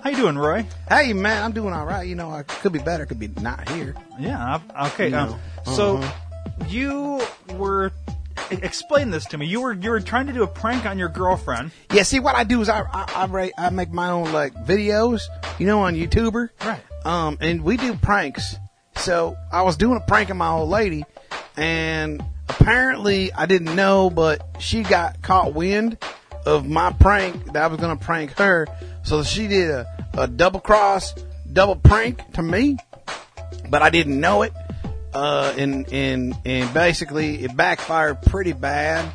[0.03, 0.67] How you doing, Roy?
[0.89, 2.07] Hey, man, I'm doing all right.
[2.07, 3.05] You know, I could be better.
[3.07, 3.95] Could be not here.
[4.19, 4.61] Yeah.
[4.75, 5.09] I- Okay.
[5.11, 5.39] You um, know,
[5.73, 6.65] So uh-huh.
[6.69, 7.21] you
[7.55, 7.93] were
[8.51, 9.47] explain this to me.
[9.47, 11.73] You were you were trying to do a prank on your girlfriend.
[11.93, 12.03] Yeah.
[12.03, 15.23] See, what I do is I I I, rate, I make my own like videos.
[15.59, 16.51] You know, on YouTuber.
[16.65, 16.81] Right.
[17.05, 18.57] Um, and we do pranks.
[18.97, 21.05] So I was doing a prank on my old lady,
[21.57, 25.97] and apparently I didn't know, but she got caught wind
[26.47, 28.67] of my prank that I was going to prank her.
[29.03, 31.15] So she did a, a double cross,
[31.51, 32.77] double prank to me,
[33.69, 34.53] but I didn't know it.
[35.13, 39.13] Uh, and, and, and basically it backfired pretty bad.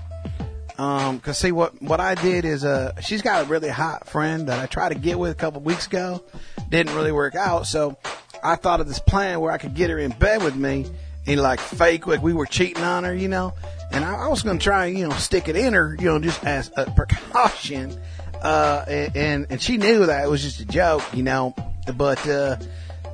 [0.78, 4.50] Um, cause see what, what I did is, uh, she's got a really hot friend
[4.50, 6.22] that I tried to get with a couple weeks ago.
[6.70, 7.66] Didn't really work out.
[7.66, 7.98] So
[8.44, 10.86] I thought of this plan where I could get her in bed with me
[11.26, 13.54] and like fake like we were cheating on her, you know.
[13.92, 16.20] And I, I was to try and, you know, stick it in her, you know,
[16.20, 17.98] just as a precaution.
[18.42, 21.56] Uh, and, and, and she knew that it was just a joke, you know,
[21.96, 22.58] but, uh,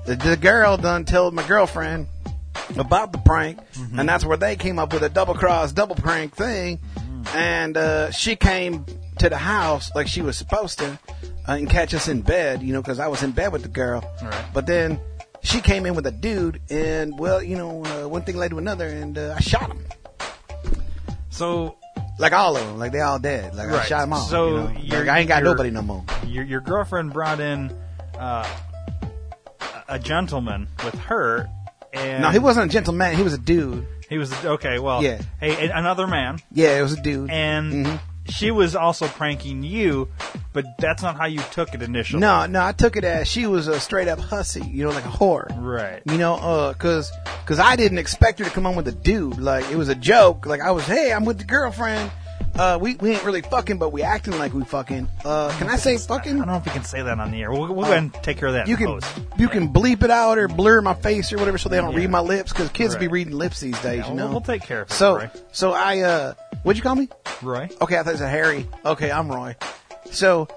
[0.06, 2.08] the, the girl done told my girlfriend
[2.78, 3.60] about the prank,
[3.98, 6.80] and that's where they came up with a double cross, double prank thing.
[7.36, 8.86] And uh, she came
[9.20, 10.98] to the house like she was supposed to,
[11.48, 13.68] uh, and catch us in bed, you know, because I was in bed with the
[13.70, 14.04] girl.
[14.24, 14.46] Right.
[14.54, 15.00] But then
[15.44, 18.58] she came in with a dude, and well, you know, uh, one thing led to
[18.58, 19.86] another, and uh, I shot him.
[21.30, 21.78] So
[22.20, 23.56] Like all of them, like they all dead.
[23.56, 24.20] Like I shot them all.
[24.22, 25.00] So you know?
[25.00, 26.04] like, I ain't got nobody no more.
[26.28, 27.72] your your girlfriend brought in
[28.20, 28.48] uh,
[29.88, 31.50] a gentleman with her,
[31.94, 33.16] and No, he wasn't a gentleman.
[33.16, 33.86] He was a dude.
[34.10, 34.80] He was okay.
[34.80, 35.22] Well, Yeah.
[35.40, 37.30] Hey, a- another man, Yeah, it was a dude.
[37.30, 38.00] and Mhm.
[38.28, 40.10] she was also pranking you,
[40.54, 42.20] but that's not how you took it initially.
[42.20, 45.06] No, no, I took it as she was a straight up hussy, you know, like
[45.06, 45.48] a whore.
[45.58, 46.02] Right.
[46.06, 47.10] You know, uh, cause,
[47.46, 49.38] cause I didn't expect her to come on with a dude.
[49.40, 50.46] Like, it was a joke.
[50.46, 52.12] Like, I was, hey, I'm with the girlfriend.
[52.56, 55.08] Uh, we, we ain't really fucking, but we acting like we fucking.
[55.26, 56.34] Uh, can I say fucking?
[56.34, 57.52] I don't know if we can say that on the air.
[57.52, 58.68] We'll, we'll go ahead and take care of that.
[58.68, 59.20] You in can, post.
[59.38, 62.00] you can bleep it out or blur my face or whatever so they don't Yeah.
[62.00, 63.14] read my lips, cause kids be Right.
[63.14, 64.32] reading lips these days, Yeah, you we'll- know?
[64.32, 65.30] we'll take care of it, So, Roy.
[65.52, 66.34] so I, uh,
[66.64, 67.10] what'd you call me?
[67.42, 67.70] Roy.
[67.82, 68.68] Okay, I thought it was a Harry.
[68.86, 69.56] Okay, I'm Roy.
[70.12, 70.48] So,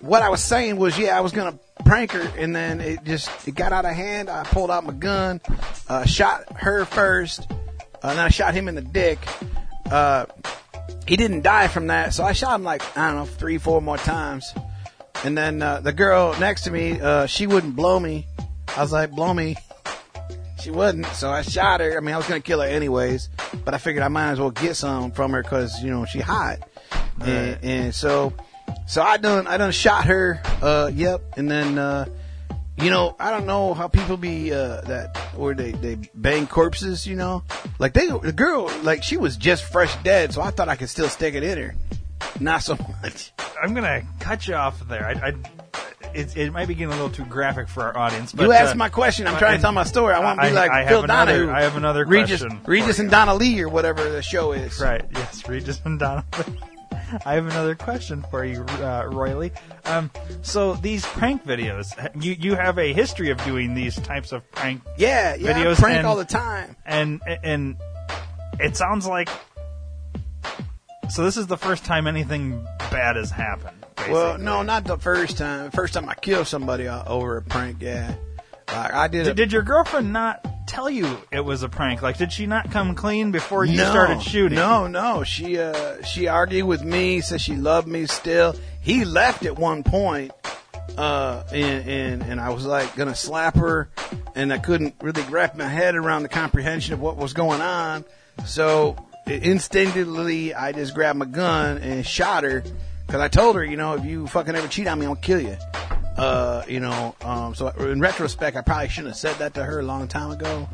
[0.00, 3.30] what I was saying was, yeah, I was gonna prank her, and then it just
[3.48, 4.28] it got out of hand.
[4.28, 5.40] I pulled out my gun,
[5.88, 9.18] uh, shot her first, uh, and then I shot him in the dick.
[9.90, 10.26] Uh,
[11.06, 13.80] he didn't die from that, so I shot him like I don't know three, four
[13.80, 14.52] more times.
[15.24, 18.26] And then uh, the girl next to me, uh, she wouldn't blow me.
[18.76, 19.56] I was like, blow me.
[20.60, 21.96] She wouldn't, so I shot her.
[21.96, 23.28] I mean, I was gonna kill her anyways,
[23.64, 26.20] but I figured I might as well get some from her because you know she
[26.20, 26.58] hot.
[27.20, 28.32] And, and so,
[28.86, 30.40] so I done I done shot her.
[30.60, 31.22] Uh, yep.
[31.36, 32.06] And then, uh,
[32.78, 37.06] you know, I don't know how people be uh, that or they they bang corpses.
[37.06, 37.42] You know,
[37.78, 40.88] like they the girl like she was just fresh dead, so I thought I could
[40.90, 41.74] still stick it in her.
[42.40, 43.32] Not so much.
[43.62, 45.06] I'm gonna cut you off there.
[45.06, 45.34] I, I
[46.14, 48.32] it, it might be getting a little too graphic for our audience.
[48.32, 49.26] But you asked uh, my question.
[49.26, 50.14] I'm trying to tell my story.
[50.14, 51.52] I won't be I- like I have Phil another- Donahue.
[51.52, 54.80] I have another Regis, question Regis and Donna Lee or whatever the show is.
[54.80, 55.04] Right.
[55.12, 56.58] Yes, Regis and Donovan.
[57.24, 59.52] I have another question for you, uh, Roy Lee.
[59.84, 60.10] Um,
[60.42, 61.88] so these prank videos,
[62.22, 65.50] you you have a history of doing these types of prank, Yeah, yeah.
[65.50, 66.76] I Videos prank and- all the time.
[66.84, 67.76] and and
[68.60, 69.28] it sounds like.
[71.08, 73.76] So this is the first time anything bad has happened.
[74.10, 75.70] Well, no, not the first time.
[75.70, 77.80] First time I killed somebody over a prank.
[77.80, 78.14] Yeah,
[78.68, 79.24] like I did.
[79.24, 82.02] Did, a, did your girlfriend not tell you it was a prank?
[82.02, 84.56] Like, did she not come clean before you no, started shooting?
[84.56, 85.24] No, no.
[85.24, 88.54] She uh she argued with me, said she loved me still.
[88.80, 90.32] He left at one point,
[90.96, 93.88] uh, and and and I was like gonna slap her,
[94.34, 98.04] and I couldn't really wrap my head around the comprehension of what was going on.
[98.44, 98.96] So
[99.26, 102.62] instinctively, I just grabbed my gun and shot her
[103.06, 105.40] because I told her, you know, if you fucking ever cheat on me, I'll kill
[105.40, 105.56] you.
[106.16, 109.80] Uh, you know, um, so in retrospect, I probably shouldn't have said that to her
[109.80, 110.68] a long time ago.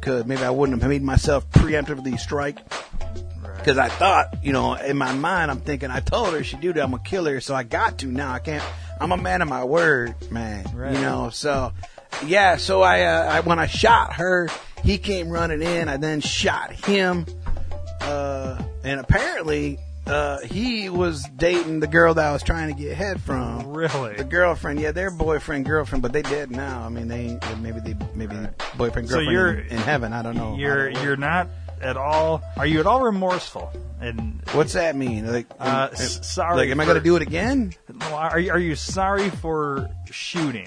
[0.00, 2.58] Cause maybe I wouldn't have made myself preemptively strike.
[3.64, 6.72] Cause I thought, you know, in my mind, I'm thinking, I told her she do
[6.72, 8.32] that, I'm gonna kill her, so I got to now.
[8.32, 8.64] I can't,
[8.98, 10.64] I'm a man of my word, man.
[10.74, 10.94] Right.
[10.94, 11.72] You know, so,
[12.24, 14.48] yeah, so I, uh, I, when I shot her,
[14.82, 17.26] he came running in, I then shot him,
[18.00, 19.78] uh, and apparently,
[20.10, 23.68] uh, he was dating the girl that I was trying to get head from.
[23.68, 24.14] Really?
[24.16, 26.82] The girlfriend, yeah, they're boyfriend, girlfriend, but they dead now.
[26.84, 28.34] I mean, they, maybe they, maybe
[28.76, 30.12] boyfriend, girlfriend So you're- in, in heaven.
[30.12, 30.56] I don't know.
[30.56, 31.48] You're don't you're not
[31.80, 32.42] at all.
[32.56, 33.72] Are you at all remorseful?
[34.00, 35.30] And What's that mean?
[35.30, 37.72] Like, Uh, am- sorry Like, am I going to do it again?
[38.12, 40.66] are you, are you sorry for shooting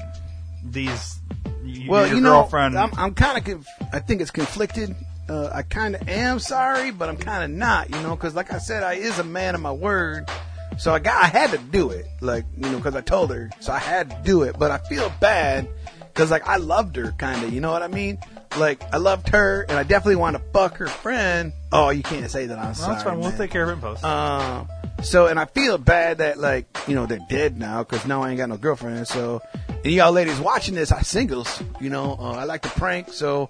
[0.63, 1.19] these?
[1.63, 2.77] y- Well, your you know, girlfriend.
[2.77, 3.43] I'm, I'm kind of.
[3.43, 4.95] Conf- I think it's conflicted.
[5.33, 7.89] Uh, I kind of am sorry, but I'm kind of not.
[7.89, 10.29] You know, because like I said, I is a man of my word.
[10.77, 11.23] So I got.
[11.23, 12.05] I had to do it.
[12.21, 14.57] Like you know, because I told her, so I had to do it.
[14.59, 15.67] But I feel bad
[15.99, 17.51] because like I loved her, kind of.
[17.53, 18.19] You know what I mean?
[18.57, 21.51] Like I loved her, and I definitely want to fuck her friend.
[21.71, 22.57] Oh, you can't say that.
[22.59, 22.91] I'm Well, sorry.
[22.93, 23.19] that's fine.
[23.19, 24.03] We'll take care of it in post.
[24.03, 24.67] Um,
[25.01, 28.29] so, and I feel bad that like, you know, they're dead now because now I
[28.29, 29.07] ain't got no girlfriend.
[29.07, 29.41] So,
[29.83, 33.11] and y'all ladies watching this, I singles, you know, uh, I like to prank.
[33.11, 33.49] So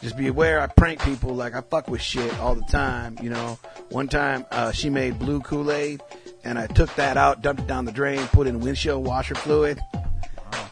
[0.00, 1.34] just be aware I prank people.
[1.34, 3.58] Like I fuck with shit all the time, you know.
[3.90, 6.02] One time, uh, she made blue Kool-Aid
[6.42, 9.78] and I took that out, dumped it down the drain, put in windshield washer fluid.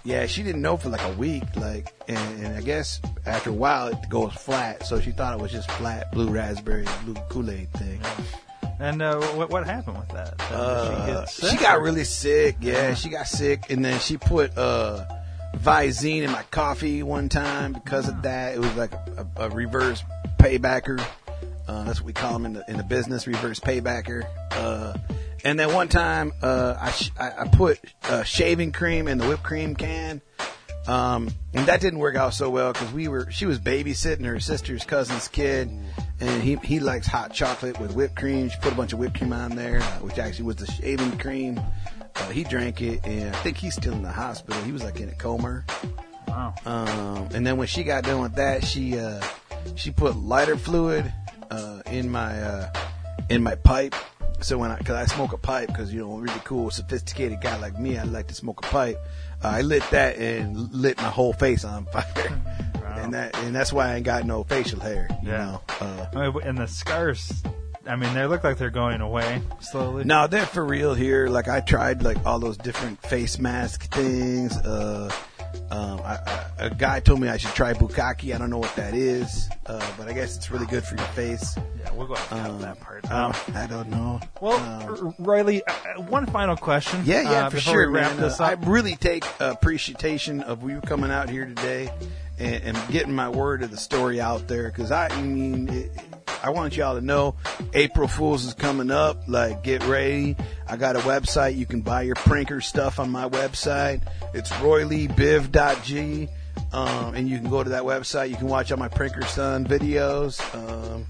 [0.04, 3.52] Yeah, she didn't know for like a week, like, and, and I guess after a
[3.52, 7.70] while it goes flat, so she thought it was just flat blue raspberry, blue Kool-Aid
[7.74, 8.00] thing.
[8.78, 10.40] And uh, what what happened with that?
[10.50, 12.56] Uh, she, she got or- really sick.
[12.60, 15.04] Yeah, she got sick, and then she put uh,
[15.56, 18.54] Visine in my coffee one time because of that.
[18.54, 20.02] It was like a, a, reverse
[20.38, 21.04] paybacker.
[21.68, 24.24] Uh, that's what we call them in the in the business, reverse paybacker.
[24.50, 24.94] Uh,
[25.44, 29.26] and then one time, uh, I, sh- I I put uh, shaving cream in the
[29.26, 30.20] whipped cream can.
[30.86, 34.40] Um, and that didn't work out so well because we were, she was babysitting her
[34.40, 35.70] sister's cousin's kid
[36.22, 38.48] and he, he likes hot chocolate with whipped cream.
[38.48, 41.18] She put a bunch of whipped cream on there, uh, which actually was the shaving
[41.18, 41.60] cream.
[42.14, 44.62] Uh, he drank it and I think he's still in the hospital.
[44.62, 45.64] He was like in a coma.
[46.28, 46.54] Wow.
[46.64, 49.20] Um, and then when she got done with that, she, uh,
[49.74, 51.12] she put lighter fluid,
[51.50, 52.72] uh, in my, uh,
[53.28, 53.96] in my pipe.
[54.42, 57.40] So when I, cause I smoke a pipe, cause you know, a really cool, sophisticated
[57.40, 58.98] guy like me, I like to smoke a pipe.
[59.44, 62.04] I lit that and lit my whole face on fire.
[62.94, 65.38] And that, and that's why I ain't got no facial hair, you Yeah.
[65.38, 65.60] know.
[65.80, 67.42] Uh, I mean, and the scars.
[67.84, 70.04] I mean, they look like they're going away slowly.
[70.04, 71.26] No, they're for real here.
[71.26, 74.56] Like I tried like all those different face mask things.
[74.58, 75.10] Uh,
[75.70, 78.34] um, I, I, a guy told me I should try bukkake.
[78.34, 81.06] I don't know what that is, uh, but I guess it's really good for your
[81.08, 81.56] face.
[81.80, 83.10] Yeah, we'll go ahead and Um, that part.
[83.10, 84.20] um, I don't know.
[84.40, 87.02] well, Um, Riley, uh, uh, one final question.
[87.04, 88.20] yeah, yeah, uh, for sure, wrap man.
[88.20, 91.90] this Uh, I really take appreciation of you coming out here today
[92.38, 95.90] and, and getting my word of the story out there because I, I mean, it,
[96.42, 97.36] I want y'all to know
[97.72, 99.22] April Fools is coming up.
[99.28, 100.36] Like, get ready.
[100.68, 101.56] I got a website.
[101.56, 104.02] You can buy your pranker stuff on my website.
[104.34, 106.28] It's royleebiv.g.
[106.72, 108.30] Um, and you can go to that website.
[108.30, 110.40] You can watch all my pranker son videos.
[110.54, 111.06] Um,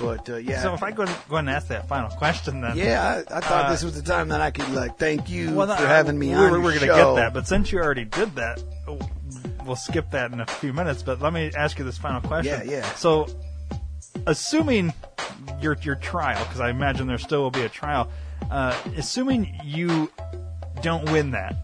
[0.00, 2.76] But uh, yeah, So if I go, go ahead and ask that final question, then
[2.76, 5.54] yeah, I, I thought Uh, this was the time that I could like thank you
[5.54, 8.04] Well, for having me we on were, we're gonna get that, but since you already
[8.04, 8.62] did that,
[9.64, 11.02] we'll skip that in a few minutes.
[11.02, 12.66] But let me ask you this final question.
[12.66, 12.92] Yeah, yeah.
[12.94, 13.28] So,
[14.26, 14.92] assuming
[15.60, 18.10] your your trial, because I imagine there still will be a trial,
[18.50, 20.10] uh, assuming you
[20.82, 21.56] don't win that.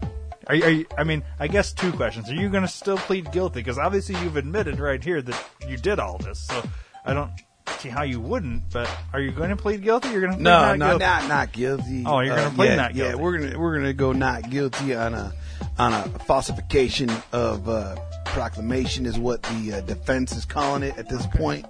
[0.47, 2.29] Are you, are you, I mean, I guess two questions.
[2.29, 3.59] Are you going to still plead guilty?
[3.61, 6.39] Because obviously you've admitted right here that you did all this.
[6.39, 6.63] So
[7.05, 7.31] I don't
[7.77, 8.63] see how you wouldn't.
[8.71, 10.09] But are you going to plead guilty?
[10.09, 11.05] You're going to plead No, not no, guilty?
[11.05, 12.03] not not guilty.
[12.05, 13.15] Oh, you're gonna Uh, plead yeah, not guilty.
[13.17, 15.31] Yeah, we're gonna we're gonna go not guilty on a
[15.77, 17.95] on a falsification of uh,
[18.25, 21.65] proclamation is what the uh, defense is calling it at this point.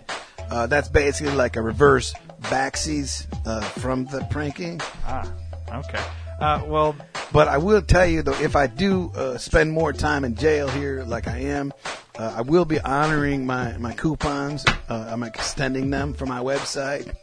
[0.52, 4.80] Uh, that's basically like a reverse backsies uh, from the pranking.
[5.06, 5.32] Ah,
[5.74, 6.04] okay.
[6.40, 6.96] Uh, well,
[7.32, 10.68] But I will tell you though, if I do uh, spend more time in jail
[10.68, 11.72] here, like I am,
[12.18, 14.66] uh, I will be honoring my my coupons.
[14.90, 17.14] Uh, I'm extending them for my website,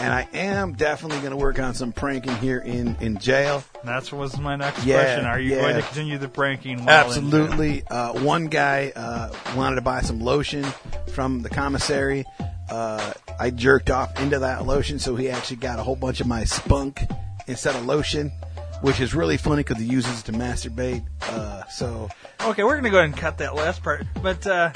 [0.00, 3.64] and I am definitely going to work on some pranking here in in jail.
[3.82, 5.24] That was my next Yeah, question.
[5.24, 5.62] Are you yeah.
[5.62, 6.84] going to continue the pranking?
[6.84, 7.40] while in jail?
[7.40, 7.82] Absolutely.
[7.90, 10.64] Uh, one guy uh, wanted to buy some lotion
[11.14, 12.24] from the commissary.
[12.70, 16.26] Uh, I jerked off into that lotion, so he actually got a whole bunch of
[16.26, 17.02] my spunk
[17.46, 18.30] instead of lotion,
[18.80, 21.04] which is really funny because he uses it to masturbate.
[21.22, 22.08] Uh, so
[22.40, 24.06] Okay, we're going to go ahead and cut that last part.
[24.22, 24.72] But, uh,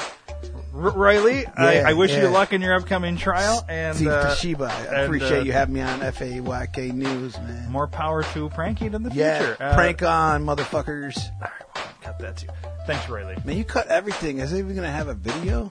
[0.74, 3.64] R- Riley, I, Yeah, I wish you luck in your upcoming trial.
[3.68, 7.70] And Steve uh, Toshiba, I and, appreciate uh, you having me on FAYK News, man.
[7.70, 9.56] More power to pranking in the yeah, future.
[9.60, 11.16] Uh, prank on, motherfuckers.
[11.16, 12.48] All right, well, cut that too.
[12.86, 13.36] Thanks, Riley.
[13.44, 14.40] Man, you cut everything.
[14.40, 15.70] Is it even going to have a video?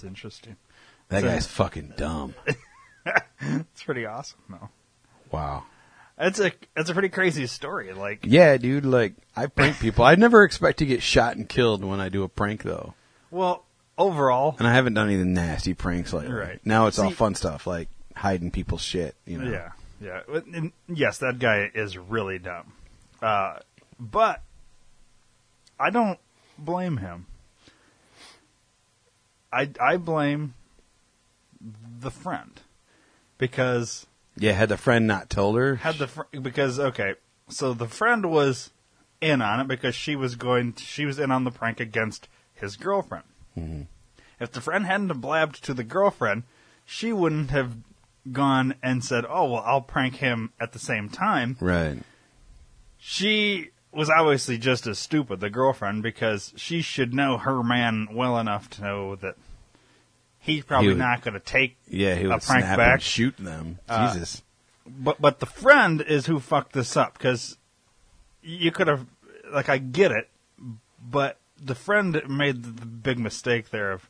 [0.00, 0.56] That's interesting.
[1.08, 2.34] That So- guy's fucking dumb.
[3.40, 4.68] It's pretty awesome, though.
[5.30, 5.64] Wow.
[6.18, 7.92] It's a it's a pretty crazy story.
[7.94, 8.84] Like, Yeah, dude.
[8.84, 10.04] Like I prank people.
[10.04, 12.94] I never expect to get shot and killed when I do a prank, though.
[13.30, 13.64] well,
[13.96, 16.32] overall, And I haven't done any nasty pranks lately.
[16.34, 16.60] Right.
[16.66, 19.14] Now it's all fun stuff like hiding people's shit.
[19.24, 19.50] You know.
[19.50, 19.70] Yeah,
[20.00, 20.20] yeah.
[20.52, 22.72] And yes, that guy is really dumb.
[23.22, 23.58] Uh,
[23.98, 24.42] but
[25.80, 26.18] I don't
[26.58, 27.26] blame him.
[29.52, 30.54] I I blame
[31.60, 32.60] the friend
[33.38, 34.52] because Yeah.
[34.52, 35.76] Had the friend not told her?
[35.76, 37.14] had the fr- because okay,
[37.48, 38.70] so the friend was
[39.20, 42.76] in on it because she was going she was in on the prank against his
[42.76, 43.24] girlfriend.
[43.58, 43.82] Mm-hmm.
[44.40, 46.44] If the friend hadn't have blabbed to the girlfriend,
[46.84, 47.76] she wouldn't have
[48.30, 51.98] gone and said, "Oh well, I'll prank him at the same time." right.
[52.98, 58.38] She was obviously just as stupid, the girlfriend, because she should know her man well
[58.38, 59.34] enough to know that
[60.38, 62.14] he's probably He would- not going to take Yeah.
[62.14, 62.92] He a would prank snap back.
[62.94, 63.78] and shoot them.
[63.88, 64.42] Uh, Jesus.
[64.86, 67.56] but but the friend is who fucked this up because
[68.42, 69.06] you could have
[69.52, 70.28] like I get it,
[71.02, 74.08] but the friend made the, the big mistake there of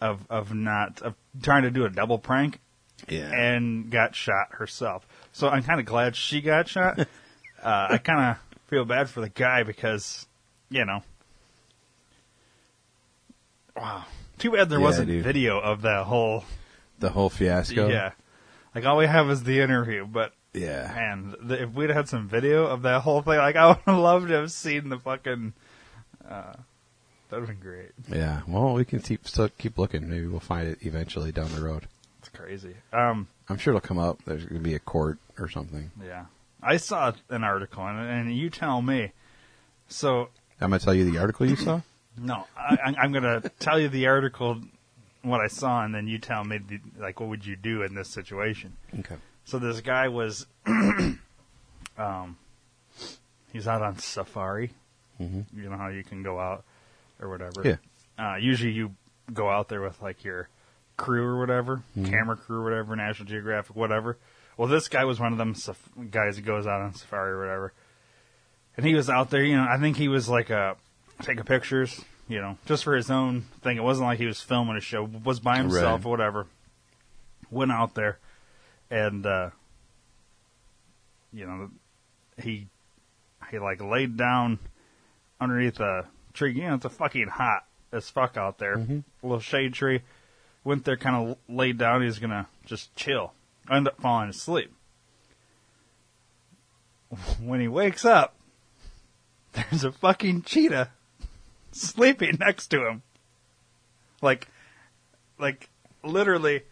[0.00, 2.58] of of not of trying to do a double prank
[3.08, 3.30] Yeah.
[3.32, 5.06] and got shot herself.
[5.32, 6.98] So I'm kind of glad she got shot.
[7.62, 10.26] uh, I kind of feel bad for the guy because
[10.70, 11.02] you know.
[13.76, 14.04] Wow.
[14.38, 15.24] Too bad there Yeah, wasn't dude.
[15.24, 16.44] video of that whole
[16.98, 17.88] the whole fiasco.
[17.88, 18.12] yeah.
[18.74, 21.12] Like all we have is the interview, but Yeah.
[21.12, 23.98] and the, if we'd had some video of that whole thing, like I would have
[23.98, 25.52] loved to have seen the fucking.
[26.28, 26.54] Uh,
[27.30, 27.90] that'd have been great.
[28.10, 28.42] Yeah.
[28.48, 30.08] Well, we can keep still keep looking.
[30.08, 31.86] Maybe we'll find it eventually down the road.
[32.20, 32.74] It's crazy.
[32.92, 34.24] Um, I'm sure it'll come up.
[34.24, 35.90] There's going to be a court or something.
[36.04, 36.24] yeah,
[36.64, 37.98] I saw an article and,
[38.28, 39.12] and you tell me.
[39.88, 40.28] So
[40.60, 41.80] I'm going to tell you the article you saw.
[42.18, 44.60] no, I, I'm gonna tell you the article,
[45.22, 47.94] what I saw, and then you tell me the, like what would you do in
[47.94, 48.76] this situation.
[49.00, 49.16] Okay.
[49.44, 50.46] So this guy was,
[51.98, 52.36] um,
[53.52, 54.70] he's out on safari.
[55.20, 55.44] Mhm.
[55.54, 56.64] You know how you can go out
[57.20, 57.62] or whatever.
[57.64, 57.76] Yeah.
[58.18, 58.94] Uh, usually you
[59.32, 60.48] go out there with like your
[60.96, 64.16] crew or whatever, camera crew or whatever, National Geographic, whatever.
[64.56, 67.40] Well, this guy was one of them saf- guys that goes out on safari or
[67.40, 67.72] whatever.
[68.76, 70.74] And he was out there, you know, I think he was like uh,
[71.22, 73.76] taking pictures, you know, just for his own thing.
[73.76, 76.06] It wasn't like he was filming a show, was by himself Right.
[76.06, 76.46] or whatever.
[77.50, 78.18] Went out there
[78.90, 79.50] and, uh,
[81.32, 81.70] you know,
[82.40, 82.68] he,
[83.50, 84.58] he like laid down
[85.40, 86.52] underneath a tree.
[86.54, 88.74] You know, it's a fucking hot as fuck out there.
[88.74, 90.02] A little shade tree.
[90.64, 92.00] Went there, kind of laid down.
[92.00, 93.32] He was gonna just chill.
[93.70, 94.72] End up falling asleep.
[97.40, 98.34] When he wakes up,
[99.52, 100.90] there's a fucking cheetah
[101.72, 103.02] sleeping next to him.
[104.20, 104.48] Like,
[105.38, 105.68] like
[106.02, 106.62] literally.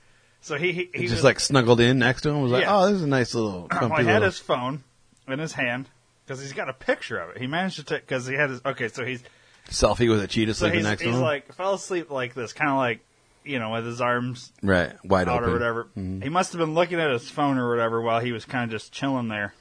[0.40, 2.43] So he he, he just like snuggled in next to him.
[2.43, 2.76] Was like, Yeah.
[2.76, 4.22] oh, this is a nice little well, he had little.
[4.22, 4.82] his phone
[5.28, 5.88] in his hand
[6.26, 7.38] because he's got a picture of it.
[7.38, 8.88] He managed to take because he had his okay.
[8.88, 9.22] So he's
[9.68, 11.22] Selfie with a cheetah so sleeping he's, next to he's him.
[11.22, 13.05] like fell asleep like this, kind of like
[13.45, 15.51] you know with his arms right, wide out open.
[15.51, 15.88] or whatever.
[15.95, 18.70] He must have been looking at his phone or whatever while he was kind of
[18.70, 19.55] just chilling there.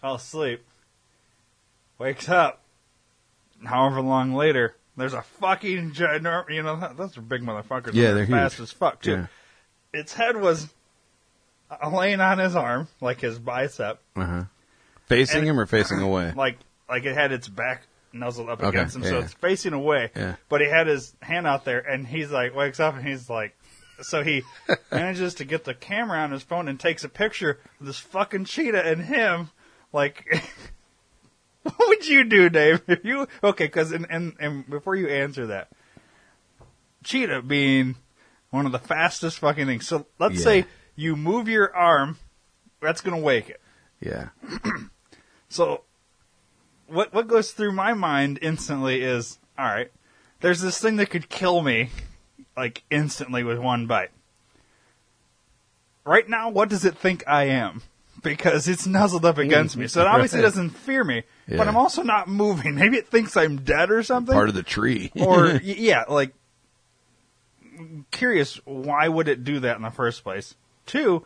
[0.00, 0.64] Fell asleep.
[1.98, 2.62] Wakes up.
[3.64, 6.24] However long later, there's a fucking giant.
[6.48, 7.94] You know those are big motherfuckers.
[7.94, 8.62] Yeah, and they're fast huge.
[8.68, 9.10] as fuck too.
[9.12, 9.26] Yeah.
[9.92, 10.68] Its head was
[11.92, 14.44] laying on his arm, like his bicep, Uh-huh.
[15.06, 16.32] Facing And- him or facing away?
[16.36, 16.58] like
[16.88, 17.82] like it had its back
[18.12, 20.10] nuzzled up Okay, against him, so it's facing away.
[20.16, 20.36] Yeah.
[20.48, 23.56] But he had his hand out there, and he's like wakes up and he's like,
[24.02, 24.42] so he
[24.92, 28.44] manages to get the camera on his phone and takes a picture of this fucking
[28.46, 29.50] cheetah and him.
[29.92, 30.24] Like,
[31.62, 32.82] what would you do, Dave?
[32.88, 33.66] If you okay?
[33.66, 35.68] Because and, and and before you answer that,
[37.04, 37.96] cheetah being
[38.50, 39.86] one of the fastest fucking things.
[39.86, 40.44] So let's Yeah.
[40.44, 40.64] say
[40.96, 42.18] you move your arm,
[42.80, 43.60] that's gonna wake it.
[44.00, 44.28] yeah.
[45.50, 45.84] So,
[46.88, 49.90] what what goes through my mind instantly is, all right,
[50.40, 51.90] there's this thing that could kill me,
[52.56, 54.10] like instantly with one bite.
[56.04, 57.82] Right now, what does it think I am?
[58.20, 61.22] Because it's nuzzled up against me, so it obviously doesn't fear me.
[61.46, 61.56] Yeah.
[61.58, 62.74] But I'm also not moving.
[62.76, 64.34] Maybe it thinks I'm dead or something.
[64.34, 65.12] Part of the tree.
[65.14, 66.34] or y- yeah, like
[68.10, 70.56] curious why would it do that in the first place?
[70.84, 71.24] Two,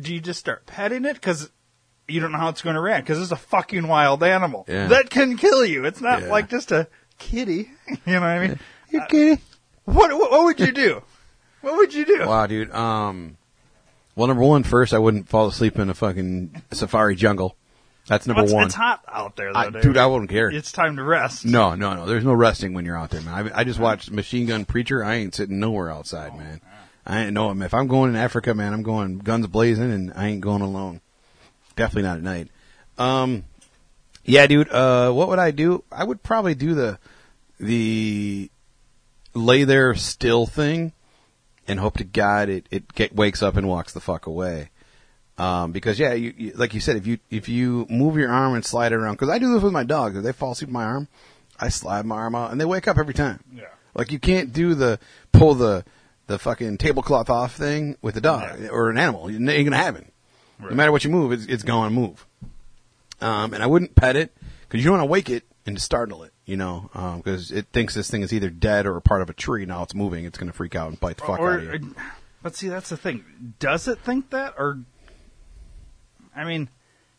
[0.00, 1.50] do you just start petting it because
[2.08, 3.06] you don't know how it's going to react?
[3.06, 4.88] Because it's a fucking wild animal Yeah.
[4.88, 5.84] that can kill you.
[5.84, 6.28] It's not Yeah.
[6.30, 6.88] like just a
[7.18, 7.70] kitty.
[7.88, 8.58] You know what I mean?
[8.90, 9.38] you kidding?
[9.84, 11.02] What, what what would you do?
[11.62, 12.26] What would you do?
[12.26, 12.70] Wow, dude.
[12.72, 13.36] Um,
[14.14, 17.56] well, number one, first, I wouldn't fall asleep in a fucking safari jungle.
[18.06, 18.66] That's number Well, it's, one.
[18.66, 19.82] it's hot out there, though, I, Dave.
[19.82, 20.48] dude, I wouldn't care.
[20.50, 21.44] It's time to rest.
[21.44, 22.06] No, no, no.
[22.06, 23.50] There's no resting when you're out there, man.
[23.52, 25.04] I, I just watched Machine Gun Preacher.
[25.04, 26.60] I ain't sitting nowhere outside, man.
[27.06, 27.50] I ain't know.
[27.60, 31.00] If I'm going in Africa, man, I'm going guns blazing, and I ain't going alone.
[31.78, 32.48] Definitely not at night.
[32.98, 33.44] Um,
[34.24, 34.68] yeah, dude.
[34.68, 35.84] Uh, what would I do?
[35.92, 36.98] I would probably do the
[37.60, 38.50] the
[39.32, 40.92] lay there still thing,
[41.66, 44.70] and hope to God it it get, wakes up and walks the fuck away.
[45.38, 48.54] Um, because yeah, you, you, like you said, if you if you move your arm
[48.54, 50.16] and slide it around, because I do this with my dogs.
[50.16, 51.06] If they fall asleep with my arm,
[51.60, 53.38] I slide my arm out, and they wake up every time.
[53.54, 53.66] Yeah.
[53.94, 54.98] Like you can't do the
[55.30, 55.84] pull the
[56.26, 58.68] the fucking tablecloth off thing with a dog Yeah.
[58.70, 59.28] or an animal.
[59.28, 60.10] It ain't gonna happen.
[60.60, 60.70] Right.
[60.70, 62.26] No matter what you move, it's, it's going to move.
[63.20, 66.22] Um, and I wouldn't pet it because you don't want to wake it and startle
[66.22, 66.32] it.
[66.44, 66.88] You know,
[67.22, 69.66] because it thinks this thing is either dead or a part of a tree.
[69.66, 70.24] Now it's moving.
[70.24, 71.94] It's going to freak out and bite the fuck or, out of you.
[72.42, 73.54] but see, that's the thing.
[73.58, 74.78] Does it think that, or
[76.34, 76.70] I mean,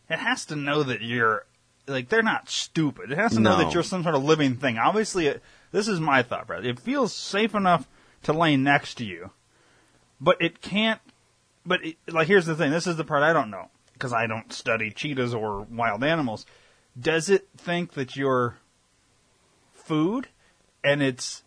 [0.10, 1.46] it has to know that you're
[1.90, 3.12] like they're not stupid.
[3.12, 4.78] It has to know that you're some sort of living thing.
[4.78, 6.68] Obviously, it, this is my thought, brother.
[6.68, 7.88] It feels safe enough
[8.24, 9.32] to lay next to you,
[10.20, 11.02] but it can't.
[11.70, 12.72] But it, like, here's the thing.
[12.72, 16.46] This is the part I don't know because I don't study cheetahs or wild animals.
[17.00, 18.58] Does it think that you're
[19.90, 20.28] food
[20.84, 21.44] and it's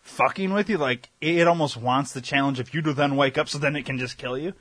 [0.00, 0.78] fucking with you.
[0.78, 3.84] Like it almost wants the challenge if you do then wake up, so then it
[3.84, 4.52] can just kill you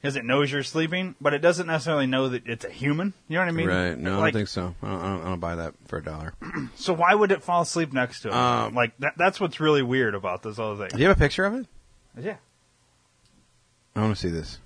[0.00, 3.12] because it knows you're sleeping, but it doesn't necessarily know that it's a human.
[3.28, 3.68] You know what I mean?
[3.68, 3.98] right?
[3.98, 4.74] No, I don't think so.
[4.82, 6.34] I don't, I don't, I don't buy that for a dollar.
[6.74, 8.34] So why would it fall asleep next to him?
[8.34, 10.88] Um, like that, that's what's really weird about this whole thing.
[10.88, 11.66] Do you have a picture of it?
[12.18, 12.36] Yeah,
[13.94, 14.58] I want to see this.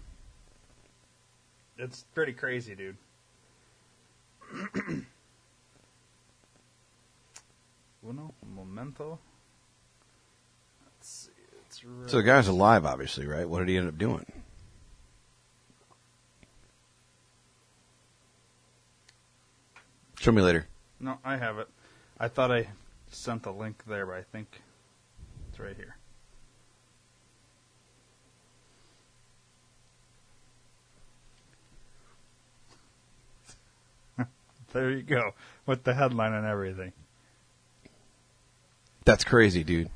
[1.78, 2.96] it's pretty crazy, dude.
[8.08, 9.18] Uno momento.
[10.84, 11.32] Let's see.
[11.66, 12.08] It's right.
[12.08, 13.48] So the guy's alive, obviously, right?
[13.48, 14.24] What did he end up doing?
[20.20, 20.66] Show me later.
[21.00, 21.68] No, I have it.
[22.18, 22.68] I thought I
[23.10, 24.60] sent the link there, but I think
[25.50, 25.95] it's right here.
[34.76, 35.32] There you go,
[35.66, 36.92] with the headline and everything.
[39.04, 39.90] That's crazy, dude.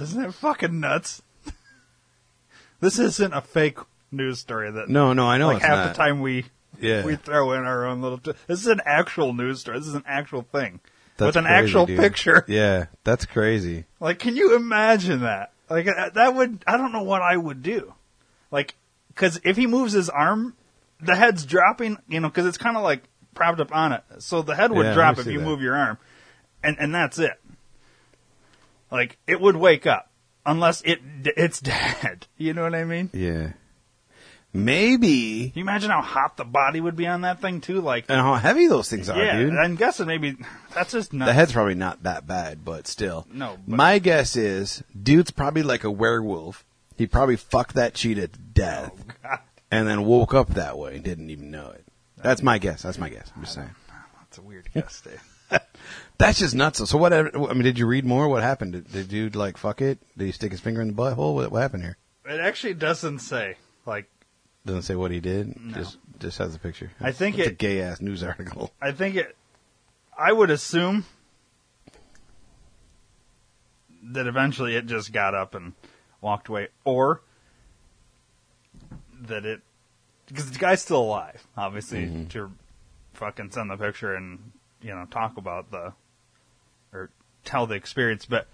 [0.00, 1.22] Isn't it fucking nuts?
[2.80, 3.78] this isn't a fake
[4.10, 5.88] news story that No, no, I know like half not.
[5.88, 6.44] the time we
[6.80, 7.04] Yeah.
[7.04, 8.18] we throw in our own little.
[8.18, 9.78] T- this is an actual news story.
[9.78, 10.80] This is an actual thing
[11.16, 11.98] That's with an crazy, actual dude.
[12.00, 12.44] picture.
[12.48, 13.84] Yeah, that's crazy.
[14.00, 15.52] Like, can you imagine that?
[15.70, 17.94] Like, uh, that would, I don't know what I would do.
[18.50, 18.74] Like,
[19.14, 20.54] cause if he moves his arm,
[21.00, 23.04] the head's dropping, you know, cause it's kind of like
[23.34, 24.02] propped up on it.
[24.18, 25.44] So the head would Yeah, drop if you that.
[25.44, 25.98] move your arm.
[26.62, 27.40] And, and that's it.
[28.90, 30.10] Like, it would wake up.
[30.44, 32.26] Unless it, it's dead.
[32.36, 33.10] You know what I mean?
[33.12, 33.52] Yeah.
[34.52, 35.48] Maybe.
[35.50, 37.80] Can you imagine how hot the body would be on that thing too?
[37.80, 39.54] Like, And how heavy those things are, yeah, dude.
[39.54, 40.36] I'm guessing maybe,
[40.74, 41.30] that's just nuts.
[41.30, 43.26] The head's probably not that bad, but still.
[43.32, 46.64] No, but- My guess is, dude's probably like a werewolf.
[46.98, 49.38] He probably fucked that cheetah to death, oh, God.
[49.70, 51.84] and then woke up that way and didn't even know it.
[52.22, 52.82] That's my guess.
[52.82, 53.30] That's my guess.
[53.34, 53.70] I'm just saying.
[54.20, 55.22] That's a weird guess, Dave.
[56.18, 56.88] That's just nuts.
[56.88, 57.12] So what?
[57.12, 58.28] I mean, did you read more?
[58.28, 58.72] What happened?
[58.72, 59.98] Did, did dude like fuck it?
[60.16, 61.34] Did he stick his finger in the butthole?
[61.34, 61.98] What, what happened here?
[62.24, 63.56] It actually doesn't say.
[63.84, 64.08] Like,
[64.64, 65.54] Doesn't say what he did.
[65.74, 66.90] Just just has a picture.
[67.00, 68.72] I think it's a gay ass news article.
[68.80, 69.36] I think it.
[70.16, 71.04] I would assume
[74.04, 75.72] that eventually it just got up and
[76.20, 77.22] walked away, or
[79.22, 79.62] that it
[80.28, 82.26] because the guy's still alive, obviously, mm-hmm.
[82.28, 82.50] to
[83.14, 85.92] fucking send the picture and you know talk about the
[86.92, 87.10] or
[87.44, 88.46] tell the experience, but.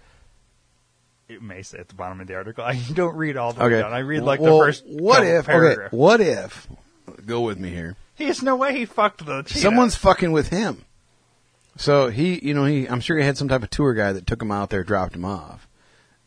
[1.27, 2.63] It may say at the bottom of the article.
[2.63, 3.81] I don't read all the way Okay.
[3.81, 3.93] down.
[3.93, 4.83] I read like Well, the first.
[4.87, 5.47] What if?
[5.47, 5.95] Okay.
[5.95, 6.67] What if?
[7.23, 7.95] Go with me here.
[8.17, 9.59] There's no way he fucked the cheetah.
[9.59, 10.85] Someone's fucking with him.
[11.77, 12.87] So he, you know, he.
[12.87, 15.15] I'm sure he had some type of tour guy that took him out there, dropped
[15.15, 15.67] him off,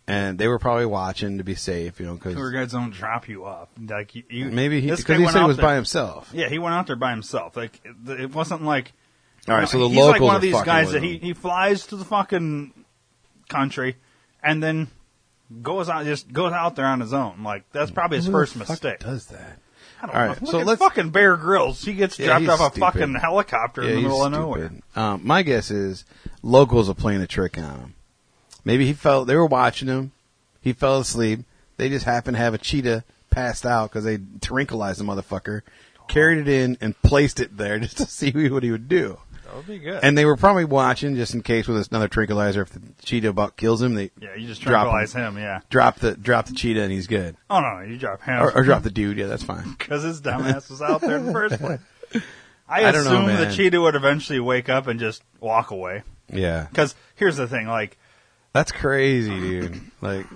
[0.07, 3.29] and they were probably watching to be safe, you know, because tour guides don't drop
[3.29, 3.69] you off.
[3.81, 6.31] Like you, you maybe he because he said he was there- by himself.
[6.35, 7.57] Yeah, he went out there by himself.
[7.57, 8.93] Like it, wasn't like.
[9.49, 11.19] All right, you so know, the he's locals like one of these guys that he,
[11.19, 12.73] he flies to the fucking
[13.49, 13.97] country,
[14.43, 14.89] and then
[15.63, 17.43] goes out just goes out there on his own.
[17.43, 19.01] Like that's probably his Who first mistake.
[19.01, 19.59] Does that?
[20.01, 20.29] I don't All know.
[20.29, 21.85] right, Look so at let's- fucking Bear Grylls.
[21.85, 22.81] He gets Yeah, dropped off a stupid.
[22.81, 24.73] fucking helicopter in the middle of nowhere.
[24.97, 26.05] Um, my guess is
[26.43, 27.95] locals are playing a trick on him.
[28.65, 30.13] Maybe he felt they were watching him.
[30.61, 31.41] He fell asleep.
[31.77, 35.63] They just happened to have a cheetah passed out because they tranquilized the motherfucker,
[36.07, 39.19] carried it in, and placed it there just to see what he would do.
[39.45, 40.01] That would be good.
[40.03, 42.63] And they were probably watching just in case with another tranquilizer.
[42.63, 45.37] If the cheetah about kills him, they yeah, you just drop tranquilize him.
[45.37, 45.61] Yeah.
[45.69, 47.37] drop the drop the cheetah and he's good.
[47.51, 48.41] Oh no, you drop him.
[48.41, 49.19] Or, or drop the dude.
[49.19, 49.75] Yeah, that's fine.
[49.79, 51.81] because his dumbass was out there in the first place.
[52.69, 56.05] I, I don't know, assume the cheetah would eventually wake up and just walk away.
[56.33, 57.99] Yeah, Because here's the thing, like,
[58.53, 59.81] that's crazy, dude.
[60.01, 60.27] Like,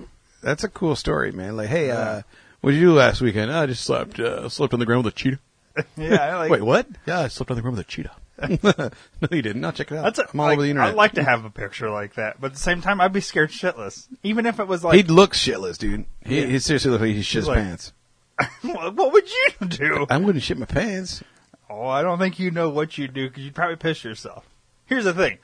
[0.43, 1.57] that's a cool story, man.
[1.57, 2.23] Like, hey, uh,
[2.61, 3.51] what did you do last weekend?
[3.51, 5.39] "Oh, I just slept, uh, slept on the ground with a cheetah.
[5.97, 6.87] yeah, like, Wait, what?
[7.07, 8.13] Yeah, I slept on the ground with a cheetah.
[9.21, 9.61] no, you didn't.
[9.63, 10.05] No, check it out.
[10.05, 10.91] That's a, I'm all like, over the internet.
[10.91, 13.21] I'd like to have a picture like that, but at the same time, I'd be
[13.21, 14.09] scared shitless.
[14.23, 16.05] Even if it was like, He'd look shitless, dude.
[16.25, 17.93] He, he seriously looked like he shits like- pants.
[18.63, 20.07] what what would you do?
[20.11, 21.25] I'm going to shit my pants.
[21.71, 24.47] Oh, I don't think you know what you'd do because you'd probably piss yourself.
[24.85, 25.39] Here's the thing.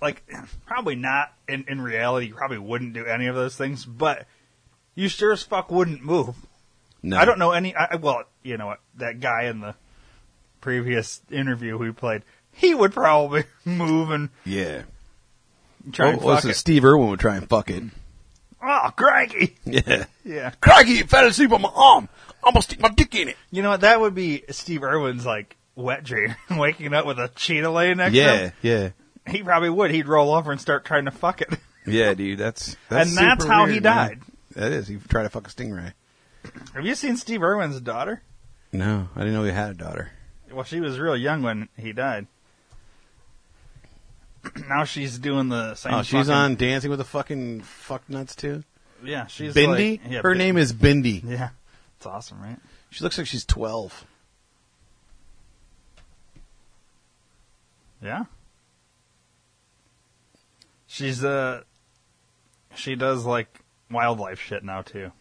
[0.00, 0.22] Like,
[0.66, 4.26] probably not in, in reality, you probably wouldn't do any of those things, but
[4.94, 6.36] you sure as fuck wouldn't move.
[7.02, 7.74] No, I don't know any.
[7.74, 8.80] I, well, you know what?
[8.96, 9.74] That guy in the
[10.60, 12.22] previous interview we played,
[12.52, 14.82] he would probably move and Yeah.
[15.92, 16.56] try and Well, fuck so it.
[16.56, 17.82] Steve Irwin would try and fuck it.
[18.62, 19.56] Oh, crikey!
[19.64, 20.06] Yeah.
[20.24, 20.50] Yeah.
[20.60, 22.08] Crikey, you fell asleep on my arm.
[22.44, 23.36] I'm gonna stick my dick in it.
[23.52, 23.82] You know what?
[23.82, 28.14] That would be Steve Irwin's like wet dream, waking up with a cheetah laying next
[28.14, 28.52] to him.
[28.62, 28.88] Yeah, yeah,
[29.32, 29.90] He probably would.
[29.90, 31.48] He'd roll over and start trying to fuck it.
[31.86, 32.38] yeah, dude.
[32.38, 33.96] That's, that's And that's how he weird, man.
[34.08, 34.20] died.
[34.54, 34.88] That is.
[34.88, 35.92] He tried to fuck a stingray.
[36.74, 38.22] Have you seen Steve Irwin's daughter?
[38.72, 40.10] No, I didn't know he had a daughter.
[40.52, 42.26] Well, she was real young when he died.
[44.68, 45.94] now she's doing the same.
[45.94, 48.64] Oh, she's fucking- on Dancing with the fucking fuck nuts too.
[49.04, 49.98] Yeah, she's Bindi.
[50.02, 51.22] like- yeah, Her Bin- name is Bindi.
[51.24, 51.50] Yeah,
[51.96, 52.58] it's awesome, right?
[52.90, 54.04] She looks like she's twelve.
[58.02, 58.24] Yeah.
[60.88, 61.62] She's uh
[62.74, 63.60] she does like
[63.90, 65.12] wildlife shit now too.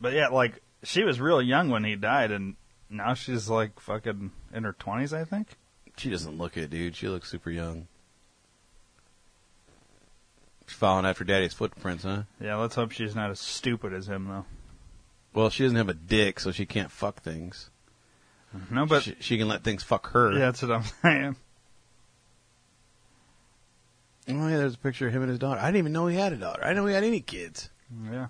[0.00, 2.56] But yeah, like she was real young when he died and
[2.88, 5.48] now she's like fucking in her 20s, I think.
[5.96, 6.96] She doesn't look it, dude.
[6.96, 7.86] She looks super young.
[10.66, 12.22] She's following after daddy's footprints, huh?
[12.40, 14.44] Yeah, let's hope she's not as stupid as him though.
[15.34, 17.70] Well, she doesn't have a dick, so she can't fuck things.
[18.70, 20.32] No, but she, she can let things fuck her.
[20.32, 21.36] yeah, that's what I'm saying.
[24.30, 25.60] Oh yeah, there's a picture of him and his daughter.
[25.60, 26.62] I didn't even know he had a daughter.
[26.64, 27.70] I didn't know he had any kids.
[28.10, 28.28] Yeah.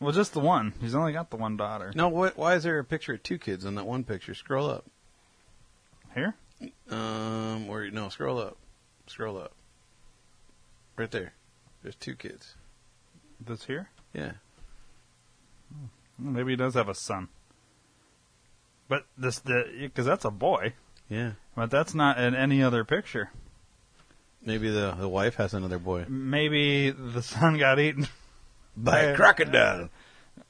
[0.00, 0.74] Well, just the one.
[0.80, 1.92] He's only got the one daughter.
[1.94, 4.34] No, what, why is there a picture of two kids on that one picture?
[4.34, 4.84] Scroll up.
[6.14, 6.34] Here?
[6.90, 8.56] Um, or no, scroll up.
[9.06, 9.52] Scroll up.
[10.96, 11.34] Right there.
[11.82, 12.54] There's two kids.
[13.40, 13.90] This here?
[14.12, 14.32] Yeah.
[16.18, 17.28] Maybe he does have a son.
[18.88, 20.74] But this the because that's a boy.
[21.08, 21.32] Yeah.
[21.56, 23.30] But that's not in any other picture.
[24.44, 26.04] Maybe the the wife has another boy.
[26.08, 28.08] Maybe the son got eaten.
[28.76, 29.88] By a crocodile.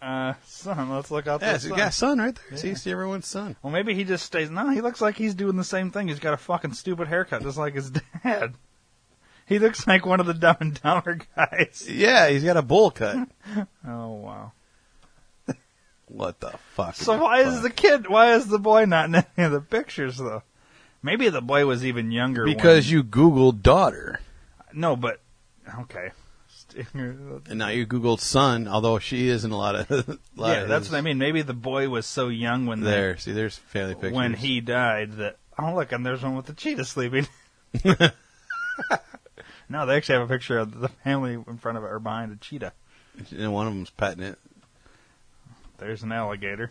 [0.01, 1.81] Uh, son, let's look out Yeah, the it's son.
[1.81, 2.59] a son right there.
[2.59, 3.56] See, see everyone's son.
[3.62, 4.48] Well, maybe he just stays.
[4.51, 6.09] No, he looks like he's doing the same thing.
[6.09, 7.90] He's got a fucking stupid haircut, just like his
[8.23, 8.55] dad.
[9.47, 11.85] He looks like one of the Dumb and Dumber guys.
[11.89, 13.28] Yeah, he's got a bowl cut.
[13.86, 14.52] Oh wow!
[16.06, 16.94] what the fuck?
[16.94, 18.06] So why is the kid?
[18.09, 20.43] Why is the boy not in any of the pictures though?
[21.02, 22.44] Maybe the boy was even younger.
[22.44, 24.20] because when- you Googled daughter.
[24.72, 25.20] no, but
[25.80, 26.10] okay.
[26.94, 29.90] And now you googled son, although she is in a lot of.
[29.90, 29.94] a
[30.40, 31.18] lot Yeah, of that's his- what I mean.
[31.18, 34.12] Maybe the boy was so young when they- There, see, there's family pictures.
[34.14, 37.26] when he died that oh look, and there's one with the cheetah sleeping.
[39.68, 42.32] no, they actually have a picture of the family in front of it or behind
[42.32, 42.72] a cheetah.
[43.36, 44.38] and one of them's petting it.
[45.78, 46.70] There's an alligator.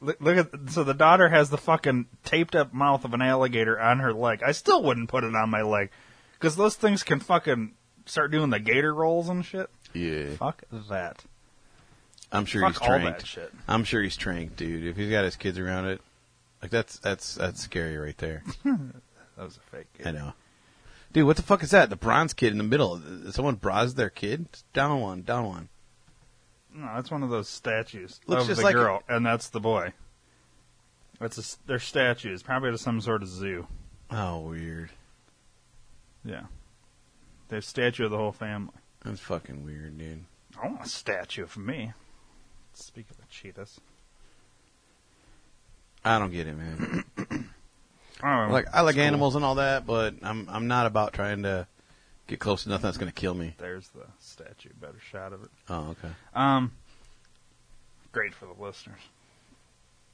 [0.00, 3.80] Look, look at so the daughter has the fucking taped up mouth of an alligator
[3.80, 4.42] on her leg.
[4.42, 5.90] I still wouldn't put it on my leg
[6.38, 7.72] because those things can fucking
[8.06, 9.70] start doing the gator rolls and shit.
[9.94, 11.24] Yeah, Fuck that.
[12.32, 13.06] I'm sure Fuck he's all trained.
[13.06, 13.52] that shit.
[13.66, 14.86] I'm sure he's trained, dude.
[14.86, 16.00] If he's got his kids around it,
[16.62, 18.42] like that's that's that's scary right there.
[19.36, 19.86] That was a fake.
[20.04, 20.34] I know,
[21.14, 21.24] dude.
[21.26, 21.88] What the fuck is that?
[21.88, 23.00] The bronze kid in the middle.
[23.30, 24.46] Someone bronzed their kid.
[24.74, 25.68] Down one, down one.
[26.74, 29.60] No, that's one of those statues Looks of just the like girl, and that's the
[29.60, 29.92] boy.
[31.18, 33.66] That's a, they're statues, probably to some sort of zoo.
[34.10, 34.90] Oh, weird.
[36.24, 36.44] Yeah,
[37.48, 38.74] they're a statue of the whole family.
[39.04, 40.24] That's fucking weird, dude.
[40.60, 41.92] I want a statue for me.
[42.72, 43.80] Speaking of the cheetahs,
[46.04, 47.04] I don't get it, man.
[48.22, 51.66] oh, like I like animals and all that, but I'm I'm not about trying to
[52.30, 53.54] get close to nothing that's gonna kill me.
[53.58, 54.70] There's the statue.
[54.80, 55.50] Better shot of it.
[55.68, 56.14] Oh, okay.
[56.34, 56.72] Um,
[58.12, 59.00] great for the listeners.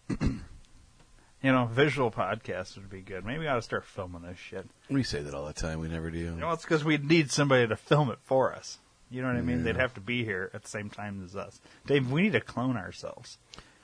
[0.20, 3.24] you know, visual podcast would be good.
[3.24, 4.66] Maybe I ought to start filming this shit.
[4.90, 5.78] We say that all the time.
[5.78, 6.18] We never do.
[6.18, 8.78] You know, it's because we'd need somebody to film it for us.
[9.10, 9.58] You know what I mean?
[9.58, 9.64] Yeah.
[9.64, 11.60] They'd have to be here at the same time as us.
[11.86, 13.38] Dave, we need to clone ourselves.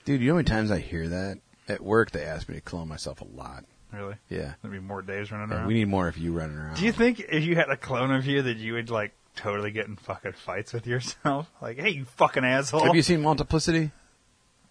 [0.05, 1.39] Dude, you know how many times I hear that
[1.69, 2.11] at work?
[2.11, 3.65] They ask me to clone myself a lot.
[3.93, 4.15] Really?
[4.31, 5.67] Yeah, There'd be more days running Yeah, around.
[5.67, 6.77] we need more of you running around.
[6.77, 9.71] Do you think if you had a clone of you that you would like totally
[9.71, 11.51] get in fucking fights with yourself?
[11.61, 12.85] Like, hey, you fucking asshole!
[12.85, 13.91] Have you seen Multiplicity?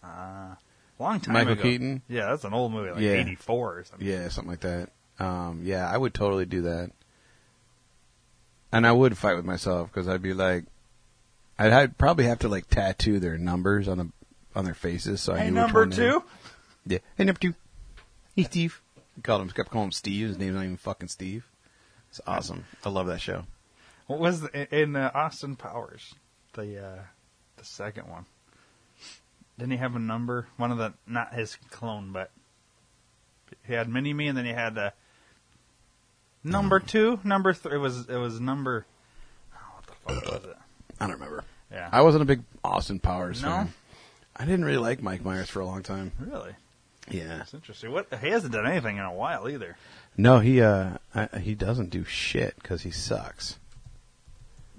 [0.03, 0.55] uh,
[0.99, 1.61] long time Michael ago.
[1.61, 2.01] Keaton?
[2.09, 3.11] Yeah, that's an old movie, like Yeah.
[3.11, 4.07] '84 or something.
[4.07, 4.89] Yeah, something like that.
[5.19, 6.91] Um, yeah, I would totally do that.
[8.71, 10.63] And I would fight with myself because I'd be like,
[11.59, 14.09] I'd, I'd probably have to like tattoo their numbers on the
[14.55, 16.23] on their faces so I Hey, knew which number one they- two.
[16.87, 16.97] Yeah.
[17.17, 17.53] Hey, number two.
[18.35, 18.81] Hey, Steve.
[19.23, 20.29] Called him, kept calling him Steve.
[20.29, 21.45] His name's not even fucking Steve.
[22.09, 22.65] It's awesome.
[22.83, 23.45] I love that show.
[24.07, 26.15] What was the, in uh, Austin Powers?
[26.53, 26.99] The uh,
[27.57, 28.25] the second one.
[29.57, 30.47] Didn't he have a number?
[30.57, 32.31] One of the not his clone, but
[33.65, 34.89] he had Mini Me, and then he had uh,
[36.43, 37.75] number two, number three.
[37.75, 38.85] It was it was number.
[39.53, 39.93] Oh, what the
[40.25, 40.57] fuck was it?
[40.99, 41.43] I don't remember.
[41.71, 43.49] Yeah, I wasn't a big Austin Powers No?
[43.49, 43.73] fan.
[44.35, 46.11] I didn't really like Mike Myers for a long time.
[46.19, 46.53] really.
[47.11, 47.41] Yeah.
[47.41, 47.91] it's interesting.
[47.91, 49.77] What he hasn't done anything in a while either.
[50.17, 53.57] No, he uh I, he doesn't do shit because he sucks.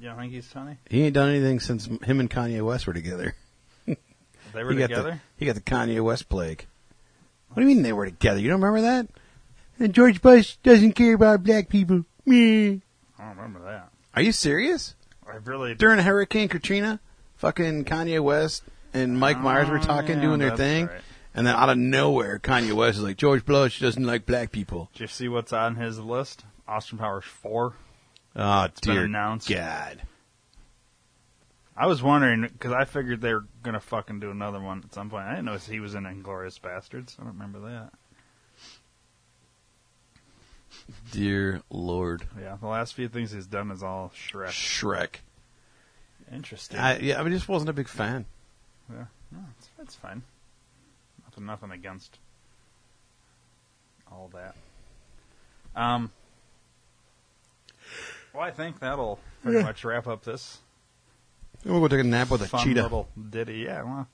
[0.01, 0.79] You don't think he's funny?
[0.91, 3.35] He ain't done anything since him and Kanye West were together.
[3.87, 3.97] They
[4.65, 5.11] were he got together.
[5.13, 6.67] The, he got the Kanye West plague.
[7.49, 8.41] What do you mean they were together?
[8.41, 9.07] You don't remember that?
[9.79, 12.05] And George Bush doesn't care about black people.
[12.27, 12.83] Me.
[13.19, 13.91] I don't remember that.
[14.15, 14.95] Are you serious?
[15.27, 16.99] I really During Hurricane Katrina,
[17.37, 21.01] fucking Kanye West and Mike Myers were Oh, talking, yeah, doing their thing, right.
[21.35, 24.91] And then out of nowhere, Kanye West is like, George Bush doesn't like black people.
[24.93, 26.45] Did you see what's on his list?
[26.69, 27.75] Austin Powers four.
[28.37, 29.49] Oh, been dear announced.
[29.49, 30.03] God.
[31.77, 35.09] I was wondering because I figured they were gonna fucking do another one at some
[35.09, 35.25] point.
[35.25, 37.19] I didn't know he was in Inglourious Basterds.
[37.19, 37.93] I don't remember that.
[41.11, 42.27] Dear Lord.
[42.41, 44.49] Yeah, the last few things he's done is all Shrek.
[44.49, 45.15] Shrek.
[46.33, 46.79] Interesting.
[46.79, 48.27] I, yeah, I just wasn't a big fan.
[48.91, 50.23] yeah, no, it's, it's fine.
[51.33, 52.19] Nothing, nothing against
[54.11, 54.55] all that.
[55.81, 56.11] Um.
[58.35, 59.65] Well, I think that'll pretty Yeah.
[59.65, 60.59] much wrap up this
[61.65, 62.83] We'll go take a nap with a fun cheetah.
[62.83, 63.59] little ditty.
[63.59, 64.09] Yeah, well,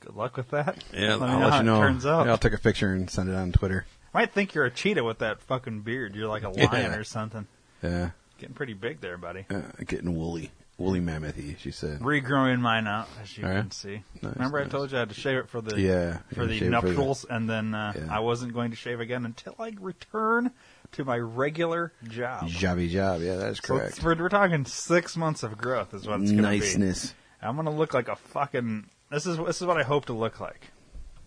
[0.00, 0.82] good luck with that.
[0.94, 1.80] Yeah, Let I'll know let how you it know.
[1.80, 2.24] turns out.
[2.26, 3.84] Yeah, I'll take a picture and send it on Twitter.
[4.14, 6.14] I Might think you're a cheetah with that fucking beard.
[6.14, 6.66] You're like a Yeah.
[6.70, 7.46] lion or something.
[7.82, 9.44] Yeah, Getting pretty big there, buddy.
[9.50, 11.56] uh, getting woolly, woolly mammothy.
[11.58, 12.00] She said.
[12.00, 13.60] Regrowing mine out, as you All right.
[13.60, 14.02] can see.
[14.22, 16.54] Nice, Remember, I told you I had to shave it for the Yeah, for the
[16.56, 18.06] it for nuptials, and then uh, Yeah.
[18.10, 20.50] I wasn't going to shave again until I return
[20.92, 22.48] to my regular job.
[22.48, 23.20] Jobby job.
[23.22, 23.98] Yeah, that's correct.
[23.98, 26.58] it's- we're, we're talking six months of growth is what it's going to be.
[26.60, 27.14] Niceness.
[27.42, 28.86] I'm going to look like a fucking.
[29.10, 30.70] This is this is what I hope to look like.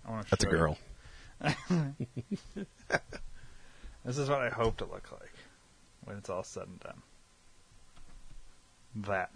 [0.08, 0.78] I That's a girl.
[4.06, 5.34] This is what I hope to look like
[6.06, 7.02] when it's all said and done.
[8.96, 9.32] That.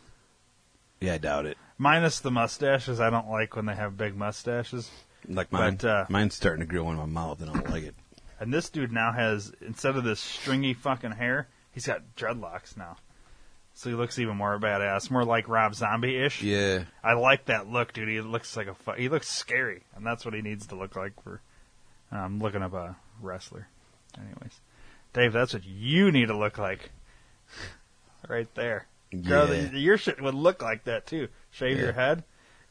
[0.99, 1.57] Yeah, I doubt it.
[1.77, 2.99] Minus the mustaches.
[2.99, 4.89] I don't like when they have big mustaches.
[5.27, 5.75] Like mine.
[5.75, 7.95] But, uh, Mine's starting to grow in my mouth, and I don't like it.
[8.39, 12.97] And this dude now has, instead of this stringy fucking hair, he's got dreadlocks now.
[13.73, 16.43] So he looks even more badass, more like Rob Zombie ish.
[16.43, 16.83] Yeah.
[17.03, 18.09] I like that look, dude.
[18.09, 20.95] He looks like a fu- he looks scary, and that's what he needs to look
[20.95, 21.41] like for.
[22.11, 23.67] I'm looking up a wrestler.
[24.15, 24.61] Anyways,
[25.13, 26.91] Dave, that's what you need to look like.
[28.27, 28.87] right there.
[29.21, 29.67] Grow Yeah.
[29.69, 31.27] the, your shit would look like that too.
[31.51, 31.83] Shave Yeah.
[31.83, 32.23] your head,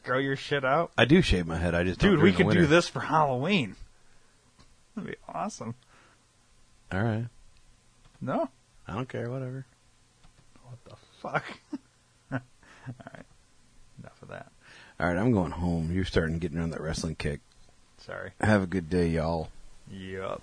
[0.03, 0.91] grow your shit out.
[0.97, 1.73] I do shave my head.
[1.75, 3.75] I just Dude, it we could do this for Halloween.
[4.95, 5.75] That'd be awesome.
[6.91, 7.25] All right.
[8.21, 8.49] No?
[8.87, 9.29] I don't care.
[9.29, 9.65] Whatever.
[10.63, 11.45] What the fuck?
[12.31, 12.39] All
[13.13, 13.25] right.
[13.99, 14.51] Enough of that.
[14.99, 15.17] All right.
[15.17, 15.91] I'm going home.
[15.91, 17.39] You're starting getting on that wrestling kick.
[17.99, 18.31] Sorry.
[18.41, 19.49] Have a good day, y'all.
[19.89, 20.41] Yup.